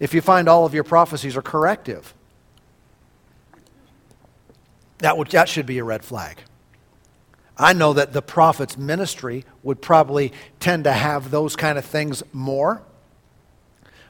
If 0.00 0.14
you 0.14 0.20
find 0.20 0.48
all 0.48 0.66
of 0.66 0.74
your 0.74 0.84
prophecies 0.84 1.36
are 1.36 1.42
corrective, 1.42 2.12
that, 4.98 5.16
would, 5.16 5.28
that 5.28 5.48
should 5.48 5.66
be 5.66 5.78
a 5.78 5.84
red 5.84 6.04
flag. 6.04 6.42
I 7.56 7.72
know 7.72 7.92
that 7.92 8.12
the 8.12 8.22
prophet's 8.22 8.76
ministry 8.76 9.44
would 9.62 9.80
probably 9.80 10.32
tend 10.58 10.84
to 10.84 10.92
have 10.92 11.30
those 11.30 11.54
kind 11.54 11.78
of 11.78 11.84
things 11.84 12.22
more 12.32 12.82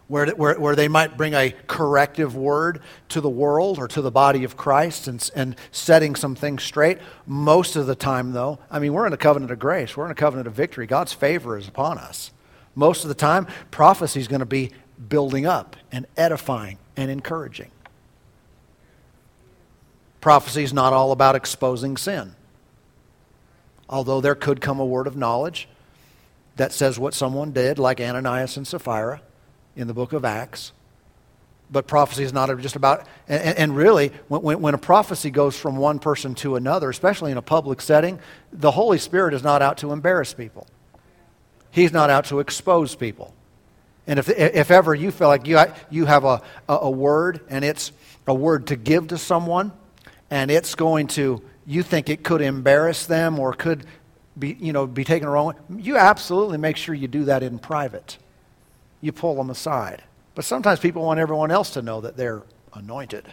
where, 0.07 0.27
where, 0.29 0.59
where 0.59 0.77
they 0.77 0.89
might 0.89 1.17
bring 1.17 1.35
a 1.35 1.55
corrective 1.67 2.37
word 2.37 2.81
to 3.09 3.21
the 3.21 3.29
world 3.29 3.79
or 3.79 3.89
to 3.89 4.03
the 4.03 4.11
body 4.11 4.45
of 4.45 4.57
Christ 4.57 5.09
and, 5.09 5.31
and 5.35 5.57
setting 5.73 6.15
some 6.15 6.35
things 6.35 6.63
straight. 6.63 6.99
Most 7.27 7.77
of 7.77 7.87
the 7.87 7.95
time, 7.95 8.33
though, 8.33 8.59
I 8.71 8.79
mean, 8.79 8.93
we're 8.93 9.07
in 9.07 9.13
a 9.13 9.19
covenant 9.19 9.51
of 9.51 9.59
grace, 9.59 9.97
we're 9.97 10.05
in 10.05 10.11
a 10.11 10.17
covenant 10.17 10.47
of 10.47 10.55
victory. 10.55 10.87
God's 10.87 11.13
favor 11.13 11.57
is 11.57 11.69
upon 11.69 11.99
us. 11.99 12.33
Most 12.75 13.05
of 13.05 13.09
the 13.09 13.15
time, 13.15 13.47
prophecy 13.71 14.21
is 14.21 14.29
going 14.29 14.41
to 14.41 14.47
be 14.47 14.73
building 15.09 15.47
up 15.47 15.77
and 15.91 16.07
edifying 16.17 16.79
and 16.97 17.11
encouraging. 17.11 17.71
Prophecy 20.21 20.65
is 20.65 20.73
not 20.73 20.93
all 20.93 21.13
about 21.13 21.35
exposing 21.35 21.97
sin. 21.97 22.35
Although 23.89 24.20
there 24.20 24.35
could 24.35 24.61
come 24.61 24.80
a 24.80 24.85
word 24.85 25.07
of 25.07 25.16
knowledge 25.16 25.68
that 26.57 26.72
says 26.72 26.99
what 26.99 27.14
someone 27.14 27.53
did, 27.53 27.78
like 27.78 28.01
Ananias 28.01 28.57
and 28.57 28.66
Sapphira 28.66 29.20
in 29.76 29.87
the 29.87 29.95
book 29.95 30.12
of 30.12 30.24
Acts. 30.24 30.72
But 31.70 31.87
prophecy 31.87 32.22
is 32.22 32.32
not 32.32 32.57
just 32.61 32.76
about, 32.76 33.07
and, 33.26 33.59
and 33.59 33.76
really, 33.76 34.12
when, 34.28 34.61
when 34.61 34.74
a 34.74 34.78
prophecy 34.78 35.30
goes 35.30 35.57
from 35.57 35.76
one 35.76 35.99
person 35.99 36.35
to 36.37 36.57
another, 36.57 36.91
especially 36.91 37.32
in 37.32 37.39
a 37.39 37.43
public 37.43 37.80
setting, 37.80 38.20
the 38.53 38.70
Holy 38.70 38.99
Spirit 38.99 39.35
is 39.35 39.43
not 39.43 39.62
out 39.62 39.78
to 39.78 39.93
embarrass 39.93 40.35
people. 40.35 40.66
He's 41.70 41.93
not 41.93 42.11
out 42.11 42.26
to 42.26 42.39
expose 42.39 42.95
people. 42.95 43.35
And 44.07 44.18
if, 44.18 44.28
if 44.28 44.70
ever 44.70 44.95
you 44.95 45.11
feel 45.11 45.28
like 45.28 45.47
you, 45.47 45.59
you 45.91 46.05
have 46.05 46.24
a, 46.24 46.43
a, 46.68 46.74
a 46.82 46.91
word 46.91 47.41
and 47.49 47.64
it's 47.64 47.91
a 48.26 48.35
word 48.35 48.68
to 48.68 48.76
give 48.76 49.09
to 49.09 49.18
someone, 49.18 49.72
and 50.30 50.51
it's 50.51 50.74
going 50.74 51.09
to, 51.09 51.43
you 51.67 51.83
think 51.83 52.09
it 52.09 52.23
could 52.23 52.43
embarrass 52.43 53.07
them 53.07 53.39
or 53.39 53.53
could 53.53 53.87
be, 54.39 54.57
you 54.61 54.73
know, 54.73 54.87
be 54.87 55.05
taken 55.05 55.29
wrong 55.29 55.55
you 55.77 55.97
absolutely 55.97 56.59
make 56.59 56.77
sure 56.77 56.95
you 56.95 57.09
do 57.09 57.25
that 57.25 57.43
in 57.43 57.59
private 57.59 58.19
you 59.05 59.12
pull 59.12 59.35
them 59.37 59.51
aside. 59.51 60.03
But 60.35 60.47
sometimes 60.47 60.81
people 60.81 61.03
want 61.03 61.21
everyone 61.21 61.51
else 61.51 61.71
to 61.71 61.83
know 61.83 62.01
that 62.01 62.17
they're 62.17 62.43
anointed. 62.73 63.33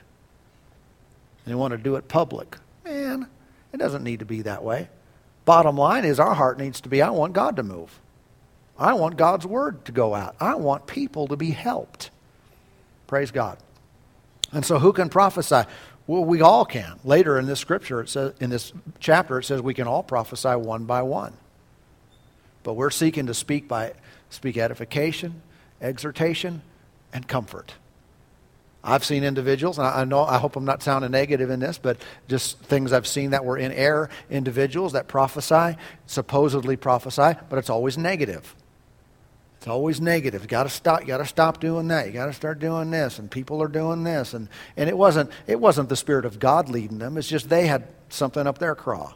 They 1.45 1.55
want 1.55 1.71
to 1.71 1.77
do 1.77 1.95
it 1.95 2.07
public. 2.07 2.57
Man, 2.84 3.27
it 3.71 3.77
doesn't 3.77 4.03
need 4.03 4.19
to 4.19 4.25
be 4.25 4.41
that 4.41 4.63
way. 4.63 4.89
Bottom 5.45 5.77
line 5.77 6.03
is 6.03 6.19
our 6.19 6.36
heart 6.36 6.59
needs 6.59 6.82
to 6.82 6.89
be 6.89 7.01
I 7.01 7.09
want 7.09 7.34
God 7.34 7.55
to 7.55 7.63
move. 7.63 7.99
I 8.77 8.93
want 8.93 9.15
God's 9.15 9.45
word 9.45 9.86
to 9.86 9.91
go 9.91 10.13
out. 10.13 10.36
I 10.39 10.55
want 10.55 10.88
people 10.88 11.27
to 11.29 11.38
be 11.38 11.51
helped. 11.51 12.11
Praise 13.07 13.32
God. 13.32 13.57
And 14.51 14.65
so 14.65 14.77
who 14.77 14.91
can 14.91 15.09
prophesy? 15.09 15.63
Well, 16.12 16.26
we 16.26 16.41
all 16.41 16.66
can. 16.66 16.99
Later 17.05 17.39
in 17.39 17.45
this 17.45 17.62
scripture, 17.62 18.01
it 18.01 18.09
says, 18.09 18.34
in 18.41 18.49
this 18.49 18.74
chapter, 18.99 19.39
it 19.39 19.45
says 19.45 19.62
we 19.62 19.74
can 19.74 19.88
all 19.88 20.03
prophesy 20.03 20.49
one 20.49 20.84
by 20.84 21.03
one. 21.03 21.32
But 22.64 22.74
we're 22.74 22.89
seeking 22.89 23.28
to 23.28 23.34
speak 23.34 23.70
by 23.70 23.93
speak 24.30 24.57
edification, 24.57 25.41
exhortation, 25.82 26.64
and 27.14 27.26
comfort. 27.30 27.76
I've 28.84 29.05
seen 29.05 29.24
individuals, 29.24 29.78
and 29.78 29.88
I 29.88 30.03
know 30.03 30.26
I 30.26 30.38
hope 30.38 30.57
I'm 30.57 30.66
not 30.66 30.84
sounding 30.84 31.12
negative 31.12 31.49
in 31.49 31.62
this, 31.62 31.78
but 31.78 31.95
just 32.28 32.59
things 32.59 32.91
I've 32.91 33.07
seen 33.07 33.30
that 33.30 33.45
were 33.45 33.57
in 33.57 33.72
error 33.72 34.09
individuals 34.30 34.91
that 34.91 35.07
prophesy, 35.07 35.78
supposedly 36.07 36.76
prophesy, 36.76 37.39
but 37.49 37.57
it's 37.57 37.70
always 37.70 37.97
negative. 37.97 38.53
It's 39.62 39.68
always 39.68 40.01
negative. 40.01 40.41
You 40.41 40.47
got 40.47 40.64
to 40.64 40.70
stop. 40.70 41.01
You 41.01 41.07
got 41.07 41.20
to 41.20 41.26
stop 41.26 41.59
doing 41.59 41.88
that. 41.89 42.07
You 42.07 42.14
got 42.14 42.26
to 42.26 42.34
start 42.34 42.57
doing 42.57 42.89
this, 42.89 43.20
and 43.20 43.30
people 43.30 43.62
are 43.62 43.68
doing 43.68 44.03
this, 44.03 44.34
and 44.34 44.49
and 44.76 44.89
it 44.89 44.97
wasn't 44.97 45.30
it 45.45 45.59
wasn't 45.59 45.88
the 45.88 45.95
spirit 45.95 46.26
of 46.26 46.39
God 46.39 46.68
leading 46.68 46.97
them. 46.97 47.16
It's 47.16 47.28
just 47.28 47.47
they 47.47 47.68
had 47.68 47.88
something 48.09 48.47
up 48.47 48.57
their 48.57 48.74
craw 48.74 49.14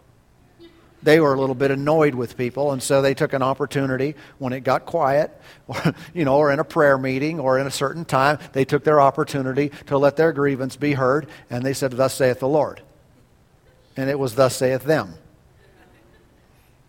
they 1.05 1.19
were 1.19 1.33
a 1.33 1.39
little 1.39 1.55
bit 1.55 1.71
annoyed 1.71 2.15
with 2.15 2.35
people, 2.35 2.71
and 2.71 2.81
so 2.81 3.01
they 3.01 3.13
took 3.13 3.33
an 3.33 3.43
opportunity 3.43 4.15
when 4.39 4.53
it 4.53 4.61
got 4.61 4.85
quiet, 4.85 5.39
or, 5.67 5.93
you 6.13 6.25
know, 6.25 6.35
or 6.35 6.51
in 6.51 6.59
a 6.59 6.63
prayer 6.63 6.97
meeting 6.97 7.39
or 7.39 7.59
in 7.59 7.67
a 7.67 7.71
certain 7.71 8.03
time, 8.03 8.39
they 8.53 8.65
took 8.65 8.83
their 8.83 8.99
opportunity 8.99 9.71
to 9.85 9.97
let 9.97 10.17
their 10.17 10.33
grievance 10.33 10.75
be 10.75 10.93
heard, 10.93 11.27
and 11.49 11.63
they 11.63 11.73
said, 11.73 11.91
Thus 11.91 12.15
saith 12.15 12.39
the 12.39 12.47
Lord. 12.47 12.81
And 13.95 14.09
it 14.09 14.19
was, 14.19 14.35
Thus 14.35 14.55
saith 14.55 14.83
them. 14.83 15.13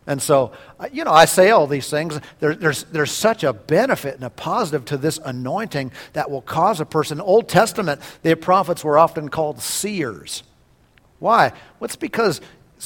And 0.06 0.22
so, 0.22 0.52
uh, 0.78 0.88
you 0.92 1.04
know, 1.04 1.10
I 1.10 1.24
say 1.24 1.50
all 1.50 1.66
these 1.66 1.90
things. 1.90 2.20
There, 2.38 2.54
there's, 2.54 2.84
there's 2.84 3.10
such 3.10 3.42
a 3.42 3.52
benefit 3.52 4.14
and 4.14 4.24
a 4.24 4.30
positive 4.30 4.84
to 4.86 4.96
this 4.96 5.18
anointing 5.24 5.90
that 6.12 6.30
will 6.30 6.42
cause 6.42 6.80
a 6.80 6.86
person. 6.86 7.20
Old 7.20 7.48
Testament, 7.48 8.00
the 8.22 8.36
prophets 8.36 8.84
were 8.84 8.98
often 8.98 9.28
called 9.28 9.60
seers. 9.60 10.44
Why? 11.18 11.50
Well, 11.80 11.86
it's 11.86 11.96
because 11.96 12.40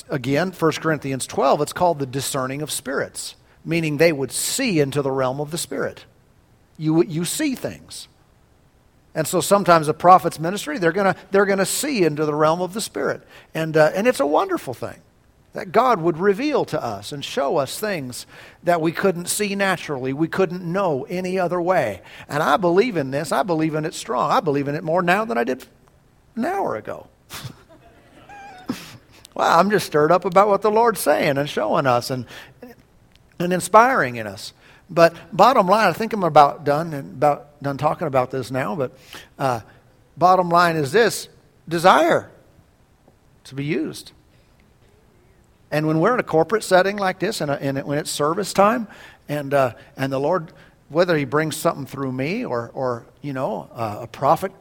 again, 0.08 0.52
1 0.52 0.72
Corinthians 0.72 1.26
12, 1.26 1.60
it's 1.62 1.72
called 1.72 1.98
the 1.98 2.06
discerning 2.06 2.62
of 2.62 2.70
spirits, 2.70 3.34
meaning 3.64 3.96
they 3.96 4.12
would 4.12 4.32
see 4.32 4.80
into 4.80 5.02
the 5.02 5.10
realm 5.10 5.40
of 5.40 5.50
the 5.50 5.58
Spirit. 5.58 6.04
You, 6.78 7.02
you 7.02 7.24
see 7.24 7.54
things. 7.54 8.08
And 9.14 9.26
so 9.26 9.40
sometimes 9.40 9.88
a 9.88 9.94
prophet's 9.94 10.38
ministry, 10.38 10.78
they're 10.78 10.92
going 10.92 11.12
to 11.12 11.20
they're 11.32 11.46
gonna 11.46 11.66
see 11.66 12.04
into 12.04 12.24
the 12.24 12.34
realm 12.34 12.62
of 12.62 12.72
the 12.74 12.80
Spirit. 12.80 13.22
And, 13.54 13.76
uh, 13.76 13.90
and 13.94 14.06
it's 14.06 14.20
a 14.20 14.26
wonderful 14.26 14.72
thing 14.72 15.00
that 15.52 15.72
God 15.72 16.00
would 16.00 16.18
reveal 16.18 16.64
to 16.66 16.82
us 16.82 17.12
and 17.12 17.24
show 17.24 17.56
us 17.56 17.78
things 17.78 18.26
that 18.62 18.80
we 18.80 18.92
couldn't 18.92 19.26
see 19.26 19.54
naturally, 19.54 20.12
we 20.12 20.28
couldn't 20.28 20.62
know 20.62 21.04
any 21.08 21.38
other 21.38 21.60
way. 21.60 22.02
And 22.28 22.42
I 22.42 22.56
believe 22.56 22.96
in 22.96 23.10
this. 23.10 23.32
I 23.32 23.42
believe 23.42 23.74
in 23.74 23.84
it 23.84 23.94
strong. 23.94 24.30
I 24.30 24.40
believe 24.40 24.68
in 24.68 24.74
it 24.74 24.84
more 24.84 25.02
now 25.02 25.24
than 25.24 25.38
I 25.38 25.44
did 25.44 25.66
an 26.36 26.44
hour 26.44 26.76
ago. 26.76 27.08
Wow, 29.34 29.58
I'm 29.58 29.70
just 29.70 29.86
stirred 29.86 30.12
up 30.12 30.24
about 30.24 30.48
what 30.48 30.62
the 30.62 30.70
Lord's 30.70 31.00
saying 31.00 31.38
and 31.38 31.48
showing 31.48 31.86
us 31.86 32.10
and, 32.10 32.26
and 33.38 33.52
inspiring 33.52 34.16
in 34.16 34.26
us. 34.26 34.52
But 34.90 35.14
bottom 35.32 35.66
line, 35.66 35.88
I 35.88 35.92
think 35.92 36.12
I'm 36.12 36.24
about 36.24 36.64
done 36.64 36.92
and 36.92 37.12
about 37.12 37.62
done 37.62 37.78
talking 37.78 38.08
about 38.08 38.30
this 38.32 38.50
now. 38.50 38.74
But 38.74 38.98
uh, 39.38 39.60
bottom 40.16 40.48
line 40.48 40.76
is 40.76 40.90
this: 40.90 41.28
desire 41.68 42.28
to 43.44 43.54
be 43.54 43.64
used. 43.64 44.12
And 45.70 45.86
when 45.86 46.00
we're 46.00 46.14
in 46.14 46.20
a 46.20 46.24
corporate 46.24 46.64
setting 46.64 46.96
like 46.96 47.18
this, 47.20 47.40
and, 47.40 47.50
and 47.50 47.82
when 47.84 47.98
it's 47.98 48.10
service 48.10 48.52
time, 48.52 48.88
and 49.28 49.54
uh, 49.54 49.74
and 49.96 50.12
the 50.12 50.18
Lord, 50.18 50.52
whether 50.88 51.16
He 51.16 51.24
brings 51.24 51.56
something 51.56 51.86
through 51.86 52.12
me 52.12 52.44
or 52.44 52.70
or 52.74 53.04
you 53.22 53.32
know 53.32 53.70
uh, 53.72 53.98
a 54.02 54.06
prophet 54.06 54.52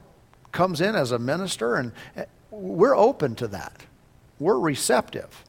comes 0.51 0.81
in 0.81 0.95
as 0.95 1.11
a 1.11 1.19
minister, 1.19 1.75
and 1.75 1.91
uh, 2.15 2.23
we're 2.51 2.95
open 2.95 3.35
to 3.35 3.47
that 3.47 3.83
we're 4.39 4.57
receptive. 4.57 5.43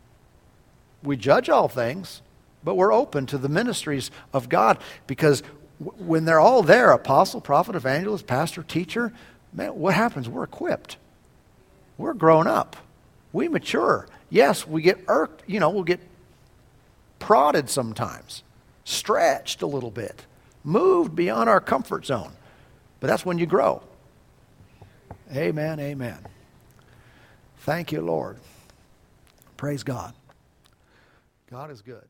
We 1.02 1.16
judge 1.16 1.48
all 1.48 1.68
things, 1.68 2.20
but 2.64 2.74
we're 2.74 2.92
open 2.92 3.26
to 3.26 3.38
the 3.38 3.48
ministries 3.48 4.10
of 4.34 4.48
God 4.48 4.78
because 5.06 5.42
w- 5.82 6.04
when 6.04 6.24
they're 6.24 6.40
all 6.40 6.62
there 6.62 6.90
apostle, 6.90 7.40
prophet, 7.40 7.76
evangelist, 7.76 8.26
pastor, 8.26 8.62
teacher 8.62 9.12
man, 9.52 9.74
what 9.76 9.94
happens? 9.94 10.28
We're 10.28 10.44
equipped. 10.44 10.96
We're 11.96 12.14
grown 12.14 12.46
up. 12.46 12.76
We 13.32 13.48
mature. 13.48 14.06
Yes, 14.30 14.66
we 14.66 14.80
get 14.80 15.00
irked, 15.08 15.42
you 15.48 15.60
know, 15.60 15.70
we'll 15.70 15.82
get 15.82 16.00
prodded 17.18 17.68
sometimes, 17.68 18.42
stretched 18.84 19.62
a 19.62 19.66
little 19.66 19.90
bit, 19.90 20.24
moved 20.64 21.14
beyond 21.14 21.48
our 21.48 21.60
comfort 21.60 22.06
zone. 22.06 22.32
But 23.00 23.08
that's 23.08 23.26
when 23.26 23.38
you 23.38 23.46
grow. 23.46 23.82
Amen, 25.34 25.80
amen. 25.80 26.18
Thank 27.58 27.92
you, 27.92 28.00
Lord. 28.00 28.38
Praise 29.56 29.82
God. 29.82 30.14
God 31.50 31.70
is 31.70 31.82
good. 31.82 32.04